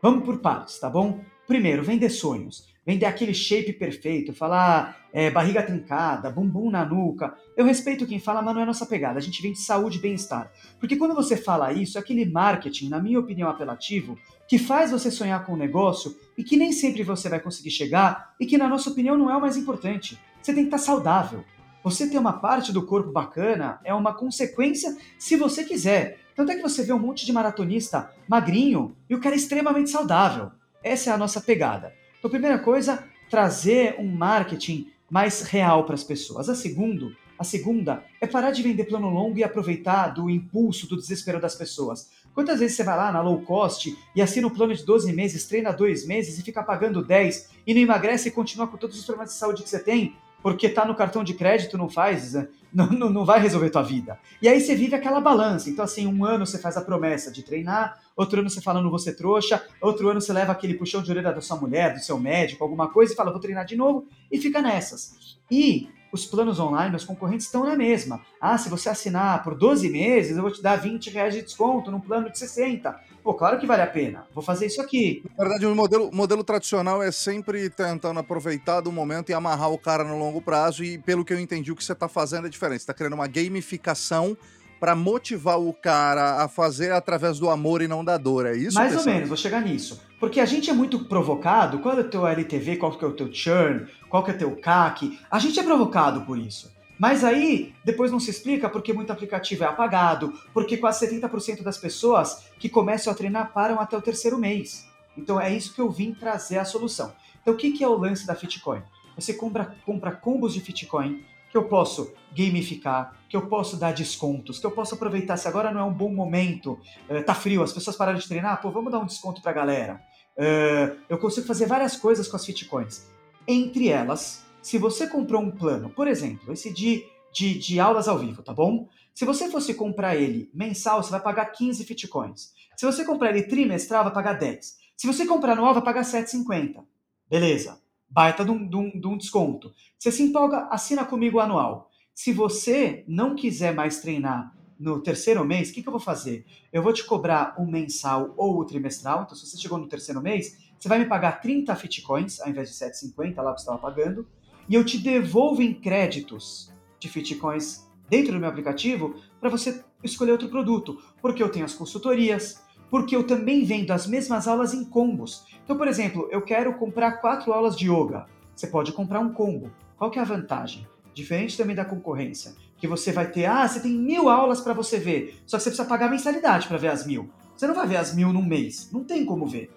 [0.01, 1.23] Vamos por partes, tá bom?
[1.49, 7.35] Primeiro, vender sonhos vender aquele shape perfeito, falar é, barriga trincada, bumbum na nuca.
[7.55, 9.19] Eu respeito quem fala, mas não é nossa pegada.
[9.19, 10.51] A gente vende saúde e bem-estar.
[10.79, 15.11] Porque quando você fala isso, é aquele marketing, na minha opinião, apelativo, que faz você
[15.11, 18.67] sonhar com um negócio e que nem sempre você vai conseguir chegar e que, na
[18.67, 20.17] nossa opinião, não é o mais importante.
[20.41, 21.45] Você tem que estar saudável.
[21.83, 26.17] Você ter uma parte do corpo bacana é uma consequência se você quiser.
[26.35, 29.91] Tanto é que você vê um monte de maratonista magrinho e o cara é extremamente
[29.91, 30.51] saudável.
[30.83, 31.93] Essa é a nossa pegada.
[32.17, 36.49] Então, primeira coisa, trazer um marketing mais real para as pessoas.
[36.49, 40.95] A segundo, a segunda é parar de vender plano longo e aproveitar do impulso, do
[40.95, 42.09] desespero das pessoas.
[42.33, 45.45] Quantas vezes você vai lá na low cost e assina um plano de 12 meses,
[45.45, 49.05] treina dois meses e fica pagando 10 e não emagrece e continua com todos os
[49.05, 52.47] problemas de saúde que você tem porque tá no cartão de crédito não faz, né?
[52.73, 54.17] não, não, não vai resolver tua vida.
[54.41, 55.69] E aí você vive aquela balança.
[55.69, 58.97] Então, assim, um ano você faz a promessa de treinar, outro ano você fala, não
[58.97, 62.19] ser trouxa, outro ano você leva aquele puxão de orelha da sua mulher, do seu
[62.19, 65.37] médico, alguma coisa, e fala, vou treinar de novo, e fica nessas.
[65.49, 68.21] E os planos online, os concorrentes estão na mesma.
[68.41, 71.91] Ah, se você assinar por 12 meses, eu vou te dar 20 reais de desconto
[71.91, 72.99] num plano de 60.
[73.23, 74.25] Pô, claro que vale a pena.
[74.33, 75.23] Vou fazer isso aqui.
[75.37, 79.77] Na verdade, o modelo, modelo tradicional é sempre tentando aproveitar do momento e amarrar o
[79.77, 80.83] cara no longo prazo.
[80.83, 82.79] E pelo que eu entendi, o que você está fazendo é diferente.
[82.79, 84.35] Você está criando uma gamificação
[84.79, 88.75] para motivar o cara a fazer através do amor e não da dor, é isso?
[88.75, 90.01] Mais ou menos, vou chegar nisso.
[90.19, 93.13] Porque a gente é muito provocado, qual é o teu LTV, qual que é o
[93.13, 96.71] teu churn, qual que é o teu CAC, a gente é provocado por isso.
[96.99, 101.77] Mas aí, depois não se explica porque muito aplicativo é apagado, porque quase 70% das
[101.77, 104.85] pessoas que começam a treinar param até o terceiro mês.
[105.17, 107.13] Então é isso que eu vim trazer a solução.
[107.41, 108.81] Então o que, que é o lance da Fitcoin?
[109.15, 114.59] Você compra, compra combos de Fitcoin que eu posso gamificar, que eu posso dar descontos,
[114.59, 116.79] que eu posso aproveitar se agora não é um bom momento,
[117.09, 120.01] uh, tá frio, as pessoas pararam de treinar, pô, vamos dar um desconto pra galera.
[120.37, 123.07] Uh, eu consigo fazer várias coisas com as Fitcoins.
[123.47, 128.19] Entre elas, se você comprou um plano, por exemplo, esse de, de, de aulas ao
[128.19, 128.87] vivo, tá bom?
[129.13, 132.53] Se você fosse comprar ele mensal, você vai pagar 15 Fitcoins.
[132.77, 134.77] Se você comprar ele trimestral, vai pagar 10.
[134.95, 136.83] Se você comprar anual, vai pagar 7,50.
[137.29, 137.78] Beleza
[138.09, 139.73] baita de um, de, um, de um, desconto.
[139.97, 141.89] Você se empolga, assina comigo o anual.
[142.13, 146.45] Se você não quiser mais treinar no terceiro mês, o que, que, eu vou fazer?
[146.71, 149.23] Eu vou te cobrar o mensal ou o trimestral.
[149.23, 152.69] Então, se você chegou no terceiro mês, você vai me pagar 30 Fitcoins ao invés
[152.69, 154.25] de 7,50 lá que você estava pagando.
[154.67, 160.31] E eu te devolvo em créditos de Fitcoins dentro do meu aplicativo para você escolher
[160.31, 161.01] outro produto.
[161.21, 165.45] Porque eu tenho as consultorias, porque eu também vendo as mesmas aulas em combos.
[165.63, 168.25] Então, por exemplo, eu quero comprar quatro aulas de yoga.
[168.55, 169.71] Você pode comprar um combo.
[169.97, 170.87] Qual que é a vantagem?
[171.13, 174.97] Diferente também da concorrência, que você vai ter, ah, você tem mil aulas para você
[174.97, 177.29] ver, só que você precisa pagar mensalidade para ver as mil.
[177.55, 179.69] Você não vai ver as mil num mês, não tem como ver.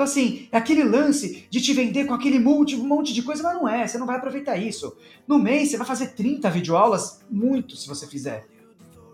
[0.00, 3.54] Então, assim, é aquele lance de te vender com aquele monte, monte de coisa, mas
[3.54, 4.96] não é, você não vai aproveitar isso.
[5.26, 8.46] No mês, você vai fazer 30 videoaulas, muito se você fizer.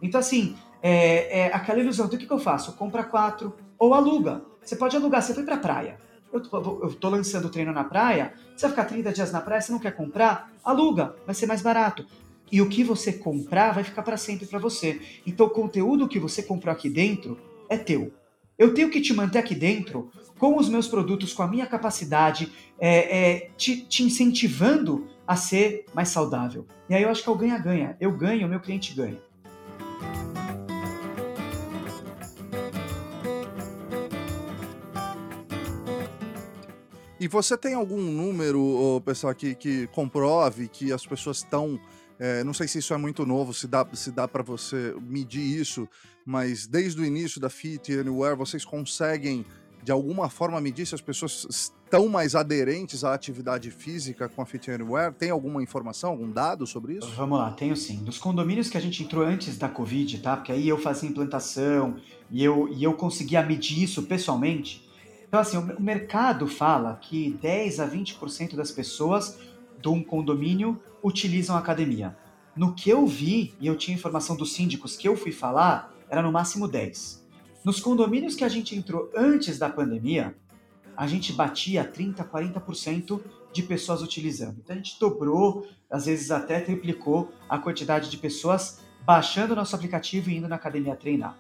[0.01, 2.07] Então, assim, é, é aquela ilusão.
[2.07, 2.73] Então o que, que eu faço?
[2.73, 4.43] Compra quatro ou aluga.
[4.63, 5.99] Você pode alugar, você foi pra praia.
[6.33, 9.41] Eu tô, eu tô lançando o treino na praia, você vai ficar 30 dias na
[9.41, 10.53] praia, você não quer comprar?
[10.65, 12.05] Aluga, vai ser mais barato.
[12.51, 15.01] E o que você comprar vai ficar para sempre para você.
[15.27, 17.39] Então o conteúdo que você comprou aqui dentro
[17.69, 18.13] é teu.
[18.59, 22.53] Eu tenho que te manter aqui dentro com os meus produtos, com a minha capacidade,
[22.79, 26.67] é, é, te, te, incentivando a ser mais saudável.
[26.89, 27.97] E aí eu acho que é o ganha-ganha.
[28.01, 29.19] Eu ganho, o meu cliente ganha.
[37.27, 41.77] E você tem algum número, pessoal, que, que comprove que as pessoas estão.
[42.21, 45.43] É, não sei se isso é muito novo, se dá, se dá para você medir
[45.43, 45.89] isso,
[46.25, 49.45] mas desde o início da Fit Anywhere, vocês conseguem
[49.83, 54.47] de alguma forma medir se as pessoas estão mais aderentes à atividade física com a
[54.47, 55.13] Fit Anywhere?
[55.13, 57.11] Tem alguma informação, algum dado sobre isso?
[57.17, 58.05] Vamos lá, tenho sim.
[58.05, 60.37] Dos condomínios que a gente entrou antes da Covid, tá?
[60.37, 61.97] Porque aí eu fazia implantação
[62.31, 64.86] e eu, e eu conseguia medir isso pessoalmente.
[65.37, 69.39] Então, assim, o mercado fala que 10 a 20% das pessoas
[69.79, 72.17] de um condomínio utilizam a academia.
[72.57, 76.23] No que eu vi, e eu tinha informação dos síndicos que eu fui falar, era
[76.23, 77.23] no máximo 10.
[77.63, 80.35] Nos condomínios que a gente entrou antes da pandemia,
[80.97, 83.21] a gente batia 30%, 40%
[83.53, 84.57] de pessoas utilizando.
[84.65, 89.77] Então a gente dobrou, às vezes até triplicou a quantidade de pessoas baixando o nosso
[89.77, 91.37] aplicativo e indo na academia treinar.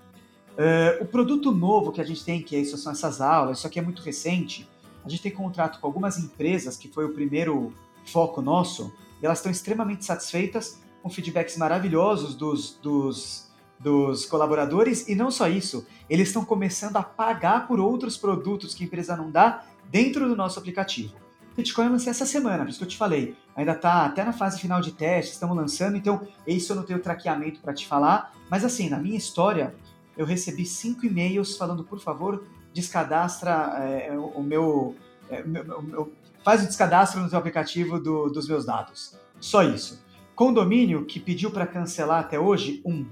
[0.56, 3.78] Uh, o produto novo que a gente tem, que é são essas aulas, isso aqui
[3.78, 4.68] é muito recente.
[5.04, 7.72] A gente tem contrato com algumas empresas, que foi o primeiro
[8.06, 13.46] foco nosso, e elas estão extremamente satisfeitas, com feedbacks maravilhosos dos, dos
[13.78, 18.82] dos colaboradores e não só isso, eles estão começando a pagar por outros produtos que
[18.82, 21.14] a empresa não dá dentro do nosso aplicativo.
[21.56, 23.34] Bitcoin eu lancei essa semana, por isso que eu te falei.
[23.54, 26.98] Ainda está até na fase final de teste, estamos lançando, então isso eu não tenho
[26.98, 28.32] traqueamento para te falar.
[28.50, 29.74] Mas assim, na minha história,
[30.16, 34.94] eu recebi cinco e-mails falando, por favor, descadastra é, o meu,
[35.30, 36.12] é, meu, meu,
[36.44, 39.16] Faz o descadastro no teu aplicativo do, dos meus dados.
[39.40, 40.04] Só isso.
[40.34, 43.04] Condomínio que pediu para cancelar até hoje, um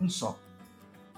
[0.00, 0.38] um só.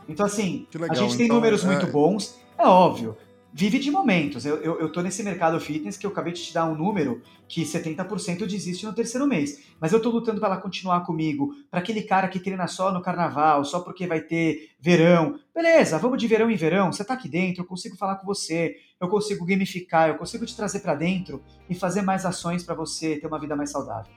[0.08, 1.66] Então, assim, a gente tem então, números é...
[1.66, 3.16] muito bons, é óbvio.
[3.52, 4.46] Vive de momentos.
[4.46, 7.20] Eu, eu, eu tô nesse mercado fitness que eu acabei de te dar um número
[7.48, 9.60] que 70% desiste no terceiro mês.
[9.80, 11.52] Mas eu tô lutando para ela continuar comigo.
[11.68, 15.38] Para aquele cara que treina só no carnaval, só porque vai ter verão.
[15.52, 16.92] Beleza, vamos de verão em verão.
[16.92, 20.54] Você tá aqui dentro, eu consigo falar com você, eu consigo gamificar, eu consigo te
[20.54, 24.12] trazer para dentro e fazer mais ações para você ter uma vida mais saudável.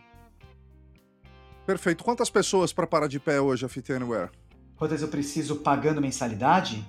[1.65, 2.03] Perfeito.
[2.03, 4.29] Quantas pessoas para parar de pé hoje a Fit Anywhere?
[4.75, 6.85] Quantas eu preciso pagando mensalidade?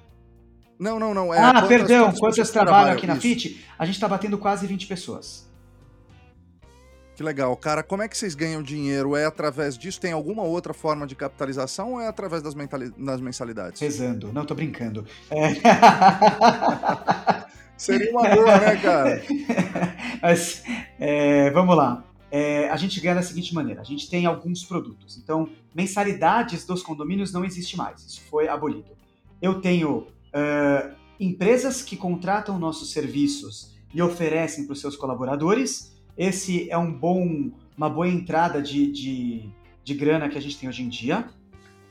[0.78, 1.32] Não, não, não.
[1.32, 3.64] É ah, quantas, perdão, quantas, quantas trabalham aqui na FIT?
[3.78, 5.48] A gente está batendo quase 20 pessoas.
[7.14, 7.56] Que legal.
[7.56, 9.14] Cara, como é que vocês ganham dinheiro?
[9.14, 10.00] É através disso?
[10.00, 13.80] Tem alguma outra forma de capitalização ou é através das, das mensalidades?
[13.80, 14.32] Rezando.
[14.32, 15.06] Não, tô brincando.
[15.30, 15.54] É...
[17.76, 19.22] Seria uma boa, né, cara?
[20.20, 20.62] Mas,
[20.98, 22.04] é, vamos lá
[22.36, 25.16] é, a gente ganha da seguinte maneira: a gente tem alguns produtos.
[25.16, 28.90] Então, mensalidades dos condomínios não existe mais, isso foi abolido.
[29.40, 35.94] Eu tenho uh, empresas que contratam nossos serviços e oferecem para os seus colaboradores.
[36.16, 39.48] Esse é um bom, uma boa entrada de, de,
[39.82, 41.28] de grana que a gente tem hoje em dia.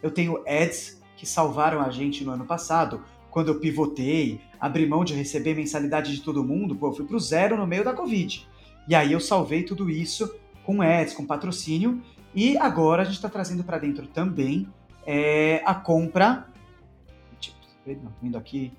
[0.02, 3.02] Eu tenho ads que salvaram a gente no ano passado,
[3.32, 7.16] quando eu pivotei, abri mão de receber mensalidade de todo mundo, pô, eu fui para
[7.16, 8.48] o zero no meio da Covid.
[8.88, 12.02] E aí eu salvei tudo isso com ads, com patrocínio,
[12.36, 14.68] e agora a gente está trazendo para dentro também
[15.06, 16.48] é, a compra.
[18.22, 18.74] Vindo aqui.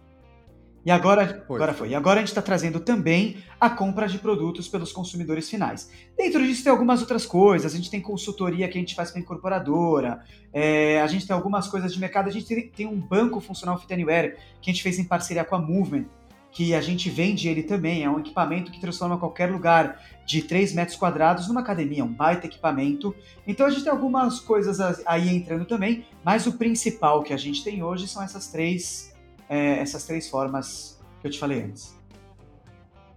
[0.84, 1.56] E agora foi.
[1.56, 1.88] agora foi.
[1.90, 5.90] E agora a gente está trazendo também a compra de produtos pelos consumidores finais.
[6.16, 7.72] Dentro disso tem algumas outras coisas.
[7.72, 10.22] A gente tem consultoria que a gente faz para incorporadora.
[10.52, 12.28] É, a gente tem algumas coisas de mercado.
[12.28, 15.44] A gente tem, tem um banco funcional Fit Anywhere que a gente fez em parceria
[15.44, 16.04] com a Movement
[16.54, 18.04] que a gente vende ele também.
[18.04, 22.46] É um equipamento que transforma qualquer lugar de 3 metros quadrados numa academia, um baita
[22.46, 23.14] equipamento.
[23.44, 27.64] Então a gente tem algumas coisas aí entrando também, mas o principal que a gente
[27.64, 29.12] tem hoje são essas três,
[29.48, 31.92] é, essas três formas que eu te falei antes.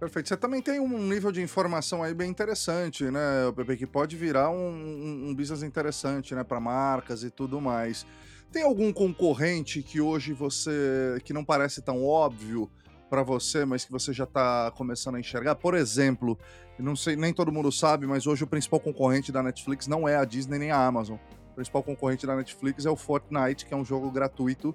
[0.00, 0.28] Perfeito.
[0.28, 4.50] Você também tem um nível de informação aí bem interessante, né, Pepe, que pode virar
[4.50, 8.04] um, um business interessante, né, para marcas e tudo mais.
[8.50, 12.70] Tem algum concorrente que hoje você, que não parece tão óbvio,
[13.08, 15.54] para você, mas que você já está começando a enxergar?
[15.54, 16.38] Por exemplo,
[16.78, 20.16] não sei, nem todo mundo sabe, mas hoje o principal concorrente da Netflix não é
[20.16, 21.16] a Disney nem a Amazon.
[21.50, 24.74] O principal concorrente da Netflix é o Fortnite, que é um jogo gratuito,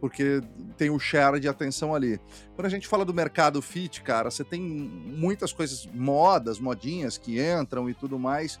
[0.00, 0.40] porque
[0.76, 2.18] tem o share de atenção ali.
[2.54, 7.40] Quando a gente fala do mercado fit, cara, você tem muitas coisas, modas, modinhas que
[7.40, 8.58] entram e tudo mais.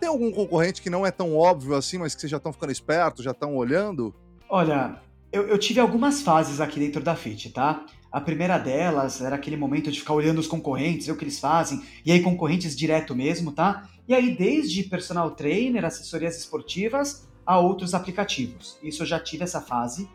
[0.00, 2.72] Tem algum concorrente que não é tão óbvio assim, mas que vocês já estão ficando
[2.72, 4.12] espertos, já estão olhando?
[4.48, 5.00] Olha,
[5.32, 7.86] eu, eu, tive algumas fases aqui dentro da FIT, tá?
[8.12, 11.40] A primeira delas era aquele momento de ficar olhando os concorrentes, ver o que eles
[11.40, 13.88] fazem, e aí concorrentes direto mesmo, tá?
[14.06, 18.78] E aí, desde personal trainer, assessorias esportivas, a outros aplicativos.
[18.82, 20.08] Isso eu já tive essa fase.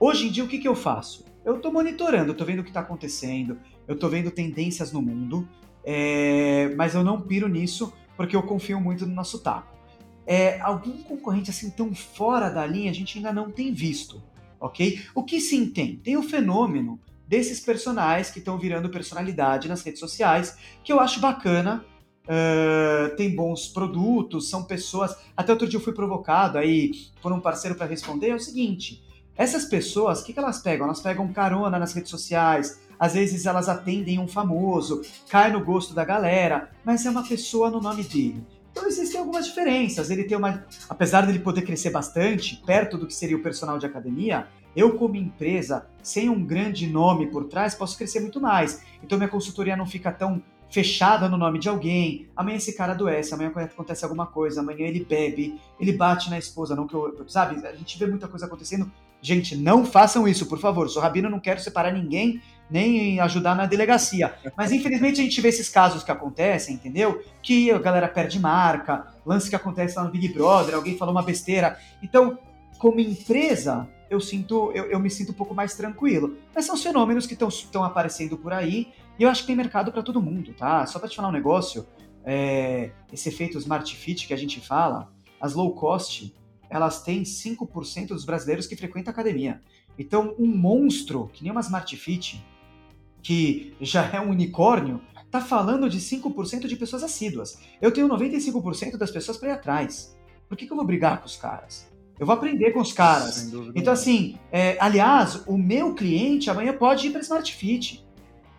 [0.00, 1.26] Hoje em dia, o que, que eu faço?
[1.44, 5.46] Eu estou monitorando, tô vendo o que está acontecendo, eu estou vendo tendências no mundo,
[5.84, 6.74] é...
[6.76, 9.70] mas eu não piro nisso porque eu confio muito no nosso taco.
[10.24, 14.22] É, algum concorrente assim tão fora da linha a gente ainda não tem visto
[14.62, 15.02] ok?
[15.14, 15.96] O que sim tem?
[15.96, 21.20] Tem o fenômeno desses personagens que estão virando personalidade nas redes sociais, que eu acho
[21.20, 21.84] bacana.
[22.22, 25.16] Uh, tem bons produtos, são pessoas.
[25.36, 28.30] Até outro dia eu fui provocado aí por um parceiro para responder.
[28.30, 29.02] É o seguinte:
[29.36, 30.86] essas pessoas, o que, que elas pegam?
[30.86, 35.92] Elas pegam carona nas redes sociais, às vezes elas atendem um famoso, cai no gosto
[35.94, 38.46] da galera, mas é uma pessoa no nome dele.
[38.72, 40.10] Então existem algumas diferenças.
[40.10, 40.64] Ele tem uma.
[40.88, 45.14] Apesar dele poder crescer bastante, perto do que seria o personal de academia, eu, como
[45.16, 48.82] empresa, sem um grande nome por trás, posso crescer muito mais.
[49.02, 52.28] Então minha consultoria não fica tão fechada no nome de alguém.
[52.34, 56.74] Amanhã esse cara adoece, amanhã acontece alguma coisa, amanhã ele bebe, ele bate na esposa,
[56.74, 57.64] não que eu, sabe?
[57.66, 58.90] A gente vê muita coisa acontecendo.
[59.20, 60.88] Gente, não façam isso, por favor.
[60.88, 62.40] Sou rabino, não quero separar ninguém,
[62.72, 64.34] nem ajudar na delegacia.
[64.56, 67.22] Mas infelizmente a gente vê esses casos que acontecem, entendeu?
[67.42, 71.22] Que a galera perde marca, lance que acontece lá no Big Brother, alguém falou uma
[71.22, 71.78] besteira.
[72.02, 72.38] Então,
[72.78, 76.38] como empresa, eu sinto, eu, eu me sinto um pouco mais tranquilo.
[76.54, 79.92] Mas são os fenômenos que estão aparecendo por aí e eu acho que tem mercado
[79.92, 80.86] para todo mundo, tá?
[80.86, 81.86] Só para te falar um negócio,
[82.24, 86.34] é, esse efeito Smart Fit que a gente fala, as low cost,
[86.70, 89.60] elas têm 5% dos brasileiros que frequentam academia.
[89.98, 92.42] Então, um monstro, que nem uma Smart Fit,
[93.22, 95.00] que já é um unicórnio,
[95.30, 97.58] tá falando de 5% de pessoas assíduas.
[97.80, 100.16] Eu tenho 95% das pessoas para ir atrás.
[100.48, 101.90] Por que, que eu vou brigar com os caras?
[102.18, 103.50] Eu vou aprender com os caras.
[103.74, 108.04] Então, assim, é, aliás, o meu cliente amanhã pode ir para Smart Fit.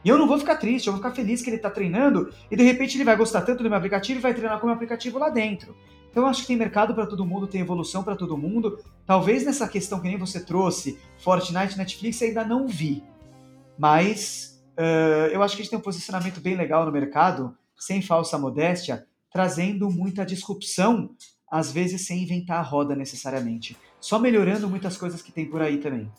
[0.03, 2.57] E eu não vou ficar triste, eu vou ficar feliz que ele está treinando e
[2.57, 4.75] de repente ele vai gostar tanto do meu aplicativo e vai treinar com o meu
[4.75, 5.73] aplicativo lá dentro.
[6.11, 8.79] Então eu acho que tem mercado para todo mundo, tem evolução para todo mundo.
[9.05, 13.01] Talvez nessa questão que nem você trouxe, Fortnite, Netflix, ainda não vi.
[13.77, 18.01] Mas uh, eu acho que a gente tem um posicionamento bem legal no mercado, sem
[18.01, 21.15] falsa modéstia, trazendo muita disrupção
[21.49, 25.77] às vezes sem inventar a roda necessariamente, só melhorando muitas coisas que tem por aí
[25.77, 26.11] também.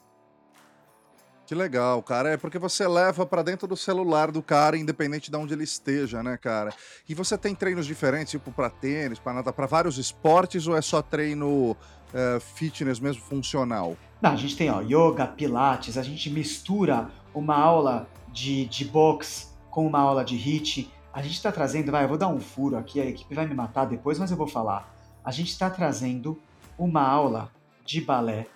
[1.46, 2.30] Que legal, cara.
[2.30, 6.22] É porque você leva para dentro do celular do cara, independente de onde ele esteja,
[6.22, 6.72] né, cara?
[7.08, 10.80] E você tem treinos diferentes, tipo para tênis, para nada, para vários esportes ou é
[10.80, 13.96] só treino uh, fitness mesmo funcional?
[14.22, 19.46] Não, a gente tem ó, yoga, pilates, a gente mistura uma aula de, de boxe
[19.70, 20.92] com uma aula de hit.
[21.10, 23.54] A gente está trazendo, vai, eu vou dar um furo aqui, a equipe vai me
[23.54, 24.92] matar depois, mas eu vou falar
[25.24, 26.38] a gente está trazendo
[26.78, 27.50] uma aula
[27.84, 28.46] de balé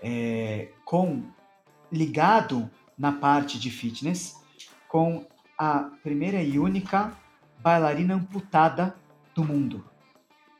[0.00, 1.22] é, com
[1.90, 4.40] ligado na parte de fitness
[4.86, 5.26] com
[5.58, 7.12] a primeira e única
[7.58, 8.94] bailarina amputada
[9.34, 9.84] do mundo.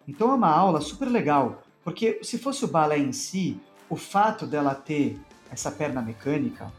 [0.07, 4.47] Então é uma aula super legal, porque se fosse o balé em si, o fato
[4.47, 5.21] dela ter
[5.51, 6.73] essa perna mecânica.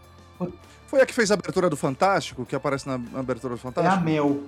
[0.94, 3.96] Foi a que fez a abertura do Fantástico, que aparece na abertura do Fantástico?
[3.96, 4.44] É a Mel.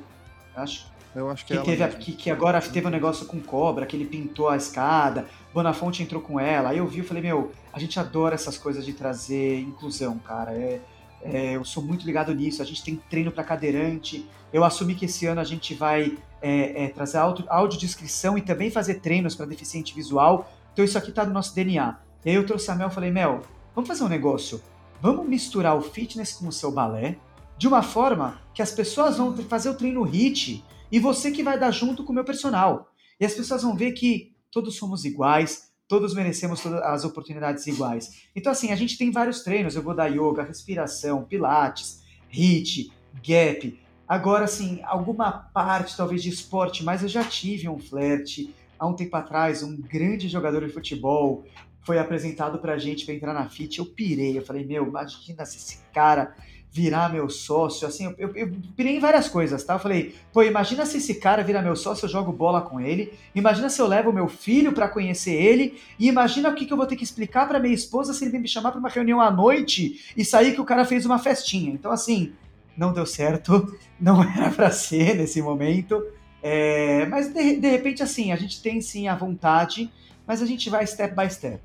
[0.55, 0.85] Acho,
[1.15, 3.97] eu acho que, que, teve a, que, que, agora teve um negócio com cobra, que
[3.97, 6.69] ele pintou a escada, Bonafonte entrou com ela.
[6.69, 10.51] Aí eu vi e falei, meu, a gente adora essas coisas de trazer inclusão, cara.
[10.51, 10.81] É,
[11.23, 12.61] é, eu sou muito ligado nisso.
[12.61, 14.29] A gente tem treino para cadeirante.
[14.53, 18.69] Eu assumi que esse ano a gente vai é, é trazer áudio, audiodescrição e também
[18.69, 20.47] fazer treinos para deficiente visual.
[20.73, 21.97] Então isso aqui tá no nosso DNA.
[22.23, 23.41] E aí eu trouxe a Mel e falei, Mel,
[23.73, 24.61] vamos fazer um negócio.
[25.05, 27.19] Vamos misturar o fitness com o seu balé
[27.59, 31.59] de uma forma que as pessoas vão fazer o treino HIT e você que vai
[31.59, 32.91] dar junto com o meu personal.
[33.19, 38.23] E as pessoas vão ver que todos somos iguais, todos merecemos todas as oportunidades iguais.
[38.35, 39.75] Então, assim, a gente tem vários treinos.
[39.75, 42.01] Eu vou dar yoga, respiração, pilates,
[42.31, 42.91] HIIT,
[43.23, 43.79] gap.
[44.07, 48.55] Agora, assim, alguma parte talvez de esporte, mas eu já tive um flerte.
[48.79, 51.45] Há um tempo atrás, um grande jogador de futebol
[51.85, 53.79] foi apresentado pra gente para entrar na FIT.
[53.79, 56.35] Eu pirei, eu falei, meu, imagina se esse cara
[56.75, 59.75] virar meu sócio, assim, eu, eu, eu pirei em várias coisas, tá?
[59.75, 63.13] Eu falei, pô, imagina se esse cara vira meu sócio, eu jogo bola com ele,
[63.33, 66.75] imagina se eu levo meu filho para conhecer ele, e imagina o que, que eu
[66.75, 69.21] vou ter que explicar para minha esposa se ele vem me chamar para uma reunião
[69.21, 71.71] à noite e sair que o cara fez uma festinha.
[71.71, 72.33] Então, assim,
[72.75, 76.05] não deu certo, não era para ser nesse momento,
[76.43, 79.89] é, mas de, de repente, assim, a gente tem sim a vontade,
[80.27, 81.61] mas a gente vai step by step.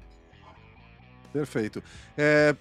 [1.33, 1.83] Perfeito.
[2.17, 2.55] É,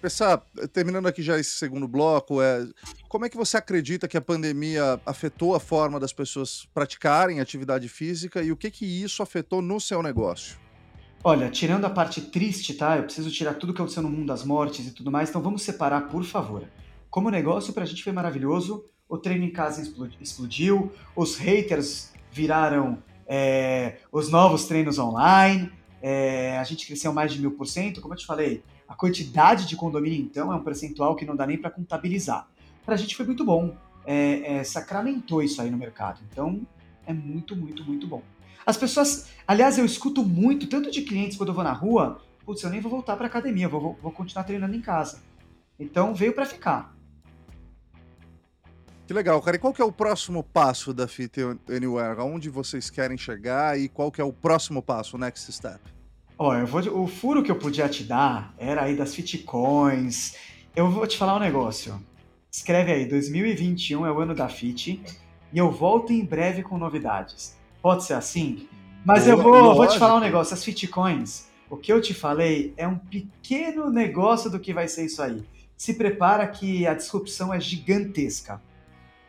[0.72, 2.66] terminando aqui já esse segundo bloco, é,
[3.08, 7.88] como é que você acredita que a pandemia afetou a forma das pessoas praticarem atividade
[7.88, 10.56] física e o que que isso afetou no seu negócio?
[11.22, 12.96] Olha, tirando a parte triste, tá?
[12.96, 15.62] Eu preciso tirar tudo que aconteceu no mundo das mortes e tudo mais, então vamos
[15.62, 16.64] separar, por favor.
[17.10, 19.82] Como negócio, pra gente foi maravilhoso, o treino em casa
[20.20, 25.70] explodiu, os haters viraram é, os novos treinos online,
[26.02, 29.66] é, a gente cresceu mais de mil por cento, como eu te falei, a quantidade
[29.66, 32.48] de condomínio, então, é um percentual que não dá nem para contabilizar.
[32.84, 36.60] Para a gente foi muito bom, é, é, sacramentou isso aí no mercado, então
[37.06, 38.22] é muito, muito, muito bom.
[38.64, 42.62] As pessoas, aliás, eu escuto muito, tanto de clientes quando eu vou na rua, putz,
[42.62, 45.20] eu nem vou voltar para academia, vou, vou continuar treinando em casa.
[45.78, 46.94] Então veio para ficar.
[49.10, 49.56] Que legal, cara.
[49.56, 51.32] E qual que é o próximo passo da Fit
[51.68, 52.20] Anywhere?
[52.20, 55.80] Aonde vocês querem chegar e qual que é o próximo passo, o next step?
[56.38, 60.36] Eu vou, o furo que eu podia te dar era aí das Fitcoins.
[60.76, 62.00] Eu vou te falar um negócio.
[62.52, 65.02] Escreve aí, 2021 é o ano da Fit
[65.52, 67.56] e eu volto em breve com novidades.
[67.82, 68.68] Pode ser assim?
[69.04, 70.54] Mas Boa, eu vou, vou te falar um negócio.
[70.54, 75.06] As Fitcoins, o que eu te falei é um pequeno negócio do que vai ser
[75.06, 75.42] isso aí.
[75.76, 78.62] Se prepara que a disrupção é gigantesca.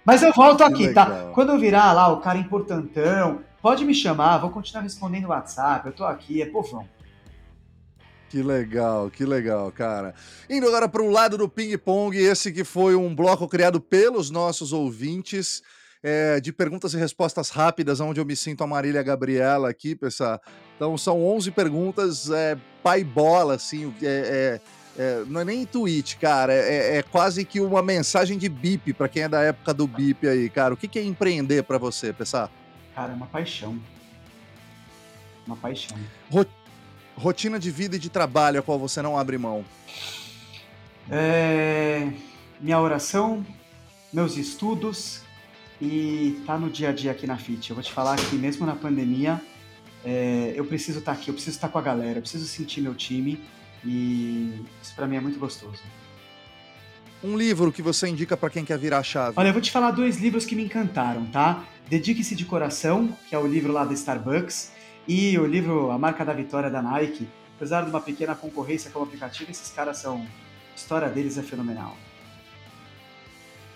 [0.06, 1.32] Mas eu volto aqui, tá?
[1.34, 5.88] Quando eu virar lá o cara importantão, pode me chamar, vou continuar respondendo o WhatsApp,
[5.88, 6.88] eu tô aqui, é povão.
[8.30, 10.16] Que legal, que legal, cara.
[10.50, 14.72] Indo agora para o lado do ping-pong, esse que foi um bloco criado pelos nossos
[14.72, 15.62] ouvintes,
[16.02, 20.40] é, de perguntas e respostas rápidas, onde eu me sinto a Marília Gabriela aqui, pessoal.
[20.76, 24.06] Então são 11 perguntas, é, pai bola, assim, é,
[24.60, 24.62] é
[24.98, 29.08] é, não é nem tweet, cara, é, é, quase que uma mensagem de bip para
[29.08, 30.74] quem é da época do bip aí, cara.
[30.74, 32.52] O que, que é empreender para você, pensar?
[32.94, 33.80] Cara, é uma paixão.
[35.48, 35.98] Uma paixão.
[37.16, 39.64] Rotina de vida e de trabalho a qual você não abre mão.
[41.10, 42.12] É...
[42.60, 43.46] Minha oração,
[44.12, 45.22] meus estudos
[45.82, 47.70] e tá no dia a dia aqui na FIT.
[47.70, 49.42] Eu vou te falar que mesmo na pandemia,
[50.04, 50.54] é...
[50.56, 52.82] eu preciso estar tá aqui, eu preciso estar tá com a galera, eu preciso sentir
[52.82, 53.42] meu time
[53.86, 55.82] e isso para mim é muito gostoso.
[57.24, 59.34] Um livro que você indica para quem quer virar a chave?
[59.38, 61.64] Olha, eu vou te falar dois livros que me encantaram, tá?
[61.88, 64.72] Dedique-se de Coração, que é o livro lá da Starbucks,
[65.08, 67.28] e o livro A Marca da Vitória da Nike.
[67.56, 70.26] Apesar de uma pequena concorrência com o aplicativo, esses caras são.
[70.72, 71.96] A história deles é fenomenal.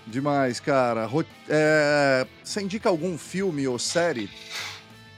[0.07, 1.07] Demais, cara.
[1.47, 2.25] É...
[2.43, 4.29] Você indica algum filme ou série?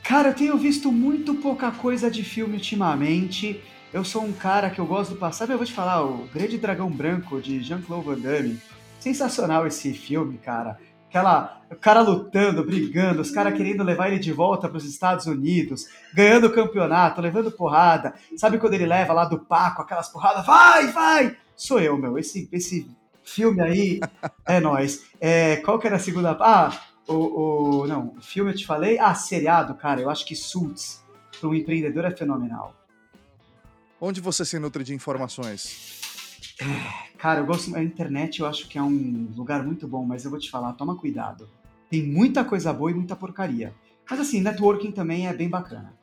[0.03, 3.61] Cara, eu tenho visto muito pouca coisa de filme ultimamente.
[3.93, 5.51] Eu sou um cara que eu gosto do passado.
[5.51, 8.61] Eu vou te falar, o Grande Dragão Branco de Jean-Claude Van Damme.
[8.99, 10.77] Sensacional esse filme, cara.
[11.07, 15.25] Aquela, o cara lutando, brigando, os caras querendo levar ele de volta para os Estados
[15.25, 18.13] Unidos, ganhando o campeonato, levando porrada.
[18.35, 20.45] Sabe quando ele leva lá do Paco aquelas porradas?
[20.45, 21.37] Vai, vai!
[21.55, 22.19] Sou eu, meu.
[22.19, 22.91] Esse, esse
[23.23, 24.01] filme aí
[24.45, 25.05] é nós.
[25.19, 26.37] É, qual que era a segunda?
[26.41, 26.77] Ah,
[27.07, 27.87] o, o.
[27.87, 28.99] Não, filme eu te falei.
[28.99, 30.01] Ah, seriado, cara.
[30.01, 31.01] Eu acho que Suits,
[31.39, 32.75] para um empreendedor, é fenomenal.
[33.99, 36.01] Onde você se nutre de informações?
[37.17, 37.75] Cara, eu gosto.
[37.75, 40.73] A internet eu acho que é um lugar muito bom, mas eu vou te falar,
[40.73, 41.49] toma cuidado.
[41.89, 43.73] Tem muita coisa boa e muita porcaria.
[44.09, 45.93] Mas assim, networking também é bem bacana.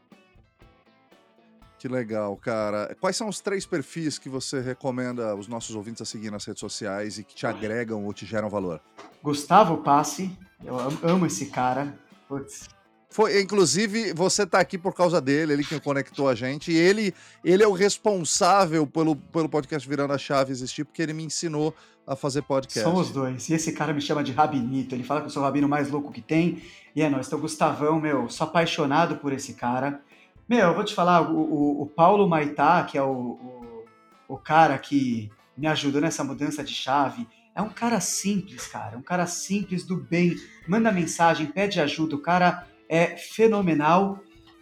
[1.78, 2.96] Que legal, cara.
[2.98, 6.60] Quais são os três perfis que você recomenda os nossos ouvintes a seguir nas redes
[6.60, 8.80] sociais e que te agregam ou te geram valor?
[9.22, 11.98] Gustavo Passe, eu amo esse cara.
[12.26, 12.68] Putz,
[13.14, 16.72] foi, inclusive, você tá aqui por causa dele, ele que conectou a gente.
[16.72, 17.14] E ele,
[17.44, 21.72] ele é o responsável pelo, pelo podcast Virando a Chave existir, porque ele me ensinou
[22.04, 22.80] a fazer podcast.
[22.80, 23.48] São os dois.
[23.48, 24.96] E esse cara me chama de Rabinito.
[24.96, 26.60] Ele fala que eu sou o rabino mais louco que tem.
[26.92, 27.28] E é nóis.
[27.28, 30.00] Então, Gustavão, meu, sou apaixonado por esse cara.
[30.48, 33.84] Meu, eu vou te falar, o, o, o Paulo Maitá, que é o, o,
[34.26, 38.98] o cara que me ajudou nessa mudança de chave, é um cara simples, cara.
[38.98, 40.34] Um cara simples, do bem.
[40.66, 42.16] Manda mensagem, pede ajuda.
[42.16, 44.20] O cara é fenomenal.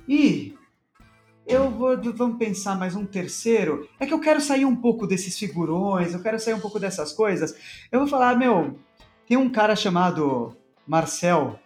[0.08, 0.54] E
[1.46, 3.86] eu vou, vamos pensar mais um terceiro.
[4.00, 7.12] É que eu quero sair um pouco desses figurões, eu quero sair um pouco dessas
[7.12, 7.54] coisas.
[7.90, 8.78] Eu vou falar, meu,
[9.26, 10.56] tem um cara chamado
[10.86, 11.60] Marcel,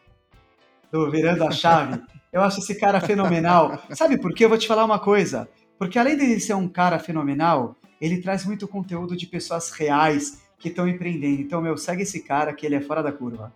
[0.91, 2.03] do Virando a Chave.
[2.33, 3.81] Eu acho esse cara fenomenal.
[3.91, 4.45] Sabe por quê?
[4.45, 5.49] Eu vou te falar uma coisa.
[5.79, 10.69] Porque além de ser um cara fenomenal, ele traz muito conteúdo de pessoas reais que
[10.69, 11.43] estão empreendendo.
[11.43, 13.53] Então, meu, segue esse cara que ele é fora da curva.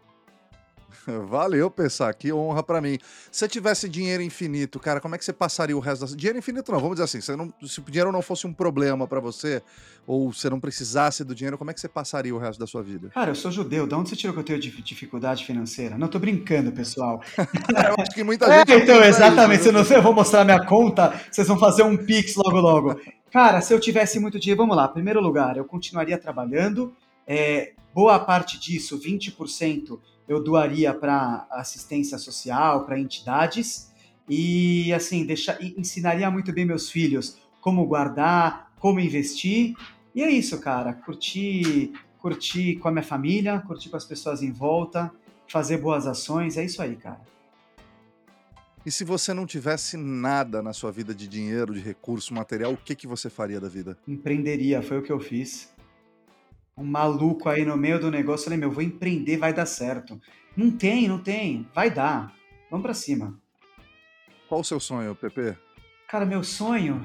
[1.27, 2.99] Valeu, pensar, que honra para mim.
[3.31, 6.39] Se você tivesse dinheiro infinito, cara, como é que você passaria o resto da Dinheiro
[6.39, 7.53] infinito não, vamos dizer assim, não...
[7.67, 9.63] se o dinheiro não fosse um problema para você,
[10.07, 12.83] ou você não precisasse do dinheiro, como é que você passaria o resto da sua
[12.83, 13.11] vida?
[13.11, 15.97] Cara, eu sou judeu, de onde você tirou que eu tenho dificuldade financeira?
[15.97, 17.23] Não, tô brincando, pessoal.
[17.39, 18.73] eu acho que muita é, gente...
[18.73, 19.85] É, então, exatamente, isso, né?
[19.85, 23.01] se eu vou mostrar minha conta, vocês vão fazer um pix logo logo.
[23.31, 26.93] Cara, se eu tivesse muito dinheiro, vamos lá, primeiro lugar, eu continuaria trabalhando,
[27.27, 29.99] é, boa parte disso, 20%,
[30.31, 33.91] eu doaria para assistência social, para entidades
[34.29, 39.75] e assim deixa, ensinaria muito bem meus filhos como guardar, como investir.
[40.15, 40.93] E é isso, cara.
[40.93, 45.11] Curtir, curtir com a minha família, curtir com as pessoas em volta,
[45.49, 47.21] fazer boas ações, é isso aí, cara.
[48.87, 52.77] E se você não tivesse nada na sua vida de dinheiro, de recurso, material, o
[52.77, 53.99] que, que você faria da vida?
[54.07, 55.75] Empreenderia, foi o que eu fiz
[56.81, 58.43] um maluco aí no meio do negócio.
[58.43, 60.21] Eu falei, meu, vou empreender, vai dar certo.
[60.57, 61.69] Não tem, não tem.
[61.75, 62.35] Vai dar.
[62.71, 63.39] Vamos para cima.
[64.49, 65.57] Qual o seu sonho, Pepe?
[66.09, 67.05] Cara, meu sonho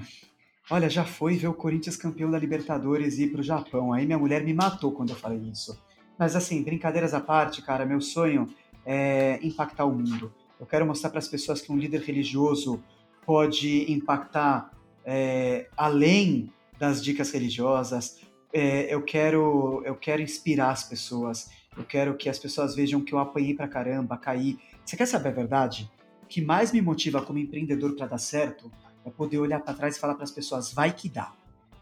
[0.69, 3.93] Olha, já foi ver o Corinthians campeão da Libertadores e ir pro Japão.
[3.93, 5.79] Aí minha mulher me matou quando eu falei isso.
[6.17, 8.47] Mas assim, brincadeiras à parte, cara, meu sonho
[8.83, 10.33] é impactar o mundo.
[10.59, 12.83] Eu quero mostrar para as pessoas que um líder religioso
[13.25, 14.71] pode impactar
[15.05, 18.21] é, além das dicas religiosas.
[18.57, 21.49] É, eu quero eu quero inspirar as pessoas.
[21.75, 24.57] Eu quero que as pessoas vejam que eu apanhei pra caramba, caí.
[24.85, 25.91] Você quer saber a verdade?
[26.23, 28.71] O que mais me motiva como empreendedor para dar certo
[29.03, 31.33] é poder olhar para trás e falar para as pessoas, vai que dá.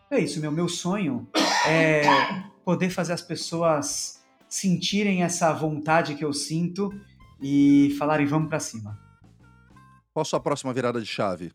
[0.09, 1.27] É isso, meu meu sonho
[1.67, 2.01] é
[2.65, 6.91] poder fazer as pessoas sentirem essa vontade que eu sinto
[7.39, 8.99] e falarem vamos para cima.
[10.11, 11.51] Qual a sua próxima virada de chave?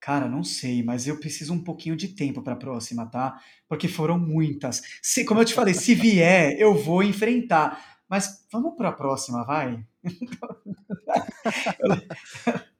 [0.00, 3.38] Cara, não sei, mas eu preciso um pouquinho de tempo para a próxima, tá?
[3.68, 4.80] Porque foram muitas.
[5.02, 8.00] Se, como eu te falei, se vier, eu vou enfrentar.
[8.08, 9.84] Mas vamos para a próxima, vai.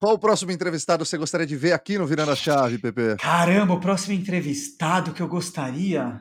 [0.00, 3.16] Qual o próximo entrevistado você gostaria de ver aqui no Virando a Chave, Pepe?
[3.16, 6.20] Caramba, o próximo entrevistado que eu gostaria.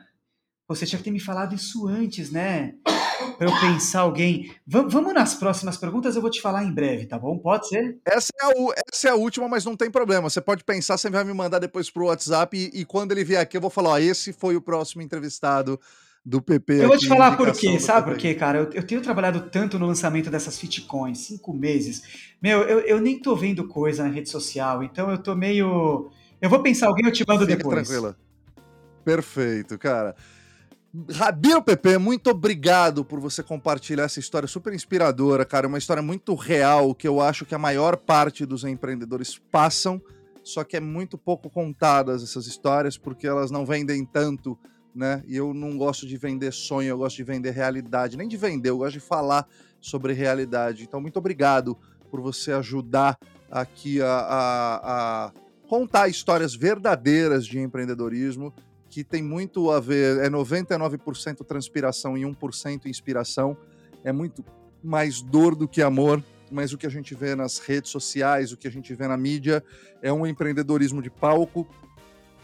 [0.67, 2.73] Você tinha que ter me falado isso antes, né?
[3.37, 4.51] Para eu pensar alguém.
[4.65, 7.37] V vamos nas próximas perguntas, eu vou te falar em breve, tá bom?
[7.37, 7.97] Pode ser?
[8.03, 8.51] Essa é, a,
[8.91, 10.29] essa é a última, mas não tem problema.
[10.29, 13.39] Você pode pensar, você vai me mandar depois pro WhatsApp e, e quando ele vier
[13.39, 15.79] aqui eu vou falar: ó, esse foi o próximo entrevistado
[16.25, 16.83] do PP.
[16.83, 18.57] Eu vou te falar por quê, sabe por quê, cara?
[18.59, 22.01] Eu, eu, tenho trabalhado tanto no lançamento dessas Fitcoins, cinco meses.
[22.41, 26.09] Meu, eu, eu nem tô vendo coisa na rede social, então eu tô meio.
[26.41, 27.87] Eu vou pensar alguém, eu te mando Fica depois.
[27.87, 28.17] Tranquila.
[29.05, 30.15] Perfeito, cara.
[31.11, 35.67] Rabino PP, muito obrigado por você compartilhar essa história super inspiradora, cara.
[35.67, 40.01] Uma história muito real que eu acho que a maior parte dos empreendedores passam,
[40.43, 44.57] só que é muito pouco contadas essas histórias porque elas não vendem tanto
[44.97, 45.23] né?
[45.27, 48.69] E eu não gosto de vender sonho, eu gosto de vender realidade, nem de vender,
[48.69, 49.47] eu gosto de falar
[49.79, 50.83] sobre realidade.
[50.83, 51.77] Então, muito obrigado
[52.09, 53.17] por você ajudar
[53.49, 55.31] aqui a, a, a
[55.69, 58.51] contar histórias verdadeiras de empreendedorismo,
[58.89, 63.57] que tem muito a ver, é 99% transpiração e 1% inspiração.
[64.03, 64.43] É muito
[64.83, 68.57] mais dor do que amor, mas o que a gente vê nas redes sociais, o
[68.57, 69.63] que a gente vê na mídia,
[70.01, 71.67] é um empreendedorismo de palco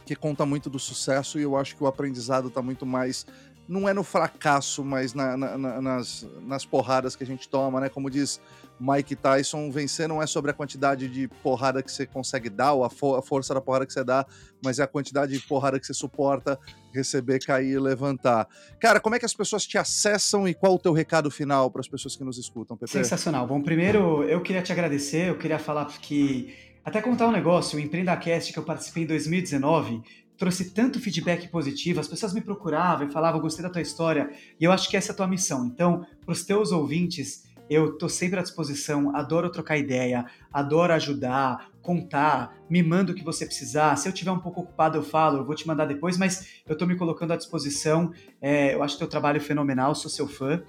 [0.06, 3.26] que conta muito do sucesso e eu acho que o aprendizado está muito mais
[3.68, 7.90] não é no fracasso, mas na, na, nas, nas porradas que a gente toma, né?
[7.90, 8.42] Como diz
[8.80, 12.84] Mike Tyson, vencer não é sobre a quantidade de porrada que você consegue dar ou
[12.84, 14.26] a, fo a força da porrada que você dá,
[14.64, 16.60] mas é a quantidade de porrada que você suporta
[16.94, 18.48] receber, cair e levantar.
[18.80, 21.82] Cara, como é que as pessoas te acessam e qual o teu recado final para
[21.82, 22.92] as pessoas que nos escutam, Pepe?
[22.92, 23.48] Sensacional.
[23.48, 26.54] Bom, primeiro eu queria te agradecer, eu queria falar que
[26.84, 30.04] até contar um negócio, o EmpreendaCast que eu participei em 2019
[30.38, 34.64] trouxe tanto feedback positivo, as pessoas me procuravam e falavam, gostei da tua história, e
[34.64, 35.66] eu acho que essa é a tua missão.
[35.66, 41.70] Então, para os teus ouvintes, eu tô sempre à disposição, adoro trocar ideia, adoro ajudar,
[41.82, 43.96] contar, me manda o que você precisar.
[43.96, 46.78] Se eu tiver um pouco ocupado, eu falo, eu vou te mandar depois, mas eu
[46.78, 48.12] tô me colocando à disposição.
[48.42, 50.62] É, eu acho teu trabalho fenomenal, sou seu fã.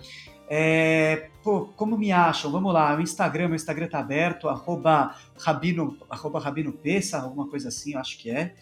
[0.48, 2.50] É, pô, como me acham?
[2.50, 6.78] Vamos lá, o Instagram, meu Instagram tá aberto, arroba Rabino, arroba Rabino
[7.14, 8.54] alguma coisa assim, eu acho que é.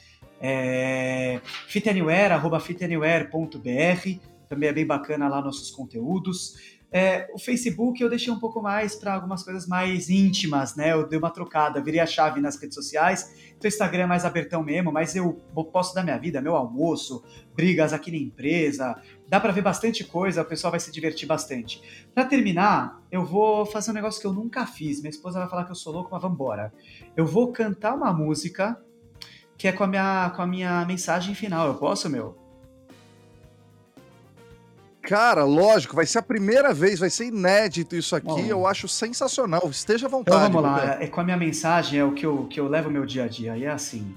[0.45, 6.83] É Fitanywhere, arroba fitanywhere.br, também é bem bacana lá nossos conteúdos.
[6.95, 10.93] É, o Facebook eu deixei um pouco mais para algumas coisas mais íntimas, né?
[10.93, 13.33] Eu dei uma trocada, virei a chave nas redes sociais.
[13.57, 15.33] Então o Instagram é mais abertão mesmo, mas eu
[15.73, 17.25] posso dar minha vida, meu almoço,
[17.55, 19.01] brigas aqui na empresa.
[19.27, 21.81] Dá para ver bastante coisa, o pessoal vai se divertir bastante.
[22.15, 25.01] Para terminar, eu vou fazer um negócio que eu nunca fiz.
[25.01, 26.75] Minha esposa vai falar que eu sou louco, mas vamos embora.
[27.17, 28.79] Eu vou cantar uma música
[29.63, 31.69] que é com a minha, com a minha mensagem final.
[31.69, 32.37] Eu posso, meu?
[35.01, 38.89] Cara, lógico, vai ser a primeira vez, vai ser inédito isso aqui, Bom, eu acho
[38.89, 39.69] sensacional.
[39.71, 40.51] Esteja à então vontade.
[40.51, 42.91] Então vamos lá, é com a minha mensagem, é o que eu, que eu levo
[42.91, 44.13] meu dia a dia, e é assim.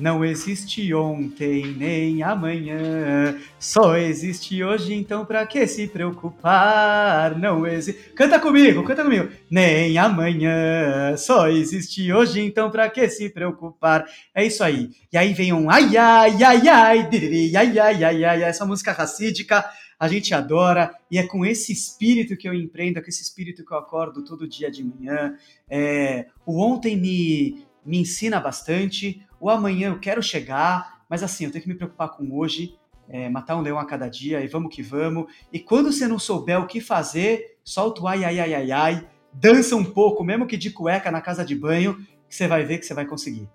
[0.00, 7.38] Não existe ontem nem amanhã, só existe hoje, então pra que se preocupar?
[7.38, 8.10] Não existe.
[8.14, 9.28] Canta comigo, canta comigo.
[9.50, 14.06] Nem amanhã, só existe hoje, então pra que se preocupar?
[14.34, 14.88] É isso aí.
[15.12, 18.92] E aí vem um ai ai ai ai, diriri, ai ai ai ai, essa música
[18.92, 19.66] racídica
[19.98, 23.66] a gente adora, e é com esse espírito que eu empreendo, é com esse espírito
[23.66, 25.36] que eu acordo todo dia de manhã.
[25.68, 31.50] É, o ontem me, me ensina bastante, o amanhã eu quero chegar, mas assim, eu
[31.50, 34.74] tenho que me preocupar com hoje, é, matar um leão a cada dia, e vamos
[34.74, 35.32] que vamos.
[35.52, 39.08] E quando você não souber o que fazer, solta o ai, ai, ai, ai, ai,
[39.32, 41.96] dança um pouco, mesmo que de cueca na casa de banho,
[42.28, 43.48] que você vai ver que você vai conseguir.